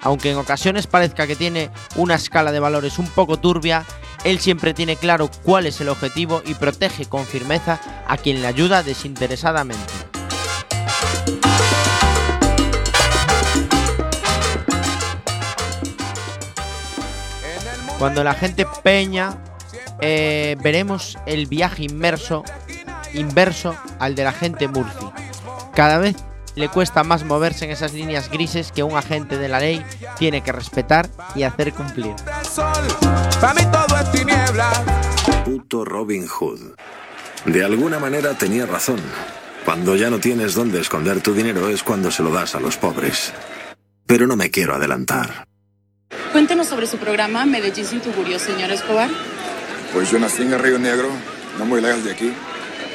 Aunque 0.01 0.29
en 0.29 0.37
ocasiones 0.37 0.85
parezca 0.85 1.25
que 1.25 1.35
tiene 1.35 1.71
una 1.95 2.13
escala 2.13 2.51
de 2.51 2.59
valores 2.59 2.99
un 2.99 3.07
poco 3.07 3.37
turbia, 3.37 3.85
él 4.23 4.37
siempre 4.37 4.75
tiene 4.75 4.97
claro 4.97 5.31
cuál 5.41 5.65
es 5.65 5.81
el 5.81 5.89
objetivo 5.89 6.43
y 6.45 6.53
protege 6.53 7.05
con 7.05 7.25
firmeza 7.25 7.79
a 8.07 8.17
quien 8.17 8.41
le 8.41 8.47
ayuda 8.47 8.83
desinteresadamente. 8.83 9.93
Cuando 17.99 18.23
la 18.23 18.33
gente 18.33 18.65
peña, 18.83 19.37
eh, 20.01 20.55
veremos 20.61 21.17
el 21.25 21.47
viaje 21.47 21.83
inmerso, 21.83 22.43
inverso 23.13 23.75
al 23.99 24.15
de 24.15 24.23
la 24.23 24.31
gente 24.31 24.67
Murphy. 24.67 25.07
Cada 25.73 25.97
vez 25.97 26.15
le 26.55 26.69
cuesta 26.69 27.03
más 27.03 27.23
moverse 27.23 27.65
en 27.65 27.71
esas 27.71 27.93
líneas 27.93 28.29
grises 28.29 28.71
que 28.71 28.83
un 28.83 28.97
agente 28.97 29.37
de 29.37 29.47
la 29.47 29.59
ley 29.59 29.83
tiene 30.17 30.41
que 30.41 30.51
respetar 30.51 31.09
y 31.35 31.43
hacer 31.43 31.73
cumplir. 31.73 32.15
Para 33.39 33.53
mí 33.53 33.61
todo 33.71 33.97
es 33.99 34.11
tiniebla. 34.11 34.71
Puto 35.45 35.85
Robin 35.85 36.27
Hood. 36.27 36.75
De 37.45 37.63
alguna 37.63 37.99
manera 37.99 38.33
tenía 38.33 38.65
razón. 38.65 38.99
Cuando 39.65 39.95
ya 39.95 40.09
no 40.09 40.19
tienes 40.19 40.55
dónde 40.55 40.81
esconder 40.81 41.21
tu 41.21 41.33
dinero 41.33 41.69
es 41.69 41.83
cuando 41.83 42.09
se 42.09 42.23
lo 42.23 42.31
das 42.31 42.55
a 42.55 42.59
los 42.59 42.77
pobres. 42.77 43.33
Pero 44.05 44.25
no 44.25 44.35
me 44.35 44.49
quiero 44.49 44.75
adelantar. 44.75 45.46
Cuéntenos 46.37 46.67
sobre 46.67 46.87
su 46.87 46.97
programa 46.97 47.45
Medellín 47.45 47.85
sin 47.85 47.99
Tugurio, 47.99 48.37
señor 48.37 48.71
Escobar. 48.71 49.09
Pues 49.91 50.11
yo 50.11 50.19
nací 50.19 50.43
en 50.43 50.53
el 50.53 50.59
Río 50.59 50.77
Negro, 50.77 51.09
no 51.57 51.65
muy 51.65 51.81
lejos 51.81 52.03
de 52.03 52.11
aquí. 52.11 52.31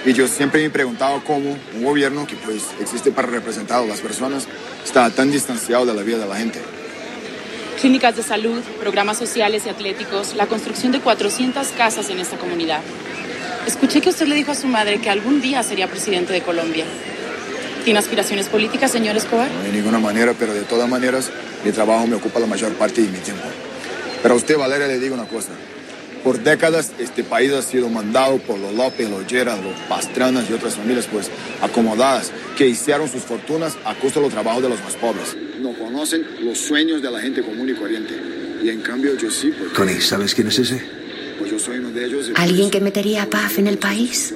Y 0.05 0.13
yo 0.13 0.29
siempre 0.29 0.61
me 0.61 0.67
he 0.67 0.71
preguntado 0.71 1.23
cómo 1.25 1.59
un 1.75 1.85
gobierno 1.85 2.27
que 2.27 2.37
pues 2.37 2.69
existe 2.81 3.11
para 3.11 3.29
representar 3.29 3.83
a 3.83 3.87
las 3.87 4.01
personas 4.01 4.47
está 4.85 5.11
tan 5.11 5.31
distanciado 5.31 5.87
de 5.87 5.95
la 5.95 6.03
vida 6.03 6.19
de 6.19 6.27
la 6.27 6.37
gente. 6.37 6.61
Clínicas 7.81 8.17
de 8.17 8.23
salud, 8.23 8.63
programas 8.81 9.19
sociales 9.19 9.65
y 9.67 9.71
atléticos, 9.71 10.35
la 10.35 10.47
construcción 10.47 10.93
de 10.93 11.01
400 11.01 11.67
casas 11.77 12.11
en 12.11 12.21
esta 12.21 12.37
comunidad. 12.37 12.81
Escuché 13.67 14.01
que 14.01 14.11
usted 14.11 14.27
le 14.27 14.37
dijo 14.37 14.53
a 14.53 14.55
su 14.55 14.69
madre 14.69 15.01
que 15.01 15.11
algún 15.11 15.41
día 15.41 15.63
sería 15.63 15.89
presidente 15.89 16.33
de 16.33 16.43
Colombia. 16.43 16.85
¿Tiene 17.85 17.99
aspiraciones 17.99 18.49
políticas, 18.49 18.93
señor 18.93 19.17
Escobar? 19.17 19.51
No 19.51 19.63
de 19.65 19.73
ninguna 19.73 19.99
manera, 19.99 20.35
pero 20.39 20.55
de 20.55 20.63
todas 20.63 20.89
maneras, 20.89 21.31
mi 21.65 21.73
trabajo 21.73 22.07
me 22.07 22.15
ocupa 22.15 22.39
la 22.39 22.47
mayor 22.47 22.73
parte 22.75 23.03
de 23.03 23.09
mi 23.09 23.19
tiempo. 23.19 23.43
Pero 24.23 24.35
a 24.35 24.37
usted, 24.37 24.57
Valeria, 24.57 24.87
le 24.87 25.01
digo 25.01 25.15
una 25.15 25.27
cosa. 25.27 25.51
Por 26.23 26.41
décadas, 26.41 26.93
este 27.01 27.25
país 27.25 27.51
ha 27.53 27.61
sido 27.63 27.89
mandado 27.89 28.39
por 28.39 28.57
los 28.61 28.73
López, 28.73 29.11
los 29.11 29.27
Lleras, 29.27 29.59
los 29.65 29.75
Pastranas 29.89 30.49
y 30.49 30.53
otras 30.53 30.77
familias, 30.77 31.09
pues, 31.11 31.29
acomodadas, 31.61 32.31
que 32.57 32.69
hicieron 32.69 33.09
sus 33.09 33.23
fortunas 33.23 33.77
a 33.85 33.97
costa 33.97 34.21
de 34.21 34.27
los 34.27 34.33
trabajos 34.33 34.63
de 34.63 34.69
los 34.69 34.81
más 34.85 34.95
pobres. 34.95 35.37
No 35.61 35.73
conocen 35.73 36.25
los 36.43 36.59
sueños 36.59 37.03
de 37.03 37.11
la 37.11 37.21
gente 37.21 37.43
común 37.43 37.69
y 37.69 37.75
corriente. 37.75 38.15
Y 38.63 38.69
en 38.69 38.81
cambio, 38.83 39.17
yo 39.17 39.29
sí, 39.29 39.51
porque... 39.59 39.75
Connie, 39.75 40.01
¿sabes 40.01 40.37
quién 40.37 40.47
es 40.47 40.59
ese? 40.61 40.81
Pues 41.41 41.51
yo 41.51 41.59
soy 41.59 41.79
uno 41.79 41.91
de 41.91 42.07
ellos. 42.07 42.29
y 42.29 42.33
¿Alguien 42.37 42.71
que 42.71 42.81
metería 42.81 43.29
paz 43.29 43.59
en 43.59 43.67
el 43.67 43.79
país? 43.79 44.33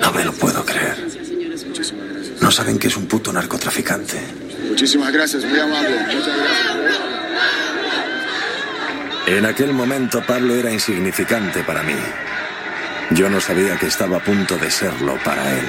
No 0.00 0.12
me 0.12 0.24
lo 0.24 0.32
puedo 0.32 0.64
creer. 0.64 0.96
No 2.40 2.50
saben 2.50 2.78
que 2.78 2.88
es 2.88 2.96
un 2.96 3.06
puto 3.06 3.32
narcotraficante. 3.32 4.20
Muchísimas 4.68 5.12
gracias, 5.12 5.44
muy 5.44 5.58
amable. 5.58 5.96
Muchas 6.14 6.36
gracias. 6.36 7.12
En 9.26 9.46
aquel 9.46 9.72
momento 9.72 10.22
Pablo 10.26 10.54
era 10.54 10.72
insignificante 10.72 11.62
para 11.62 11.82
mí. 11.82 11.96
Yo 13.10 13.28
no 13.28 13.40
sabía 13.40 13.78
que 13.78 13.86
estaba 13.86 14.16
a 14.18 14.24
punto 14.24 14.56
de 14.56 14.70
serlo 14.70 15.16
para 15.24 15.50
él. 15.52 15.66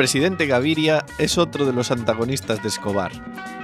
Presidente 0.00 0.46
Gaviria 0.46 1.04
es 1.18 1.36
otro 1.36 1.66
de 1.66 1.74
los 1.74 1.90
antagonistas 1.90 2.62
de 2.62 2.68
Escobar, 2.68 3.12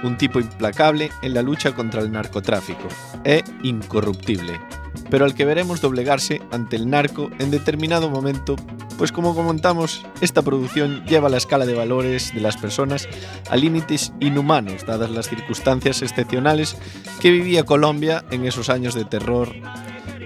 un 0.03 0.19
tipo 0.19 0.39
implacable 0.39 1.09
en 1.23 1.33
la 1.33 1.41
lucha 1.41 1.73
contra 1.73 1.99
el 1.99 2.11
narcotráfico 2.11 2.87
e 3.23 3.43
incorruptible, 3.63 4.61
pero 5.09 5.25
al 5.25 5.33
que 5.33 5.45
veremos 5.45 5.81
doblegarse 5.81 6.43
ante 6.51 6.75
el 6.75 6.91
narco 6.91 7.31
en 7.39 7.49
determinado 7.49 8.11
momento, 8.11 8.55
pues 8.99 9.11
como 9.11 9.33
comentamos, 9.33 10.05
esta 10.21 10.43
producción 10.43 11.03
lleva 11.07 11.27
la 11.29 11.37
escala 11.37 11.65
de 11.65 11.73
valores 11.73 12.31
de 12.35 12.41
las 12.41 12.55
personas 12.55 13.09
a 13.49 13.55
límites 13.55 14.13
inhumanos, 14.19 14.85
dadas 14.85 15.09
las 15.09 15.29
circunstancias 15.29 16.03
excepcionales 16.03 16.77
que 17.19 17.31
vivía 17.31 17.65
Colombia 17.65 18.23
en 18.29 18.45
esos 18.45 18.69
años 18.69 18.93
de 18.93 19.05
terror 19.05 19.55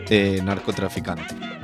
eh, 0.09 0.41
narcotraficante. 0.43 1.60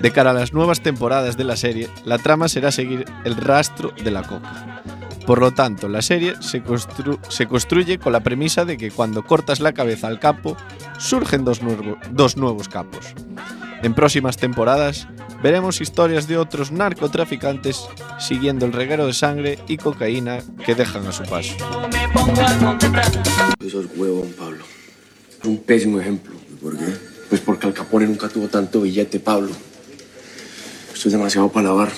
De 0.00 0.10
cara 0.10 0.30
a 0.30 0.34
las 0.34 0.52
nuevas 0.52 0.80
temporadas 0.82 1.36
de 1.36 1.44
la 1.44 1.56
serie, 1.56 1.88
la 2.04 2.18
trama 2.18 2.48
será 2.48 2.70
seguir 2.70 3.04
el 3.24 3.36
rastro 3.36 3.92
de 4.02 4.10
la 4.10 4.22
coca. 4.22 4.82
Por 5.26 5.40
lo 5.40 5.50
tanto, 5.52 5.88
la 5.88 6.02
serie 6.02 6.34
se, 6.40 6.62
constru- 6.62 7.18
se 7.28 7.46
construye 7.46 7.98
con 7.98 8.12
la 8.12 8.20
premisa 8.20 8.64
de 8.64 8.76
que 8.76 8.90
cuando 8.90 9.24
cortas 9.24 9.58
la 9.60 9.72
cabeza 9.72 10.06
al 10.06 10.20
capo, 10.20 10.56
surgen 10.98 11.44
dos, 11.44 11.62
nuevo- 11.62 11.96
dos 12.10 12.36
nuevos 12.36 12.68
capos. 12.68 13.06
En 13.82 13.94
próximas 13.94 14.36
temporadas 14.36 15.08
veremos 15.42 15.80
historias 15.80 16.28
de 16.28 16.38
otros 16.38 16.70
narcotraficantes 16.72 17.88
siguiendo 18.18 18.66
el 18.66 18.72
reguero 18.72 19.06
de 19.06 19.12
sangre 19.14 19.58
y 19.66 19.76
cocaína 19.78 20.38
que 20.64 20.74
dejan 20.74 21.06
a 21.06 21.12
su 21.12 21.24
paso. 21.24 21.54
Eso 23.60 23.80
es 23.80 23.86
huevón, 23.96 24.32
Pablo. 24.38 24.64
Es 25.40 25.44
un 25.46 25.58
pésimo 25.58 26.00
ejemplo. 26.00 26.34
¿Por 26.62 26.76
qué? 26.78 26.84
Pues 27.28 27.40
porque 27.40 27.66
Al 27.66 27.74
Capone 27.74 28.06
nunca 28.06 28.28
tuvo 28.28 28.46
tanto 28.48 28.80
billete, 28.82 29.18
Pablo. 29.18 29.50
Esto 30.96 31.08
es 31.08 31.12
demasiado 31.12 31.50
para 31.50 31.68
lavar. 31.68 31.92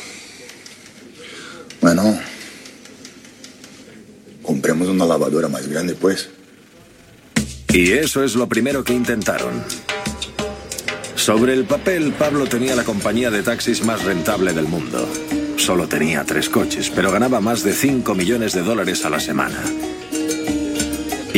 Bueno, 1.80 2.18
compremos 4.42 4.88
una 4.88 5.06
lavadora 5.06 5.46
más 5.46 5.68
grande, 5.68 5.94
pues. 5.94 6.30
Y 7.68 7.92
eso 7.92 8.24
es 8.24 8.34
lo 8.34 8.48
primero 8.48 8.82
que 8.82 8.92
intentaron. 8.92 9.62
Sobre 11.14 11.54
el 11.54 11.64
papel, 11.64 12.12
Pablo 12.12 12.48
tenía 12.48 12.74
la 12.74 12.82
compañía 12.82 13.30
de 13.30 13.44
taxis 13.44 13.84
más 13.84 14.02
rentable 14.02 14.52
del 14.52 14.66
mundo. 14.66 15.08
Solo 15.58 15.86
tenía 15.86 16.24
tres 16.24 16.48
coches, 16.48 16.90
pero 16.90 17.12
ganaba 17.12 17.40
más 17.40 17.62
de 17.62 17.74
5 17.74 18.16
millones 18.16 18.52
de 18.52 18.62
dólares 18.62 19.04
a 19.04 19.10
la 19.10 19.20
semana. 19.20 19.62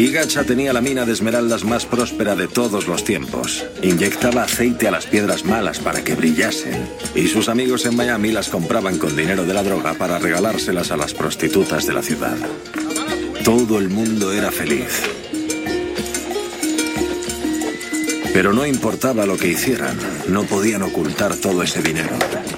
Y 0.01 0.13
Gacha 0.13 0.45
tenía 0.45 0.73
la 0.73 0.81
mina 0.81 1.05
de 1.05 1.13
esmeraldas 1.13 1.63
más 1.63 1.85
próspera 1.85 2.35
de 2.35 2.49
todos 2.49 2.87
los 2.87 3.05
tiempos. 3.05 3.67
Inyectaba 3.83 4.45
aceite 4.45 4.89
a 4.89 4.91
las 4.91 5.05
piedras 5.05 5.45
malas 5.45 5.79
para 5.79 6.03
que 6.03 6.15
brillasen. 6.15 6.89
Y 7.15 7.29
sus 7.29 7.51
amigos 7.51 7.85
en 7.85 7.97
Miami 7.97 8.33
las 8.33 8.49
compraban 8.49 8.97
con 8.97 9.15
dinero 9.15 9.45
de 9.45 9.53
la 9.53 9.63
droga 9.63 9.93
para 9.93 10.19
regalárselas 10.19 10.91
a 10.91 10.97
las 10.97 11.13
prostitutas 11.13 11.87
de 11.87 11.93
la 11.93 12.01
ciudad. 12.03 12.39
Todo 13.45 13.79
el 13.79 13.91
mundo 13.91 14.33
era 14.33 14.51
feliz. 14.51 15.03
Pero 18.33 18.55
no 18.55 18.65
importaba 18.65 19.27
lo 19.27 19.37
que 19.37 19.49
hicieran, 19.49 19.99
no 20.29 20.45
podían 20.45 20.81
ocultar 20.81 21.37
todo 21.37 21.63
ese 21.63 21.83
dinero. 21.83 22.17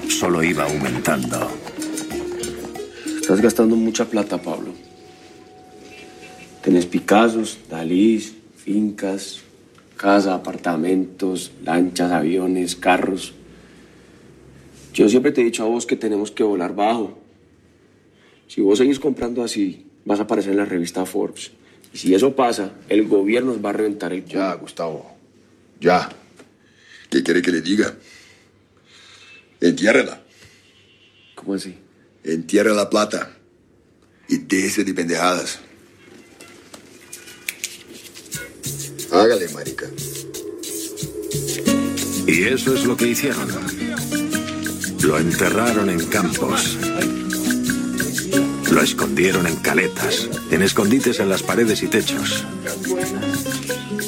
Solo 0.09 0.45
iba 0.45 0.63
aumentando. 0.63 1.51
Estás 3.21 3.41
gastando 3.41 3.75
mucha 3.75 4.05
plata, 4.05 4.41
Pablo. 4.41 4.92
Tenés 6.63 6.87
Picassos, 6.87 7.59
Dalís, 7.69 8.35
fincas, 8.57 9.41
casa, 9.97 10.35
apartamentos, 10.35 11.51
lanchas, 11.65 12.13
aviones, 12.13 12.77
carros. 12.77 13.35
Yo 14.95 15.09
siempre 15.09 15.33
te 15.33 15.41
he 15.41 15.45
dicho 15.45 15.65
a 15.65 15.67
vos 15.67 15.87
que 15.87 15.97
tenemos 15.97 16.31
que 16.31 16.45
volar 16.45 16.75
bajo. 16.75 17.19
Si 18.47 18.61
vos 18.61 18.79
seguís 18.79 19.01
comprando 19.01 19.43
así, 19.43 19.87
vas 20.05 20.21
a 20.21 20.25
aparecer 20.25 20.53
en 20.53 20.59
la 20.59 20.65
revista 20.65 21.07
Forbes. 21.07 21.51
Y 21.93 21.99
si 21.99 22.15
eso 22.15 22.37
pasa, 22.37 22.73
el 22.89 23.09
gobierno 23.09 23.53
nos 23.53 23.65
va 23.65 23.71
a 23.71 23.75
reventar 23.75 24.13
el 24.13 24.25
Ya, 24.25 24.55
Gustavo. 24.55 25.17
Ya. 25.81 26.09
¿Qué 27.11 27.23
quiere 27.23 27.43
que 27.43 27.51
le 27.51 27.61
diga? 27.61 27.95
Entiérrela. 29.61 30.23
¿Cómo 31.35 31.55
así? 31.55 31.77
Entierra 32.25 32.73
la 32.73 32.89
plata. 32.89 33.37
Y 34.29 34.39
déjese 34.39 34.85
de 34.85 34.95
pendejadas. 34.95 35.61
Hágale, 39.13 39.49
marica. 39.51 39.87
Y 42.27 42.45
eso 42.45 42.75
es 42.75 42.85
lo 42.85 42.97
que 42.97 43.09
hicieron. 43.09 43.49
Lo 45.03 45.19
enterraron 45.19 45.91
en 45.91 46.07
campos. 46.07 46.79
Lo 48.71 48.81
escondieron 48.81 49.47
en 49.47 49.57
caletas, 49.57 50.29
en 50.51 50.63
escondites 50.63 51.21
en 51.21 51.29
las 51.29 51.43
paredes 51.43 51.83
y 51.83 51.89
techos. 51.89 52.45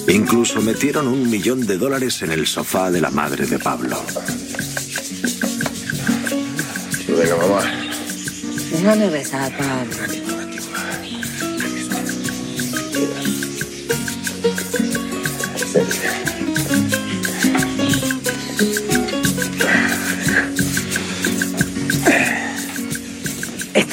Incluso 0.08 0.62
metieron 0.62 1.06
un 1.08 1.28
millón 1.28 1.66
de 1.66 1.76
dólares 1.76 2.22
en 2.22 2.32
el 2.32 2.46
sofá 2.46 2.90
de 2.90 3.00
la 3.00 3.10
madre 3.10 3.46
de 3.46 3.58
Pablo. 3.58 4.02
Venga, 7.08 7.36
mamá. 7.36 7.62
Déjame 8.70 9.10
besar, 9.10 9.52
Pablo. 9.56 10.23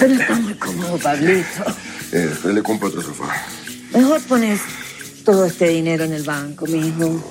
No 0.02 0.08
está 0.22 0.36
muy 0.36 0.54
cómodo, 0.56 0.98
Pablito. 0.98 1.64
Eh, 2.14 2.30
le 2.54 2.62
compro 2.62 2.90
otro 2.90 3.02
sofá. 3.02 3.34
Mejor 3.94 4.20
pones 4.24 4.60
todo 5.24 5.46
este 5.46 5.70
dinero 5.70 6.04
en 6.04 6.12
el 6.12 6.24
banco, 6.24 6.66
mijo. 6.68 7.24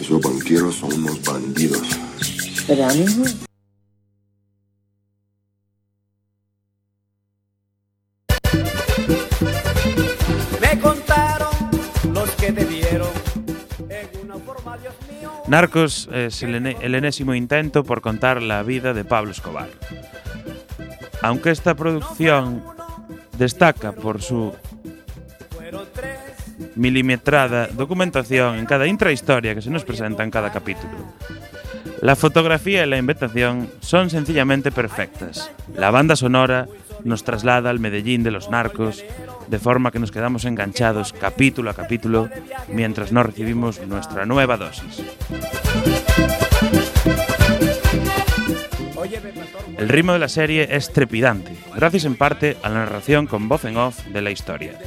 Esos 0.00 0.20
banqueros 0.20 0.76
son 0.76 0.92
unos 0.92 1.20
bandidos. 1.24 1.82
¿Verdad, 2.68 2.94
mijo? 2.94 3.24
Me 10.60 10.78
contaron 10.80 11.50
los 12.12 12.30
que 12.32 12.52
te 12.52 12.64
vieron 12.64 13.08
en 13.88 14.08
una 14.24 14.36
forma, 14.38 14.76
Dios 14.78 14.94
mío. 15.10 15.32
Narcos 15.48 16.08
es 16.12 16.42
el, 16.42 16.54
ene- 16.54 16.76
el 16.80 16.94
enésimo 16.94 17.34
intento 17.34 17.84
por 17.84 18.00
contar 18.00 18.42
la 18.42 18.62
vida 18.62 18.94
de 18.94 19.04
Pablo 19.04 19.32
Escobar. 19.32 19.68
Aunque 21.22 21.50
esta 21.50 21.74
producción 21.74 22.62
destaca 23.38 23.92
por 23.92 24.20
su 24.20 24.54
milimetrada 26.76 27.68
documentación 27.68 28.58
en 28.58 28.66
cada 28.66 28.86
intrahistoria 28.86 29.54
que 29.54 29.62
se 29.62 29.70
nos 29.70 29.84
presenta 29.84 30.22
en 30.22 30.30
cada 30.30 30.52
capítulo. 30.52 30.92
La 32.00 32.16
fotografía 32.16 32.84
y 32.84 32.88
la 32.88 32.98
inventación 32.98 33.70
son 33.80 34.10
sencillamente 34.10 34.72
perfectas. 34.72 35.50
La 35.76 35.90
banda 35.90 36.16
sonora 36.16 36.66
nos 37.04 37.24
traslada 37.24 37.70
al 37.70 37.78
Medellín 37.78 38.22
de 38.22 38.30
los 38.30 38.50
narcos, 38.50 39.04
de 39.48 39.58
forma 39.58 39.90
que 39.90 39.98
nos 39.98 40.10
quedamos 40.10 40.44
enganchados 40.44 41.12
capítulo 41.12 41.70
a 41.70 41.74
capítulo 41.74 42.28
mientras 42.68 43.12
no 43.12 43.22
recibimos 43.22 43.80
nuestra 43.86 44.26
nueva 44.26 44.56
dosis. 44.56 45.02
El 49.78 49.88
ritmo 49.88 50.12
de 50.12 50.18
la 50.18 50.28
serie 50.28 50.68
es 50.70 50.92
trepidante, 50.92 51.56
gracias 51.74 52.04
en 52.04 52.16
parte 52.16 52.56
a 52.62 52.68
la 52.68 52.80
narración 52.80 53.26
con 53.26 53.48
voz 53.48 53.64
en 53.64 53.76
off 53.76 54.04
de 54.06 54.22
la 54.22 54.30
historia. 54.30 54.78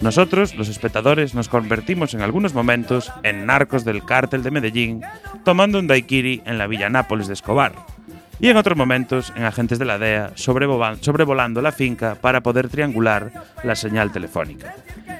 Nosotros, 0.00 0.54
los 0.54 0.68
espectadores, 0.68 1.34
nos 1.34 1.48
convertimos 1.48 2.14
en 2.14 2.20
algunos 2.20 2.52
momentos 2.54 3.12
en 3.22 3.46
narcos 3.46 3.84
del 3.84 4.04
cártel 4.04 4.42
de 4.42 4.50
Medellín, 4.50 5.02
tomando 5.44 5.78
un 5.78 5.86
daiquiri 5.86 6.42
en 6.44 6.58
la 6.58 6.66
Villa 6.66 6.90
Nápoles 6.90 7.26
de 7.26 7.34
Escobar, 7.34 7.72
y 8.40 8.48
en 8.48 8.56
otros 8.56 8.76
momentos 8.76 9.32
en 9.36 9.44
agentes 9.44 9.78
de 9.78 9.84
la 9.84 9.98
DEA 9.98 10.32
sobrevolan- 10.34 10.98
sobrevolando 11.00 11.62
la 11.62 11.72
finca 11.72 12.16
para 12.16 12.42
poder 12.42 12.68
triangular 12.68 13.32
la 13.62 13.76
señal 13.76 14.12
telefónica. 14.12 14.74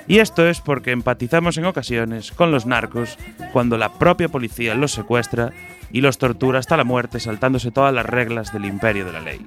Y 0.06 0.18
esto 0.18 0.46
es 0.46 0.60
porque 0.60 0.90
empatizamos 0.90 1.56
en 1.56 1.64
ocasiones 1.64 2.32
con 2.32 2.50
los 2.50 2.66
narcos 2.66 3.16
cuando 3.52 3.78
la 3.78 3.92
propia 3.94 4.28
policía 4.28 4.74
los 4.74 4.92
secuestra 4.92 5.52
y 5.94 6.00
los 6.00 6.18
tortura 6.18 6.58
hasta 6.58 6.76
la 6.76 6.82
muerte 6.82 7.20
saltándose 7.20 7.70
todas 7.70 7.94
las 7.94 8.04
reglas 8.04 8.52
del 8.52 8.64
imperio 8.64 9.04
de 9.04 9.12
la 9.12 9.20
ley. 9.20 9.46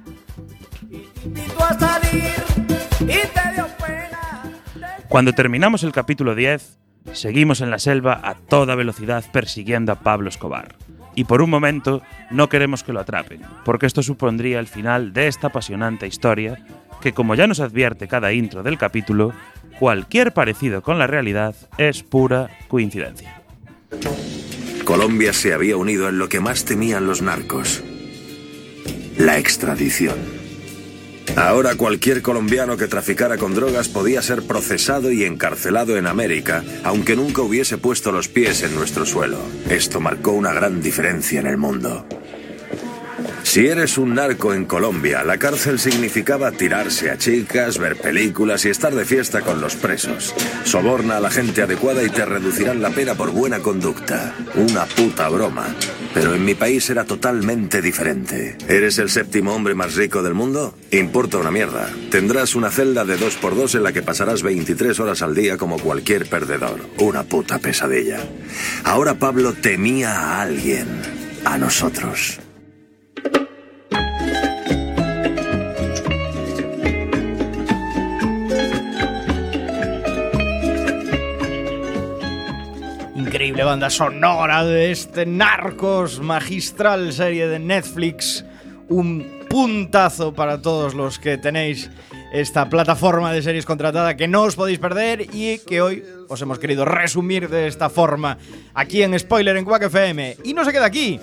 Cuando 5.08 5.34
terminamos 5.34 5.82
el 5.82 5.92
capítulo 5.92 6.34
10, 6.34 6.78
seguimos 7.12 7.60
en 7.60 7.70
la 7.70 7.78
selva 7.78 8.18
a 8.24 8.34
toda 8.34 8.76
velocidad 8.76 9.26
persiguiendo 9.30 9.92
a 9.92 9.96
Pablo 10.00 10.30
Escobar. 10.30 10.76
Y 11.14 11.24
por 11.24 11.42
un 11.42 11.50
momento 11.50 12.00
no 12.30 12.48
queremos 12.48 12.82
que 12.82 12.94
lo 12.94 13.00
atrapen, 13.00 13.42
porque 13.66 13.84
esto 13.84 14.02
supondría 14.02 14.58
el 14.58 14.68
final 14.68 15.12
de 15.12 15.26
esta 15.26 15.48
apasionante 15.48 16.06
historia 16.06 16.64
que, 17.02 17.12
como 17.12 17.34
ya 17.34 17.46
nos 17.46 17.60
advierte 17.60 18.08
cada 18.08 18.32
intro 18.32 18.62
del 18.62 18.78
capítulo, 18.78 19.34
cualquier 19.78 20.32
parecido 20.32 20.80
con 20.80 20.98
la 20.98 21.06
realidad 21.06 21.54
es 21.76 22.02
pura 22.02 22.48
coincidencia. 22.68 23.42
Colombia 24.88 25.34
se 25.34 25.52
había 25.52 25.76
unido 25.76 26.08
en 26.08 26.16
lo 26.16 26.30
que 26.30 26.40
más 26.40 26.64
temían 26.64 27.06
los 27.06 27.20
narcos, 27.20 27.82
la 29.18 29.38
extradición. 29.38 30.16
Ahora 31.36 31.74
cualquier 31.74 32.22
colombiano 32.22 32.78
que 32.78 32.88
traficara 32.88 33.36
con 33.36 33.54
drogas 33.54 33.88
podía 33.88 34.22
ser 34.22 34.46
procesado 34.46 35.12
y 35.12 35.24
encarcelado 35.24 35.98
en 35.98 36.06
América, 36.06 36.64
aunque 36.84 37.16
nunca 37.16 37.42
hubiese 37.42 37.76
puesto 37.76 38.12
los 38.12 38.28
pies 38.28 38.62
en 38.62 38.74
nuestro 38.74 39.04
suelo. 39.04 39.36
Esto 39.68 40.00
marcó 40.00 40.32
una 40.32 40.54
gran 40.54 40.80
diferencia 40.80 41.38
en 41.38 41.48
el 41.48 41.58
mundo. 41.58 42.06
Si 43.42 43.66
eres 43.66 43.98
un 43.98 44.14
narco 44.14 44.52
en 44.52 44.66
Colombia, 44.66 45.24
la 45.24 45.38
cárcel 45.38 45.78
significaba 45.78 46.52
tirarse 46.52 47.10
a 47.10 47.18
chicas, 47.18 47.78
ver 47.78 47.96
películas 47.96 48.64
y 48.64 48.68
estar 48.68 48.94
de 48.94 49.04
fiesta 49.04 49.40
con 49.40 49.60
los 49.60 49.74
presos. 49.74 50.34
Soborna 50.64 51.16
a 51.16 51.20
la 51.20 51.30
gente 51.30 51.62
adecuada 51.62 52.02
y 52.02 52.10
te 52.10 52.24
reducirán 52.24 52.82
la 52.82 52.90
pena 52.90 53.14
por 53.14 53.30
buena 53.30 53.60
conducta. 53.60 54.34
Una 54.54 54.84
puta 54.84 55.28
broma. 55.28 55.74
Pero 56.14 56.34
en 56.34 56.44
mi 56.44 56.54
país 56.54 56.88
era 56.90 57.04
totalmente 57.04 57.80
diferente. 57.80 58.56
¿Eres 58.68 58.98
el 58.98 59.08
séptimo 59.08 59.54
hombre 59.54 59.74
más 59.74 59.94
rico 59.94 60.22
del 60.22 60.34
mundo? 60.34 60.74
Importa 60.90 61.38
una 61.38 61.50
mierda. 61.50 61.90
Tendrás 62.10 62.54
una 62.54 62.70
celda 62.70 63.04
de 63.04 63.16
dos 63.16 63.36
por 63.36 63.56
dos 63.56 63.74
en 63.74 63.82
la 63.82 63.92
que 63.92 64.02
pasarás 64.02 64.42
23 64.42 64.98
horas 65.00 65.22
al 65.22 65.34
día 65.34 65.56
como 65.56 65.78
cualquier 65.78 66.28
perdedor. 66.28 66.80
Una 66.98 67.24
puta 67.24 67.58
pesadilla. 67.58 68.20
Ahora 68.84 69.14
Pablo 69.14 69.52
temía 69.54 70.12
a 70.12 70.42
alguien. 70.42 70.86
A 71.44 71.56
nosotros. 71.56 72.40
Increíble 83.58 83.72
banda 83.72 83.90
sonora 83.90 84.64
de 84.64 84.92
este 84.92 85.26
Narcos, 85.26 86.20
magistral 86.20 87.12
serie 87.12 87.48
de 87.48 87.58
Netflix. 87.58 88.44
Un 88.88 89.40
puntazo 89.50 90.32
para 90.32 90.62
todos 90.62 90.94
los 90.94 91.18
que 91.18 91.38
tenéis 91.38 91.90
esta 92.32 92.68
plataforma 92.68 93.32
de 93.32 93.42
series 93.42 93.64
contratada 93.64 94.16
que 94.16 94.28
no 94.28 94.42
os 94.42 94.56
podéis 94.56 94.78
perder 94.78 95.26
y 95.32 95.58
que 95.60 95.80
hoy 95.80 96.04
os 96.28 96.40
hemos 96.42 96.58
querido 96.58 96.84
resumir 96.84 97.48
de 97.48 97.66
esta 97.66 97.88
forma 97.88 98.38
aquí 98.74 99.02
en 99.02 99.18
Spoiler 99.18 99.56
en 99.56 99.64
Quack 99.64 99.84
FM. 99.84 100.36
Y 100.44 100.52
no 100.52 100.64
se 100.64 100.72
queda 100.72 100.84
aquí, 100.84 101.18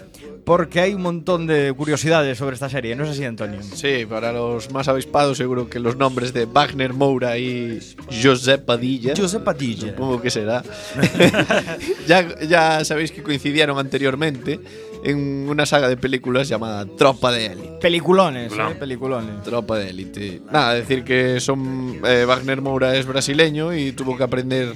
porque 0.46 0.80
hay 0.80 0.94
un 0.94 1.04
montón 1.04 1.46
de 1.46 1.74
curiosidades 1.78 2.38
sobre 2.38 2.56
esta 2.56 2.70
serie. 2.70 2.96
¿No 2.96 3.04
es 3.04 3.12
así, 3.12 3.24
Antonio? 3.24 3.62
Sí, 3.62 4.06
para 4.08 4.32
los 4.32 4.72
más 4.72 4.88
avispados 4.88 5.38
seguro 5.38 5.70
que 5.70 5.80
los 5.80 5.96
nombres 5.96 6.34
de 6.34 6.46
Wagner 6.46 6.94
Moura 6.94 7.38
y 7.38 7.80
Josep 8.24 8.66
Padilla. 8.66 9.14
Josep 9.16 9.44
Padilla. 9.44 9.90
Supongo 9.90 10.22
que 10.22 10.32
será. 10.32 10.64
ya, 12.08 12.40
ya 12.40 12.84
sabéis 12.84 13.12
que 13.12 13.22
coincidieron 13.22 13.78
anteriormente 13.78 14.60
en 15.06 15.48
una 15.48 15.66
saga 15.68 15.88
de 15.88 15.98
películas 15.98 16.50
llamada 16.50 16.86
Tropa 16.86 17.32
de 17.32 17.46
Élite. 17.46 17.78
Peliculones, 17.80 18.52
eh, 18.54 18.76
peliculones. 18.80 19.44
Tropa 19.44 19.78
de 19.78 19.90
Élite. 19.92 20.42
Nada, 20.52 20.74
decir 20.74 21.04
que 21.04 21.40
son 21.40 22.02
eh, 22.04 22.26
Wagner 22.26 22.62
Moura 22.62 22.96
es 22.96 23.06
brasileño 23.06 23.74
y 23.74 23.92
tuvo 23.92 24.18
que 24.18 24.24
aprender 24.24 24.74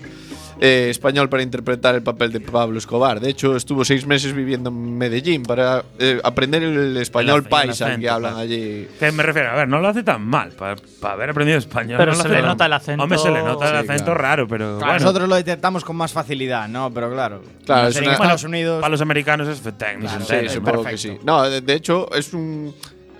eh, 0.62 0.88
español 0.89 1.30
para 1.30 1.43
interpretar 1.43 1.95
el 1.95 2.03
papel 2.03 2.32
de 2.32 2.39
Pablo 2.41 2.78
Escobar. 2.78 3.20
De 3.20 3.30
hecho, 3.30 3.55
estuvo 3.55 3.86
seis 3.86 4.05
meses 4.05 4.34
viviendo 4.34 4.70
en 4.70 4.97
Medellín 4.97 5.43
para 5.43 5.84
eh, 5.97 6.20
aprender 6.24 6.64
el 6.64 6.97
español 6.97 7.43
paisa 7.43 7.86
acento, 7.86 8.01
que 8.01 8.10
hablan 8.10 8.34
claro. 8.34 8.43
allí. 8.45 8.88
Que 8.99 9.12
me 9.12 9.24
refiero, 9.24 9.49
a 9.49 9.55
ver, 9.55 9.68
no 9.68 9.80
lo 9.80 9.88
hace 9.88 10.03
tan 10.03 10.22
mal 10.22 10.49
para, 10.51 10.76
haber 11.03 11.30
aprendido 11.30 11.57
español. 11.57 11.97
Pero 11.97 12.14
no 12.14 12.22
se 12.22 12.30
le 12.30 12.41
nota 12.41 12.66
el 12.66 12.74
acento- 12.74 13.03
Hombre, 13.03 13.18
se 13.18 13.32
le 13.32 13.41
nota 13.41 13.70
el 13.70 13.76
acento 13.78 14.03
claro. 14.05 14.20
raro, 14.20 14.47
pero 14.47 14.78
Claro, 14.78 14.80
bueno. 14.80 14.93
Nosotros 14.99 15.30
lo 15.30 15.36
detectamos 15.36 15.84
con 15.86 15.95
más 15.95 16.12
facilidad, 16.12 16.68
¿no? 16.68 16.91
Pero 16.93 17.12
claro. 17.12 17.41
Es 17.64 17.95
una- 17.97 18.14
Estados 18.14 18.43
Unidos. 18.43 18.82
Para 18.82 18.91
los 18.91 19.01
americanos 19.01 19.47
es 19.47 19.62
técnico. 19.78 20.12
Sí, 20.28 20.49
supongo 20.49 20.84
que 20.84 20.97
sí. 20.97 21.18
No, 21.24 21.43
de, 21.49 21.62
de 21.62 21.74
hecho, 21.74 22.14
es 22.14 22.34
un. 22.34 22.74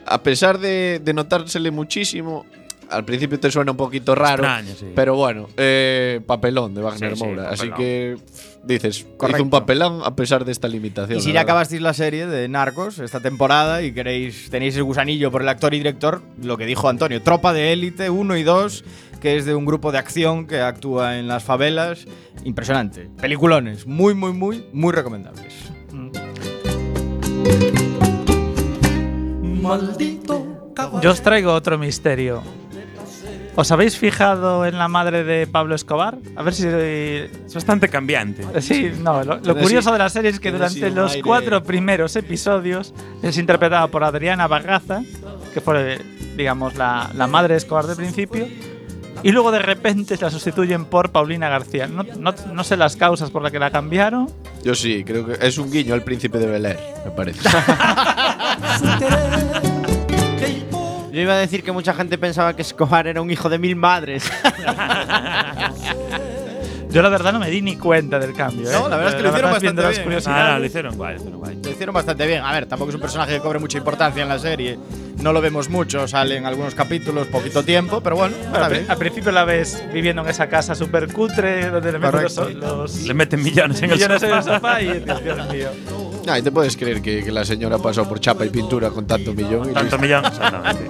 A 0.06 0.22
pesar 0.24 0.58
de, 0.58 1.00
de 1.04 1.14
notársele 1.14 1.70
muchísimo, 1.70 2.46
al 2.90 3.06
principio 3.06 3.40
te 3.40 3.52
suena 3.52 3.72
un 3.72 3.78
poquito 3.78 4.16
raro. 4.16 4.44
Extraño, 4.44 4.74
sí. 4.78 4.92
Pero 4.96 5.16
bueno, 5.16 5.48
eh, 5.58 6.22
papelón 6.26 6.74
de 6.74 6.82
Wagner 6.82 7.12
Sí, 7.12 7.18
sí, 7.18 7.24
Moura. 7.24 7.50
Así 7.50 7.70
papelón. 7.70 7.78
que 7.78 8.18
pff, 8.26 8.56
dices, 8.64 9.06
Correcto. 9.18 9.38
hizo 9.38 9.44
un 9.44 9.50
papelón 9.50 10.02
a 10.04 10.16
pesar 10.16 10.46
de 10.46 10.52
esta 10.52 10.68
limitación. 10.68 11.20
Y 11.20 11.22
si 11.22 11.28
la 11.30 11.34
ya 11.34 11.40
verdad. 11.40 11.50
acabasteis 11.52 11.82
la 11.82 11.94
serie 11.94 12.26
de 12.28 12.48
Narcos 12.48 13.00
esta 13.00 13.20
temporada 13.20 13.82
y 13.84 13.92
queréis 13.92 14.50
tenéis 14.50 14.76
el 14.76 14.84
gusanillo 14.84 15.32
por 15.32 15.42
el 15.42 15.50
actor 15.50 15.74
y 15.74 15.78
director, 15.78 16.22
lo 16.42 16.58
que 16.58 16.66
dijo 16.66 16.90
Antonio, 16.90 17.22
Tropa 17.22 17.54
de 17.54 17.74
Élite 17.74 18.10
1 18.10 18.38
y 18.38 18.44
2, 18.44 18.84
que 19.22 19.38
es 19.38 19.46
de 19.46 19.54
un 19.56 19.66
grupo 19.66 19.92
de 19.92 19.98
acción 19.98 20.48
que 20.48 20.62
actúa 20.62 21.18
en 21.20 21.28
las 21.28 21.44
favelas, 21.44 22.06
impresionante. 22.44 23.10
Peliculones, 23.22 23.86
muy 23.86 24.14
muy 24.16 24.34
muy 24.34 24.66
muy 24.74 24.94
recomendables. 24.94 25.54
Yo 31.02 31.12
os 31.12 31.22
traigo 31.22 31.54
otro 31.54 31.78
misterio. 31.78 32.42
¿Os 33.56 33.72
habéis 33.72 33.98
fijado 33.98 34.66
en 34.66 34.78
la 34.78 34.88
madre 34.88 35.26
de 35.26 35.46
Pablo 35.46 35.76
Escobar? 35.76 36.18
A 36.38 36.44
ver 36.44 36.54
si. 36.54 36.66
Es 36.68 37.54
bastante 37.54 37.90
cambiante. 37.90 38.44
Sí, 38.62 38.90
no. 39.02 39.22
Lo, 39.24 39.38
lo 39.38 39.58
curioso 39.58 39.92
de 39.92 39.98
la 40.00 40.08
serie 40.10 40.32
es 40.32 40.40
que 40.40 40.52
durante 40.52 40.90
los 40.92 41.12
aire- 41.12 41.24
cuatro 41.24 41.62
primeros 41.64 42.16
episodios 42.16 42.94
es 43.22 43.38
interpretada 43.38 43.88
por 43.88 44.06
Adriana 44.06 44.48
Bagaza, 44.48 45.02
que 45.54 45.60
fue, 45.60 46.00
digamos, 46.38 46.76
la, 46.76 47.10
la 47.16 47.28
madre 47.28 47.56
de 47.56 47.58
Escobar 47.58 47.86
de 47.88 47.96
principio. 47.98 48.48
Y 49.22 49.34
luego 49.34 49.52
de 49.52 49.60
repente 49.60 50.16
la 50.22 50.32
sustituyen 50.32 50.86
por 50.86 51.12
Paulina 51.12 51.50
García. 51.50 51.88
No, 51.88 52.04
no- 52.04 52.34
no 52.54 52.64
sé 52.64 52.78
las 52.78 52.96
causas 52.96 53.30
por 53.30 53.42
las 53.42 53.52
que 53.52 53.60
la 53.60 53.72
cambiaron. 53.72 54.32
Yo 54.64 54.74
sí, 54.76 55.04
creo 55.04 55.26
que 55.26 55.46
es 55.46 55.58
un 55.58 55.70
guiño 55.70 55.94
al 55.94 56.04
príncipe 56.04 56.38
de 56.38 56.46
Bel 56.48 56.66
Air, 56.66 56.80
me 57.04 57.12
parece. 57.12 57.42
Yo 61.20 61.24
iba 61.24 61.34
a 61.34 61.38
decir 61.38 61.64
que 61.64 61.74
mucha 61.74 61.94
gente 61.94 62.18
pensaba 62.18 62.56
que 62.56 62.62
Escobar 62.62 63.06
era 63.06 63.22
un 63.22 63.30
hijo 63.30 63.50
de 63.50 63.60
mil 63.60 63.76
madres. 63.76 64.24
Yo 66.92 67.04
la 67.04 67.10
verdad 67.10 67.32
no 67.34 67.40
me 67.40 67.52
di 67.52 67.62
ni 67.62 67.76
cuenta 67.78 68.18
del 68.18 68.34
cambio. 68.34 68.64
No, 68.72 68.88
¿eh? 68.88 68.90
la 68.90 68.98
verdad 68.98 69.10
es 69.10 69.16
que 69.16 69.22
lo 69.22 69.30
hicieron 69.30 69.52
bastante 69.52 69.88
bien. 69.90 70.04
curiosidades. 70.04 70.44
Ah, 70.44 70.54
no, 70.54 70.60
lo 70.60 70.66
hicieron 70.66 70.96
guay, 70.98 71.14
lo 71.14 71.20
hicieron 71.20 71.40
guay. 71.40 71.60
Lo 71.64 71.70
hicieron 71.70 71.94
bastante 71.96 72.28
bien. 72.28 72.42
A 72.44 72.52
ver, 72.52 72.66
tampoco 72.66 72.90
es 72.90 72.96
un 72.96 73.02
personaje 73.02 73.34
que 73.34 73.40
cobre 73.42 73.60
mucha 73.60 73.78
importancia 73.78 74.24
en 74.24 74.30
la 74.30 74.40
serie. 74.40 74.80
No 75.22 75.32
lo 75.34 75.40
vemos 75.42 75.70
mucho, 75.70 76.08
sale 76.08 76.38
en 76.38 76.46
algunos 76.48 76.74
capítulos, 76.74 77.28
poquito 77.28 77.64
tiempo, 77.64 78.02
pero 78.02 78.16
bueno, 78.16 78.36
al, 78.54 78.72
bien. 78.72 78.86
al 78.90 78.98
principio 78.98 79.32
la 79.32 79.44
ves 79.46 79.84
viviendo 79.94 80.24
en 80.24 80.30
esa 80.30 80.48
casa 80.50 80.74
súper 80.74 81.14
cutre 81.14 81.70
donde 81.70 81.92
le 81.92 82.00
meten 82.00 82.24
los, 82.24 82.54
los- 82.56 83.02
Le 83.04 83.14
meten 83.14 83.44
millones 83.44 83.78
en 83.84 83.92
el 83.92 83.96
millones 83.98 84.24
en 84.24 84.32
el 84.34 84.44
sofá. 84.44 84.82
y 84.82 84.94
dices, 85.00 85.24
Dios 85.24 85.50
mío. 85.52 85.68
Ah, 86.28 86.40
y 86.40 86.42
te 86.42 86.52
puedes 86.52 86.76
creer 86.78 87.02
que, 87.02 87.24
que 87.24 87.32
la 87.32 87.44
señora 87.46 87.78
pasó 87.78 88.08
por 88.10 88.20
chapa 88.20 88.46
y 88.46 88.50
pintura 88.50 88.90
con 88.90 89.06
tanto 89.06 89.34
millón. 89.34 89.70
y 89.70 89.74
Tanto 89.74 89.98
millón, 90.00 90.26
exactamente. 90.26 90.86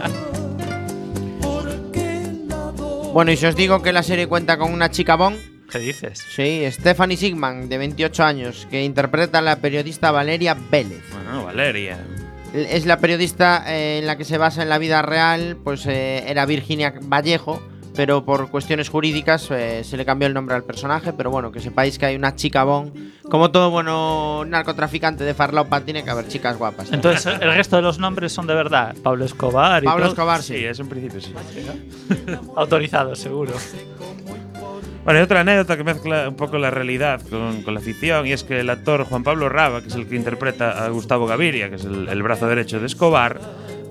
Bueno, 3.14 3.32
y 3.32 3.38
si 3.38 3.46
os 3.48 3.56
digo 3.56 3.82
que 3.82 3.92
la 3.92 4.04
serie 4.04 4.28
cuenta 4.28 4.58
con 4.58 4.72
una 4.72 4.92
chica 4.92 5.16
bon, 5.16 5.36
¿Qué 5.72 5.80
dices? 5.80 6.24
sí, 6.36 6.64
Stephanie 6.72 7.18
Sigman, 7.18 7.70
de 7.70 7.78
28 7.78 8.24
años, 8.24 8.68
que 8.70 8.84
interpreta 8.84 9.40
a 9.40 9.42
la 9.42 9.58
periodista 9.58 10.12
Valeria 10.12 10.56
Vélez. 10.70 11.04
Bueno, 11.12 11.46
Valeria. 11.46 11.98
Es 12.54 12.86
la 12.88 12.98
periodista 12.98 13.64
eh, 13.68 14.00
en 14.00 14.08
la 14.08 14.18
que 14.18 14.26
se 14.26 14.38
basa 14.40 14.64
en 14.64 14.70
la 14.70 14.80
vida 14.80 15.02
real, 15.04 15.58
pues 15.64 15.86
eh, 15.86 16.24
era 16.28 16.46
Virginia 16.48 16.94
Vallejo, 17.04 17.62
pero 17.96 18.26
por 18.26 18.50
cuestiones 18.50 18.90
jurídicas 18.90 19.50
eh, 19.52 19.84
se 19.84 19.98
le 19.98 20.06
cambió 20.06 20.28
el 20.28 20.34
nombre 20.34 20.56
al 20.56 20.64
personaje, 20.64 21.14
pero 21.14 21.30
bueno, 21.30 21.52
que 21.52 21.60
sepáis 21.60 22.00
que 22.00 22.08
hay 22.08 22.16
una 22.16 22.36
chica 22.36 22.64
bon. 22.64 22.92
Como 23.30 23.52
todo 23.52 23.70
bueno 23.70 24.46
narcotraficante 24.46 25.24
de 25.24 25.36
farlopa, 25.36 25.82
tiene 25.82 26.04
que 26.04 26.10
haber 26.10 26.28
chicas 26.28 26.58
guapas. 26.58 26.92
Entonces, 26.92 27.32
el 27.40 27.54
resto 27.54 27.76
de 27.76 27.84
los 27.84 28.00
nombres 28.00 28.32
son 28.32 28.48
de 28.48 28.56
verdad. 28.56 28.96
Pablo 29.04 29.26
Escobar 29.26 29.84
y 29.84 29.86
Pablo 29.86 30.06
todo. 30.06 30.14
Escobar, 30.14 30.42
Sí, 30.42 30.56
sí. 30.58 30.66
eso 30.66 30.82
en 30.82 30.90
principio 30.90 31.22
sí. 31.22 31.34
Autorizado, 32.56 33.16
seguro. 33.16 33.54
Bueno, 35.10 35.22
y 35.22 35.24
otra 35.24 35.40
anécdota 35.40 35.76
que 35.76 35.84
mezcla 35.84 36.30
un 36.30 36.36
poco 36.36 36.60
la 36.60 36.70
realidad 36.70 37.20
con, 37.32 37.74
la 37.74 37.80
ficción, 37.80 38.28
y 38.28 38.32
es 38.32 38.44
que 38.44 38.60
el 38.60 38.70
actor 38.70 39.06
Juan 39.06 39.24
Pablo 39.24 39.50
Raba, 39.50 39.82
que 39.82 39.88
es 39.88 39.96
el 39.96 40.08
que 40.08 40.16
interpreta 40.16 40.86
a 40.86 40.90
Gustavo 40.90 41.26
Gaviria, 41.26 41.68
que 41.68 41.78
es 41.78 41.84
el 41.84 42.22
brazo 42.22 42.48
derecho 42.48 42.80
de 42.80 42.86
Escobar, 42.86 43.42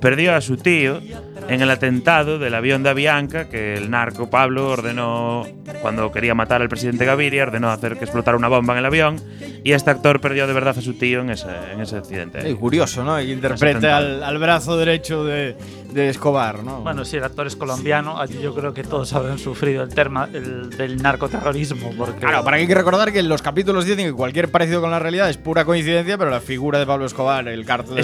perdió 0.00 0.34
a 0.34 0.40
su 0.40 0.56
tío 0.56 1.00
en 1.48 1.62
el 1.62 1.70
atentado 1.70 2.38
del 2.38 2.54
avión 2.54 2.82
de 2.82 2.90
Avianca 2.90 3.48
que 3.48 3.74
el 3.74 3.90
narco 3.90 4.28
Pablo 4.28 4.68
ordenó 4.68 5.46
cuando 5.80 6.12
quería 6.12 6.34
matar 6.34 6.62
al 6.62 6.68
presidente 6.68 7.04
Gaviria, 7.04 7.44
ordenó 7.44 7.70
hacer 7.70 7.96
que 7.96 8.04
explotara 8.04 8.36
una 8.36 8.48
bomba 8.48 8.74
en 8.74 8.80
el 8.80 8.86
avión 8.86 9.16
y 9.64 9.72
este 9.72 9.90
actor 9.90 10.20
perdió 10.20 10.46
de 10.46 10.52
verdad 10.52 10.76
a 10.76 10.82
su 10.82 10.94
tío 10.94 11.20
en 11.20 11.30
ese, 11.30 11.48
en 11.72 11.80
ese 11.80 11.96
accidente. 11.96 12.42
Sí, 12.42 12.54
curioso, 12.54 13.04
¿no? 13.04 13.16
Que 13.16 13.24
interprete 13.24 13.88
al, 13.88 14.22
al 14.22 14.38
brazo 14.38 14.76
derecho 14.76 15.24
de, 15.24 15.56
de 15.92 16.08
Escobar, 16.08 16.62
¿no? 16.62 16.80
Bueno, 16.82 17.04
si 17.04 17.16
el 17.16 17.24
actor 17.24 17.46
es 17.46 17.56
colombiano, 17.56 18.20
allí 18.20 18.38
yo 18.40 18.54
creo 18.54 18.74
que 18.74 18.84
todos 18.84 19.12
habrán 19.14 19.38
sufrido 19.38 19.82
el 19.82 19.88
tema 19.94 20.28
el, 20.32 20.70
del 20.70 21.02
narcoterrorismo. 21.02 21.92
Porque 21.96 22.20
Claro, 22.20 22.44
para 22.44 22.56
que 22.56 22.62
hay 22.62 22.68
que 22.68 22.74
recordar 22.74 23.12
que 23.12 23.20
en 23.20 23.28
los 23.28 23.42
capítulos 23.42 23.84
dicen 23.84 24.06
que 24.06 24.12
cualquier 24.12 24.50
parecido 24.50 24.80
con 24.80 24.90
la 24.90 24.98
realidad 24.98 25.30
es 25.30 25.36
pura 25.36 25.64
coincidencia, 25.64 26.18
pero 26.18 26.30
la 26.30 26.40
figura 26.40 26.78
de 26.78 26.86
Pablo 26.86 27.06
Escobar, 27.06 27.48
el 27.48 27.64
cártel 27.64 27.96
de 27.96 28.00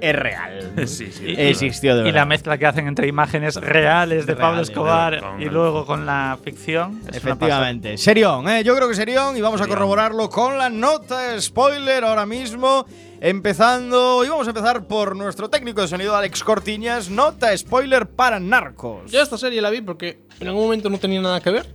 es 0.00 0.16
real. 0.16 0.72
Sí, 1.06 1.12
sí. 1.12 1.24
Y- 1.28 1.40
Existió 1.40 1.96
de 1.96 2.08
Y 2.08 2.12
la 2.12 2.24
mezcla 2.26 2.58
que 2.58 2.66
hacen 2.66 2.86
entre 2.86 3.06
imágenes 3.08 3.56
reales 3.56 4.26
de 4.26 4.36
Pablo 4.36 4.60
Escobar 4.62 5.20
y 5.38 5.46
luego 5.46 5.86
con 5.86 6.04
la 6.06 6.38
ficción. 6.44 7.00
es 7.08 7.16
Efectivamente. 7.16 7.96
Serión, 7.98 8.48
¿eh? 8.48 8.62
Yo 8.64 8.74
creo 8.76 8.88
que 8.88 8.94
Serión 8.94 9.36
y 9.36 9.40
vamos 9.40 9.60
a 9.60 9.66
corroborarlo 9.66 10.28
con 10.28 10.58
la 10.58 10.68
nota 10.68 11.40
spoiler 11.40 12.04
ahora 12.04 12.26
mismo. 12.26 12.84
Empezando, 13.22 14.24
y 14.24 14.28
vamos 14.28 14.46
a 14.46 14.50
empezar 14.50 14.86
por 14.86 15.14
nuestro 15.14 15.48
técnico 15.50 15.82
de 15.82 15.88
sonido 15.88 16.16
Alex 16.16 16.42
Cortiñas, 16.42 17.10
nota 17.10 17.56
spoiler 17.56 18.06
para 18.06 18.40
Narcos. 18.40 19.10
Yo 19.10 19.20
esta 19.22 19.38
serie 19.38 19.60
la 19.62 19.70
vi 19.70 19.82
porque 19.82 20.20
en 20.40 20.48
algún 20.48 20.64
momento 20.64 20.88
no 20.90 20.98
tenía 20.98 21.20
nada 21.20 21.40
que 21.40 21.50
ver, 21.50 21.66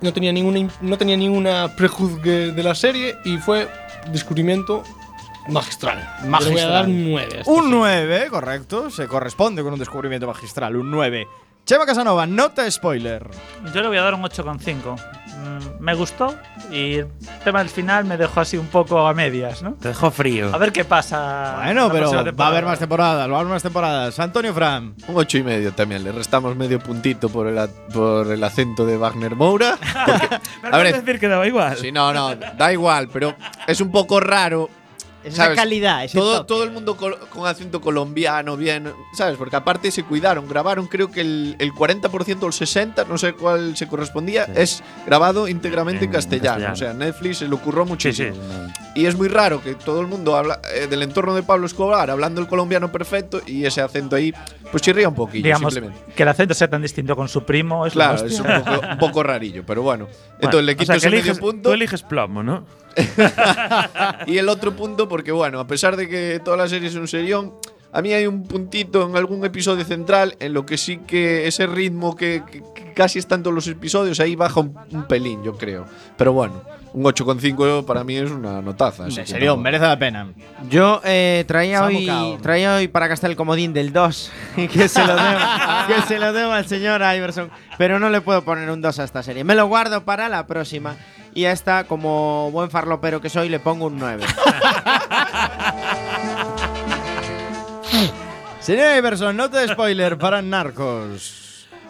no 0.00 0.12
tenía 0.12 0.32
ninguna, 0.32 0.68
no 0.80 0.98
tenía 0.98 1.16
ninguna 1.16 1.74
prejuzgue 1.76 2.52
de 2.52 2.62
la 2.62 2.74
serie 2.74 3.16
y 3.24 3.36
fue 3.36 3.68
descubrimiento 4.12 4.82
magistral. 5.48 5.98
Le 5.98 6.04
voy 6.20 6.26
a 6.26 6.30
Magistral. 6.30 6.72
dar 6.72 6.84
un 6.86 7.10
9. 7.10 7.42
Un 7.46 7.70
9, 7.70 8.26
correcto, 8.30 8.90
se 8.90 9.06
corresponde 9.08 9.62
con 9.62 9.72
un 9.72 9.78
descubrimiento 9.78 10.26
magistral, 10.26 10.76
un 10.76 10.90
9. 10.90 11.26
Chema 11.64 11.86
Casanova, 11.86 12.26
nota 12.26 12.70
spoiler. 12.70 13.26
Yo 13.74 13.80
le 13.80 13.88
voy 13.88 13.96
a 13.96 14.02
dar 14.02 14.12
un 14.12 14.22
8,5. 14.22 14.96
Mm, 14.96 15.82
me 15.82 15.94
gustó 15.94 16.34
y 16.70 16.96
el 16.96 17.08
tema 17.42 17.60
del 17.60 17.70
final 17.70 18.04
me 18.04 18.18
dejó 18.18 18.40
así 18.40 18.58
un 18.58 18.66
poco 18.66 19.06
a 19.06 19.14
medias, 19.14 19.62
¿no? 19.62 19.72
Te 19.72 19.88
dejó 19.88 20.10
frío. 20.10 20.50
A 20.54 20.58
ver 20.58 20.72
qué 20.72 20.84
pasa. 20.84 21.60
Bueno, 21.64 21.90
pero 21.90 22.12
va 22.34 22.44
a 22.44 22.48
haber 22.48 22.66
más 22.66 22.78
temporadas, 22.78 23.30
va 23.30 23.36
a 23.36 23.40
haber 23.40 23.50
más 23.50 23.62
temporadas. 23.62 24.18
Antonio 24.20 24.52
Fran. 24.52 24.94
Un 25.08 25.16
ocho 25.16 25.38
y 25.38 25.42
medio 25.42 25.72
también. 25.72 26.04
Le 26.04 26.12
restamos 26.12 26.54
medio 26.54 26.78
puntito 26.80 27.30
por 27.30 27.46
el, 27.46 27.66
por 27.94 28.30
el 28.30 28.44
acento 28.44 28.84
de 28.84 28.98
Wagner 28.98 29.34
Moura. 29.34 29.78
porque- 30.04 30.38
Pero 30.62 30.74
a 30.74 30.78
ver, 30.78 30.94
decir 31.02 31.18
que 31.18 31.28
daba 31.28 31.46
igual. 31.46 31.78
Sí, 31.78 31.90
no, 31.90 32.12
no, 32.12 32.34
da 32.34 32.72
igual, 32.74 33.08
pero 33.10 33.34
es 33.66 33.80
un 33.80 33.90
poco 33.90 34.20
raro. 34.20 34.68
Esa 35.24 35.36
¿sabes? 35.44 35.56
calidad, 35.58 36.04
ese 36.04 36.18
todo, 36.18 36.36
toque. 36.38 36.48
todo 36.48 36.64
el 36.64 36.70
mundo 36.70 36.96
col- 36.96 37.18
con 37.30 37.46
acento 37.46 37.80
colombiano, 37.80 38.56
bien, 38.56 38.92
¿sabes? 39.14 39.36
Porque 39.38 39.56
aparte 39.56 39.90
se 39.90 40.02
cuidaron, 40.04 40.46
grabaron, 40.48 40.86
creo 40.86 41.10
que 41.10 41.22
el, 41.22 41.56
el 41.58 41.72
40% 41.72 42.42
o 42.42 42.46
el 42.46 42.52
60%, 42.52 43.06
no 43.08 43.16
sé 43.18 43.32
cuál 43.32 43.76
se 43.76 43.88
correspondía, 43.88 44.44
es 44.54 44.82
grabado 45.06 45.48
íntegramente 45.48 46.04
en, 46.04 46.10
En 46.10 46.12
castellano. 46.14 46.66
castellano. 46.66 46.72
O 46.74 46.76
sea, 46.76 46.92
Netflix 47.06 47.38
se 47.38 47.48
le 47.48 47.54
ocurrió 47.54 47.84
Sí, 47.84 47.88
muchísimo. 47.90 48.34
sí. 48.34 48.72
Y 48.96 49.06
es 49.06 49.16
muy 49.16 49.28
raro 49.28 49.62
que 49.62 49.74
todo 49.74 50.00
el 50.00 50.06
mundo 50.06 50.36
habla 50.36 50.60
eh, 50.74 50.86
del 50.86 51.02
entorno 51.02 51.34
de 51.34 51.42
Pablo 51.42 51.66
Escobar 51.66 52.10
hablando 52.10 52.40
el 52.40 52.46
colombiano 52.46 52.92
perfecto 52.92 53.40
y 53.46 53.64
ese 53.64 53.80
acento 53.80 54.14
ahí, 54.16 54.32
pues 54.70 54.82
chirría 54.82 55.08
un 55.08 55.14
poquillo, 55.14 55.42
Digamos 55.44 55.72
simplemente. 55.74 56.12
que 56.14 56.22
el 56.22 56.28
acento 56.28 56.54
sea 56.54 56.68
tan 56.68 56.82
distinto 56.82 57.16
con 57.16 57.28
su 57.28 57.44
primo. 57.44 57.86
Es 57.86 57.96
la 57.96 58.10
Claro, 58.14 58.26
es 58.26 58.38
un 58.38 58.46
poco, 58.46 58.86
un 58.92 58.98
poco 58.98 59.22
rarillo, 59.22 59.64
pero 59.66 59.82
bueno. 59.82 60.04
Entonces 60.34 60.50
Bueno, 60.52 60.60
le 60.62 60.72
o 60.72 60.76
quito 60.76 60.86
sea, 60.86 60.94
que 60.94 60.98
ese 60.98 61.10
medio 61.10 61.32
eliges- 61.32 61.38
punto. 61.40 61.68
Tú 61.70 61.72
eliges 61.74 62.02
plomo, 62.02 62.42
¿no? 62.42 62.64
y 64.26 64.38
el 64.38 64.48
otro 64.48 64.76
punto, 64.76 65.08
porque 65.14 65.30
bueno, 65.30 65.60
a 65.60 65.66
pesar 65.68 65.94
de 65.96 66.08
que 66.08 66.40
toda 66.44 66.56
la 66.56 66.66
serie 66.68 66.88
es 66.88 66.96
un 66.96 67.06
serión, 67.06 67.54
a 67.92 68.02
mí 68.02 68.12
hay 68.12 68.26
un 68.26 68.42
puntito 68.42 69.08
en 69.08 69.16
algún 69.16 69.44
episodio 69.44 69.84
central 69.84 70.34
en 70.40 70.52
lo 70.52 70.66
que 70.66 70.76
sí 70.76 70.96
que 71.06 71.46
ese 71.46 71.68
ritmo 71.68 72.16
que, 72.16 72.42
que- 72.50 72.64
que 72.74 72.92
casi 72.94 73.20
está 73.20 73.36
en 73.36 73.44
todos 73.44 73.54
los 73.54 73.68
episodios, 73.68 74.18
ahí 74.18 74.34
baja 74.34 74.58
un, 74.58 74.76
un 74.90 75.04
pelín, 75.06 75.44
yo 75.44 75.56
creo. 75.56 75.84
Pero 76.16 76.32
bueno, 76.32 76.62
un 76.92 77.04
8,5 77.04 77.84
para 77.84 78.02
mí 78.02 78.16
es 78.16 78.28
una 78.32 78.60
notaza. 78.60 79.04
En 79.04 79.12
serio, 79.24 79.54
no- 79.54 79.62
merece 79.62 79.84
la 79.84 79.96
pena. 79.96 80.26
Yo 80.68 81.00
eh, 81.04 81.44
traía, 81.46 81.84
hoy, 81.84 82.06
traía 82.42 82.74
hoy 82.74 82.88
para 82.88 83.06
gastar 83.06 83.30
el 83.30 83.36
comodín 83.36 83.72
del 83.72 83.92
2, 83.92 84.32
que 84.72 84.88
se 84.88 85.06
lo 85.06 85.14
debo, 85.14 85.38
que 85.86 86.02
se 86.08 86.18
lo 86.18 86.32
debo 86.32 86.50
al 86.50 86.66
señor 86.66 87.00
Iverson, 87.02 87.50
pero 87.78 88.00
no 88.00 88.10
le 88.10 88.20
puedo 88.20 88.42
poner 88.42 88.68
un 88.68 88.80
2 88.82 88.98
a 88.98 89.04
esta 89.04 89.22
serie. 89.22 89.44
Me 89.44 89.54
lo 89.54 89.66
guardo 89.68 90.04
para 90.04 90.28
la 90.28 90.48
próxima 90.48 90.96
y 91.34 91.44
a 91.46 91.52
esta, 91.52 91.84
como 91.84 92.50
buen 92.52 92.70
farlopero 92.70 93.20
que 93.20 93.28
soy, 93.28 93.48
le 93.48 93.60
pongo 93.60 93.86
un 93.86 93.98
9. 93.98 94.24
Señor 98.60 98.96
Iverson, 98.96 99.36
nota 99.36 99.60
de 99.60 99.68
spoiler 99.68 100.16
para 100.16 100.40
Narcos. 100.40 101.42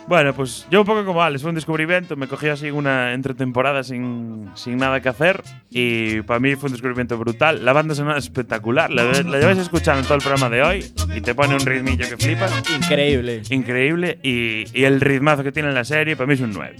Bueno, 0.07 0.35
pues 0.35 0.67
yo 0.71 0.81
un 0.81 0.87
poco 0.87 1.05
como 1.05 1.23
Alex, 1.23 1.41
fue 1.43 1.49
un 1.49 1.55
descubrimiento, 1.55 2.15
me 2.15 2.29
cogí 2.29 2.49
así 2.49 2.71
una 2.71 3.15
entre 3.15 3.33
temporada 3.33 3.83
sin, 3.83 4.51
sin 4.55 4.77
nada 4.77 5.01
que 5.01 5.09
hacer 5.09 5.43
y 5.71 6.21
para 6.23 6.41
mí 6.41 6.57
fue 6.57 6.67
un 6.67 6.73
descubrimiento 6.73 7.17
brutal. 7.17 7.65
La 7.65 7.73
banda 7.73 7.95
sonora 7.95 8.19
es 8.19 8.25
espectacular, 8.25 8.91
la, 8.91 9.05
la 9.05 9.39
lleváis 9.39 9.59
escuchando 9.59 10.01
en 10.01 10.05
todo 10.05 10.17
el 10.17 10.21
programa 10.21 10.51
de 10.51 10.63
hoy 10.63 10.93
y 11.15 11.21
te 11.23 11.35
pone 11.35 11.55
un 11.55 11.61
ritmillo 11.61 12.07
que 12.07 12.19
flipas. 12.19 12.53
Increíble. 12.77 13.43
Increíble 13.49 14.19
y, 14.23 14.65
y 14.79 14.85
el 14.85 15.01
ritmazo 15.01 15.43
que 15.43 15.53
tiene 15.53 15.73
la 15.73 15.85
serie 15.85 16.17
para 16.17 16.27
mí 16.27 16.35
es 16.35 16.41
un 16.41 16.53
9. 16.53 16.77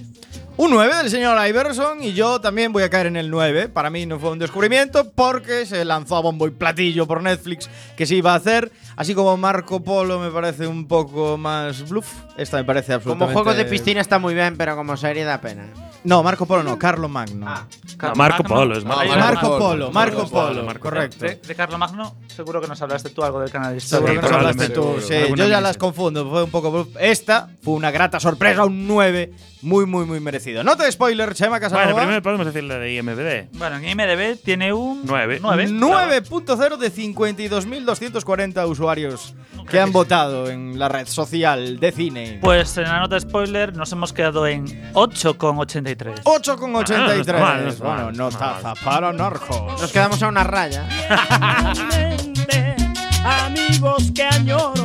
Un 0.57 0.71
9 0.71 0.95
del 0.95 1.09
señor 1.09 1.37
Iverson 1.49 2.01
y 2.01 2.13
yo 2.13 2.39
también 2.39 2.71
voy 2.71 2.83
a 2.83 2.89
caer 2.89 3.07
en 3.07 3.17
el 3.17 3.29
9. 3.29 3.67
Para 3.67 3.89
mí 3.89 4.05
no 4.05 4.19
fue 4.19 4.31
un 4.31 4.39
descubrimiento 4.39 5.11
porque 5.11 5.65
se 5.65 5.83
lanzó 5.83 6.15
a 6.15 6.21
bombo 6.21 6.47
y 6.47 6.51
platillo 6.51 7.05
por 7.05 7.21
Netflix 7.21 7.69
que 7.97 8.05
se 8.05 8.15
iba 8.15 8.31
a 8.31 8.35
hacer. 8.35 8.71
Así 8.95 9.13
como 9.13 9.35
Marco 9.35 9.81
Polo 9.83 10.17
me 10.17 10.31
parece 10.31 10.65
un 10.65 10.87
poco 10.87 11.37
más 11.37 11.89
bluff. 11.89 12.07
Esta 12.37 12.55
me 12.55 12.63
parece 12.63 12.93
Como 12.93 12.95
absolutamente... 12.95 13.33
juego 13.33 13.53
de 13.53 13.65
piscina 13.65 13.99
está 13.99 14.17
muy 14.17 14.33
bien, 14.33 14.55
pero 14.55 14.77
como 14.77 14.95
serie 14.95 15.25
da 15.25 15.41
pena. 15.41 15.67
No, 16.05 16.23
Marco 16.23 16.45
Polo 16.45 16.63
no, 16.63 16.79
Carlo 16.79 17.09
Magno. 17.09 17.45
No, 17.45 18.15
Marco 18.15 18.43
Polo, 18.43 18.77
es 18.77 18.85
Marco, 18.85 19.07
Marco 19.13 19.57
Polo, 19.57 19.91
Marco 19.91 20.17
Marco 20.19 20.29
Polo, 20.31 20.63
Marco 20.63 20.81
correcto. 20.83 21.25
De, 21.25 21.35
de 21.35 21.55
Carlo 21.55 21.77
Magno, 21.77 22.15
seguro 22.27 22.61
que 22.61 22.67
nos 22.67 22.81
hablaste 22.81 23.09
tú 23.09 23.23
algo 23.23 23.41
del 23.41 23.51
canal 23.51 23.73
de 23.73 23.81
Seguro 23.81 24.13
historia. 24.13 24.29
que 24.29 24.33
nos 24.33 24.45
hablaste 24.45 24.73
tú. 24.73 24.95
Sí, 25.01 25.15
yo 25.35 25.47
ya 25.47 25.59
las 25.59 25.75
confundo, 25.77 26.29
fue 26.29 26.43
un 26.43 26.51
poco 26.51 26.71
bluff. 26.71 26.95
Esta 26.97 27.49
fue 27.65 27.73
una 27.73 27.89
grata 27.89 28.19
sorpresa, 28.19 28.63
un 28.63 28.87
9, 28.87 29.31
muy, 29.63 29.87
muy, 29.87 30.05
muy 30.05 30.19
merecido. 30.19 30.63
Nota 30.63 30.83
de 30.83 30.91
spoiler, 30.91 31.33
Chema 31.33 31.59
Casanova. 31.59 31.85
Bueno, 31.85 31.97
primero 31.97 32.21
podemos 32.21 32.45
decir 32.45 32.63
la 32.63 32.77
de 32.77 32.93
IMDb. 32.93 33.47
Bueno, 33.57 33.77
en 33.77 33.89
IMDB 33.89 34.37
tiene 34.43 34.71
un 34.71 35.01
9. 35.03 35.39
9. 35.41 35.69
9.0 35.71 36.77
de 36.77 36.93
52.240 36.93 38.69
usuarios 38.69 39.33
que 39.67 39.79
han 39.79 39.91
votado 39.91 40.47
en 40.47 40.77
la 40.77 40.89
red 40.89 41.07
social 41.07 41.79
de 41.79 41.91
cine. 41.91 42.37
Pues 42.39 42.77
en 42.77 42.83
la 42.83 42.99
nota 42.99 43.15
de 43.15 43.21
spoiler 43.21 43.75
nos 43.75 43.91
hemos 43.91 44.13
quedado 44.13 44.45
en 44.45 44.67
8,83. 44.93 46.21
8,83. 46.21 47.33
Ah, 47.35 47.57
no 47.57 47.71
no 47.71 47.77
bueno, 47.77 48.03
no 48.03 48.11
no 48.11 48.27
está 48.27 48.59
taza 48.61 48.75
para 48.85 49.11
narcos. 49.11 49.81
Nos 49.81 49.91
quedamos 49.91 50.21
a 50.21 50.27
una 50.27 50.43
raya. 50.43 50.87
Amigos 53.25 54.11
que 54.13 54.21
añoro. 54.21 54.84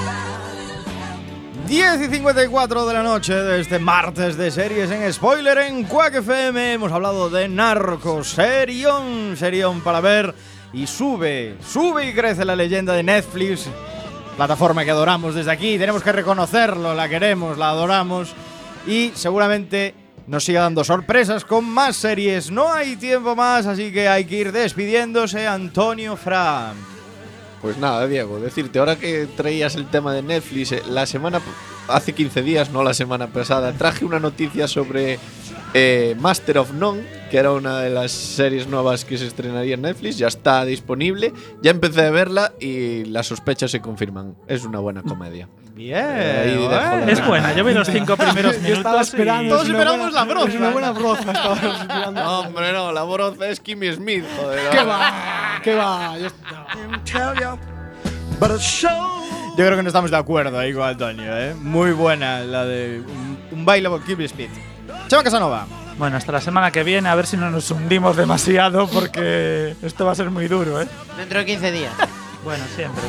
10 1.71 2.01
y 2.01 2.07
54 2.09 2.85
de 2.85 2.93
la 2.93 3.01
noche 3.01 3.33
de 3.33 3.61
este 3.61 3.79
martes 3.79 4.35
de 4.35 4.51
series 4.51 4.91
en 4.91 5.13
spoiler 5.13 5.57
en 5.59 5.85
Quack 5.85 6.15
FM. 6.15 6.73
Hemos 6.73 6.91
hablado 6.91 7.29
de 7.29 7.47
Narcos, 7.47 8.31
serión, 8.31 9.37
serión 9.37 9.79
para 9.79 10.01
ver. 10.01 10.35
Y 10.73 10.85
sube, 10.85 11.55
sube 11.65 12.09
y 12.09 12.13
crece 12.13 12.43
la 12.43 12.57
leyenda 12.57 12.91
de 12.91 13.03
Netflix. 13.03 13.69
Plataforma 14.35 14.83
que 14.83 14.91
adoramos 14.91 15.33
desde 15.33 15.49
aquí. 15.49 15.77
Tenemos 15.77 16.03
que 16.03 16.11
reconocerlo, 16.11 16.93
la 16.93 17.07
queremos, 17.07 17.57
la 17.57 17.69
adoramos. 17.69 18.33
Y 18.85 19.13
seguramente 19.15 19.95
nos 20.27 20.43
siga 20.43 20.63
dando 20.63 20.83
sorpresas 20.83 21.45
con 21.45 21.63
más 21.63 21.95
series. 21.95 22.51
No 22.51 22.69
hay 22.69 22.97
tiempo 22.97 23.33
más, 23.33 23.65
así 23.65 23.93
que 23.93 24.09
hay 24.09 24.25
que 24.25 24.35
ir 24.35 24.51
despidiéndose. 24.51 25.47
Antonio 25.47 26.17
Fran. 26.17 27.00
Pues 27.61 27.77
nada, 27.77 28.07
Diego, 28.07 28.39
decirte, 28.39 28.79
ahora 28.79 28.97
que 28.97 29.27
traías 29.27 29.75
el 29.75 29.87
tema 29.87 30.13
de 30.13 30.23
Netflix, 30.23 30.71
eh, 30.71 30.81
la 30.89 31.05
semana. 31.05 31.39
hace 31.87 32.13
15 32.13 32.41
días, 32.41 32.71
no 32.71 32.83
la 32.83 32.93
semana 32.93 33.27
pasada, 33.27 33.73
traje 33.73 34.03
una 34.05 34.19
noticia 34.19 34.67
sobre 34.67 35.19
eh, 35.73 36.15
Master 36.19 36.57
of 36.57 36.73
None, 36.73 37.01
que 37.29 37.37
era 37.37 37.51
una 37.51 37.79
de 37.79 37.89
las 37.89 38.11
series 38.11 38.67
nuevas 38.67 39.05
que 39.05 39.17
se 39.17 39.27
estrenaría 39.27 39.75
en 39.75 39.81
Netflix. 39.83 40.17
Ya 40.17 40.27
está 40.27 40.65
disponible. 40.65 41.31
Ya 41.61 41.71
empecé 41.71 42.05
a 42.05 42.11
verla 42.11 42.51
y 42.59 43.05
las 43.05 43.27
sospechas 43.27 43.71
se 43.71 43.79
confirman. 43.81 44.35
Es 44.47 44.65
una 44.65 44.79
buena 44.79 45.01
comedia. 45.03 45.47
Bien. 45.73 45.95
Eh, 45.97 47.05
Es 47.07 47.25
buena, 47.25 47.53
yo 47.55 47.63
vi 47.63 47.73
los 47.73 47.87
cinco 47.91 48.15
primeros 48.17 48.61
Yo 48.61 48.73
estaba 48.75 48.97
minutos. 48.97 49.07
esperando. 49.07 49.43
y- 49.45 49.49
Todos 49.49 49.67
esperamos 49.69 49.97
buena- 50.11 50.11
la 50.19 50.23
broza. 50.25 50.49
Es 50.49 50.55
una 50.55 50.69
buena 50.69 50.91
broza. 50.91 51.31
esperando. 51.31 52.11
No, 52.23 52.39
hombre, 52.41 52.71
no, 52.73 52.91
la 52.91 53.03
broza 53.03 53.47
es 53.49 53.59
Kimmy 53.61 53.91
Smith, 53.93 54.25
joder. 54.37 54.69
¿Qué 54.69 54.83
va? 54.83 55.59
¿Qué 55.63 55.75
va? 55.75 56.17
Yo-. 56.19 56.27
Yo 59.57 59.65
creo 59.65 59.75
que 59.77 59.83
no 59.83 59.87
estamos 59.89 60.11
de 60.11 60.17
acuerdo 60.17 60.57
ahí 60.57 60.73
con 60.73 60.83
Antonio, 60.83 61.37
¿eh? 61.37 61.53
Muy 61.55 61.91
buena 61.91 62.39
la 62.41 62.65
de 62.65 63.01
un, 63.01 63.37
un 63.51 63.65
baile 63.65 63.89
con 63.89 64.01
Kimmy 64.03 64.27
Smith. 64.27 64.49
Chema 65.11 65.23
Casanova. 65.25 65.67
Bueno, 65.97 66.15
hasta 66.15 66.31
la 66.31 66.39
semana 66.39 66.71
que 66.71 66.83
viene, 66.85 67.09
a 67.09 67.15
ver 67.15 67.27
si 67.27 67.35
no 67.35 67.51
nos 67.51 67.69
hundimos 67.69 68.15
demasiado, 68.15 68.87
porque 68.87 69.75
esto 69.83 70.05
va 70.05 70.13
a 70.13 70.15
ser 70.15 70.29
muy 70.31 70.47
duro, 70.47 70.81
¿eh? 70.81 70.87
Dentro 71.17 71.39
de 71.39 71.45
15 71.45 71.71
días. 71.73 71.93
Bueno, 72.45 72.63
siempre. 72.75 73.03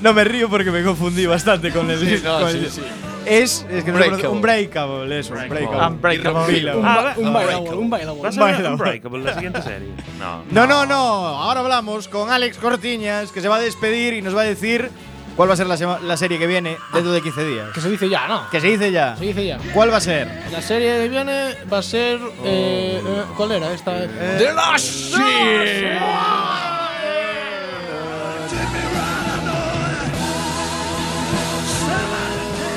No 0.00 0.12
me 0.12 0.22
río 0.22 0.48
porque 0.48 0.70
me 0.70 0.84
confundí 0.84 1.24
bastante 1.26 1.72
con 1.72 1.90
el. 1.90 1.98
Sí, 1.98 2.22
no, 2.22 2.38
con 2.40 2.52
sí, 2.52 2.58
el- 2.58 2.70
sí. 2.70 2.82
Es, 3.24 3.66
es 3.68 3.82
que 3.82 3.90
no 3.90 3.96
Unbreakable. 3.96 4.28
un 4.28 4.40
breakable, 4.42 5.18
eso. 5.18 5.32
Un 5.34 5.48
breakable. 5.48 5.86
Unbreakable. 5.88 6.14
Irrompible. 6.30 6.76
Un, 6.76 6.86
Ah, 6.86 7.02
ba- 7.02 7.14
un 7.16 7.32
bailable, 7.32 7.70
un 7.70 7.90
bailable. 7.90 8.22
¿Va 8.22 8.28
a 8.28 8.32
ser 8.32 8.40
Baila. 8.42 8.70
Unbreakable 8.72 9.24
la 9.24 9.34
siguiente 9.34 9.62
serie? 9.62 9.88
No. 10.20 10.42
No, 10.52 10.66
no, 10.68 10.86
no. 10.86 10.94
Ahora 11.26 11.60
hablamos 11.62 12.06
con 12.06 12.30
Alex 12.30 12.58
Cortiñas, 12.58 13.32
que 13.32 13.40
se 13.40 13.48
va 13.48 13.56
a 13.56 13.60
despedir 13.60 14.12
y 14.14 14.22
nos 14.22 14.36
va 14.36 14.42
a 14.42 14.44
decir 14.44 14.88
cuál 15.36 15.48
va 15.50 15.54
a 15.54 15.56
ser 15.56 15.66
la, 15.66 15.98
la 16.02 16.16
serie 16.16 16.38
que 16.38 16.46
viene 16.46 16.76
dentro 16.92 17.12
de 17.12 17.20
15 17.22 17.44
días. 17.44 17.68
Que 17.74 17.80
se 17.80 17.90
dice 17.90 18.08
ya, 18.08 18.26
¿no? 18.26 18.48
Que 18.50 18.60
se 18.60 18.68
dice 18.68 18.90
ya. 18.90 19.16
Se 19.16 19.24
dice 19.24 19.46
ya. 19.46 19.58
¿Cuál 19.74 19.92
va 19.92 19.98
a 19.98 20.00
ser? 20.00 20.28
La 20.50 20.62
serie 20.62 21.02
que 21.02 21.08
viene 21.08 21.54
va 21.72 21.78
a 21.78 21.82
ser. 21.82 22.18
eh, 22.44 23.00
eh, 23.04 23.22
¿Cuál 23.36 23.52
era 23.52 23.72
esta? 23.72 23.92
¡The 24.06 24.52
Last 24.52 25.14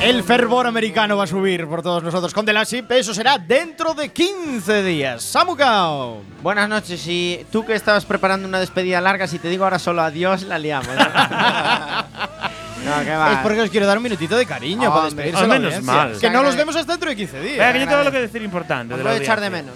El 0.02 0.24
fervor 0.24 0.66
americano 0.66 1.18
va 1.18 1.26
a 1.26 1.28
subir 1.28 1.68
por 1.68 1.82
todos 1.84 2.02
nosotros 2.02 2.34
con 2.34 2.46
The 2.46 2.54
Last 2.54 2.72
Ship. 2.72 2.90
Eso 2.92 3.14
será 3.14 3.38
dentro 3.38 3.94
de 3.94 4.10
15 4.10 4.82
días. 4.82 5.22
Samucao. 5.24 6.22
Buenas 6.42 6.70
noches. 6.70 7.06
Y 7.06 7.46
tú 7.52 7.66
que 7.66 7.76
estabas 7.76 8.06
preparando 8.06 8.48
una 8.48 8.62
despedida 8.62 9.02
larga, 9.02 9.28
si 9.28 9.40
te 9.40 9.50
digo 9.50 9.66
ahora 9.66 9.78
solo 9.78 10.02
adiós, 10.02 10.44
la 10.44 10.58
liamos. 10.58 10.88
¿no? 12.86 12.98
No, 12.98 13.04
que 13.04 13.12
va. 13.16 13.34
Es 13.34 13.38
porque 13.40 13.62
os 13.62 13.70
quiero 13.70 13.86
dar 13.88 13.98
un 13.98 14.04
minutito 14.04 14.38
de 14.38 14.46
cariño 14.46 14.90
Hombre, 14.90 14.90
para 14.92 15.06
despedirse 15.06 15.42
de 15.42 15.48
la 15.48 15.54
menos 15.60 15.84
mal. 15.84 16.18
Que 16.20 16.30
no 16.30 16.44
los 16.44 16.56
vemos 16.56 16.76
hasta 16.76 16.94
dentro 16.94 17.10
de 17.10 17.16
15 17.16 17.40
días. 17.42 17.58
Venga, 17.58 17.74
que 17.74 17.80
yo 17.80 17.86
tengo 17.86 17.98
algo 18.00 18.12
que 18.12 18.22
decir 18.22 18.42
importante. 18.42 18.94
Os 18.94 18.98
de 19.00 19.04
voy 19.04 19.14
la 19.14 19.20
a 19.20 19.22
echar 19.22 19.40
de 19.42 19.50
menos. 19.50 19.76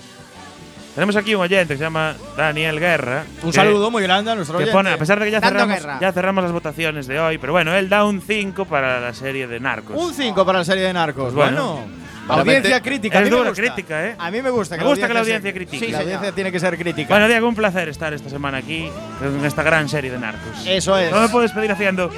Tenemos 0.96 1.16
aquí 1.16 1.34
un 1.34 1.42
oyente 1.42 1.74
que 1.74 1.78
se 1.80 1.84
llama 1.84 2.14
Daniel 2.38 2.80
Guerra. 2.80 3.24
Un 3.42 3.50
que- 3.50 3.56
saludo 3.56 3.90
muy 3.90 4.04
grande 4.04 4.30
a 4.30 4.36
nuestro 4.36 4.58
oyente. 4.58 4.72
pone, 4.72 4.92
a 4.92 4.98
pesar 4.98 5.18
de 5.20 5.26
que 5.26 5.32
ya 5.32 5.42
cerramos, 5.42 5.80
ya 6.00 6.12
cerramos 6.12 6.44
las 6.44 6.54
votaciones 6.54 7.08
de 7.08 7.20
hoy, 7.20 7.40
pero 7.40 7.52
bueno, 7.52 7.74
él 7.74 7.90
da 7.90 8.06
un 8.06 8.22
5 8.22 8.66
para 8.66 9.00
la 9.00 9.12
serie 9.14 9.48
de 9.48 9.60
Narcos. 9.60 9.96
Un 10.00 10.14
5 10.14 10.46
para 10.46 10.60
la 10.60 10.66
serie 10.66 10.84
de 10.84 10.94
Narcos. 10.94 11.24
Pues 11.24 11.34
bueno. 11.34 11.74
bueno. 11.78 12.04
Audiencia 12.42 12.80
crítica. 12.82 13.18
a 13.18 13.22
Es 13.22 13.26
mí 13.26 13.32
me 13.32 13.38
dura 13.38 13.50
gusta. 13.50 13.64
crítica, 13.64 14.06
¿eh? 14.06 14.16
A 14.18 14.32
mí 14.32 14.42
me 14.42 14.50
gusta 14.52 14.78
que 14.78 14.84
Me 14.84 14.90
gusta 14.90 15.08
que 15.08 15.14
la 15.14 15.20
sea- 15.20 15.22
audiencia 15.36 15.52
critique. 15.54 15.86
Sí, 15.88 15.92
la 15.92 16.00
audiencia 16.00 16.32
tiene 16.32 16.52
que 16.54 16.60
ser 16.60 16.78
crítica. 16.78 17.10
Bueno, 17.10 17.28
Diego, 17.28 17.50
un 17.50 17.56
placer 17.56 17.90
estar 17.90 18.14
esta 18.14 18.30
semana 18.30 18.60
aquí 18.60 18.90
en 19.22 19.44
esta 19.46 19.62
gran 19.64 19.90
serie 19.90 20.10
de 20.12 20.20
Narcos. 20.20 20.66
Eso 20.66 20.96
es. 20.98 21.12
No 21.12 21.20
me 21.22 21.28
puedo 21.28 21.42
despedir 21.42 21.72
haciendo. 21.72 22.10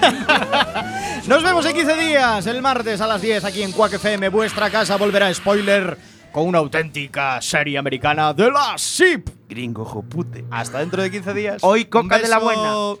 Nos 1.26 1.42
vemos 1.42 1.64
en 1.66 1.74
15 1.74 1.96
días, 1.96 2.46
el 2.46 2.62
martes 2.62 3.00
a 3.00 3.06
las 3.06 3.22
10 3.22 3.44
aquí 3.44 3.62
en 3.62 3.72
Quack 3.72 3.94
FM. 3.94 4.28
Vuestra 4.28 4.70
casa 4.70 4.96
volverá 4.96 5.32
spoiler 5.32 5.96
con 6.32 6.46
una 6.46 6.58
auténtica 6.58 7.40
serie 7.40 7.78
americana 7.78 8.32
de 8.34 8.50
la 8.50 8.74
SIP. 8.76 9.28
Gringo 9.48 9.84
jopute. 9.84 10.44
Hasta 10.50 10.80
dentro 10.80 11.02
de 11.02 11.10
15 11.10 11.34
días. 11.34 11.62
Hoy 11.62 11.84
coca 11.86 12.18
de 12.18 12.28
la 12.28 12.38
buena. 12.38 12.96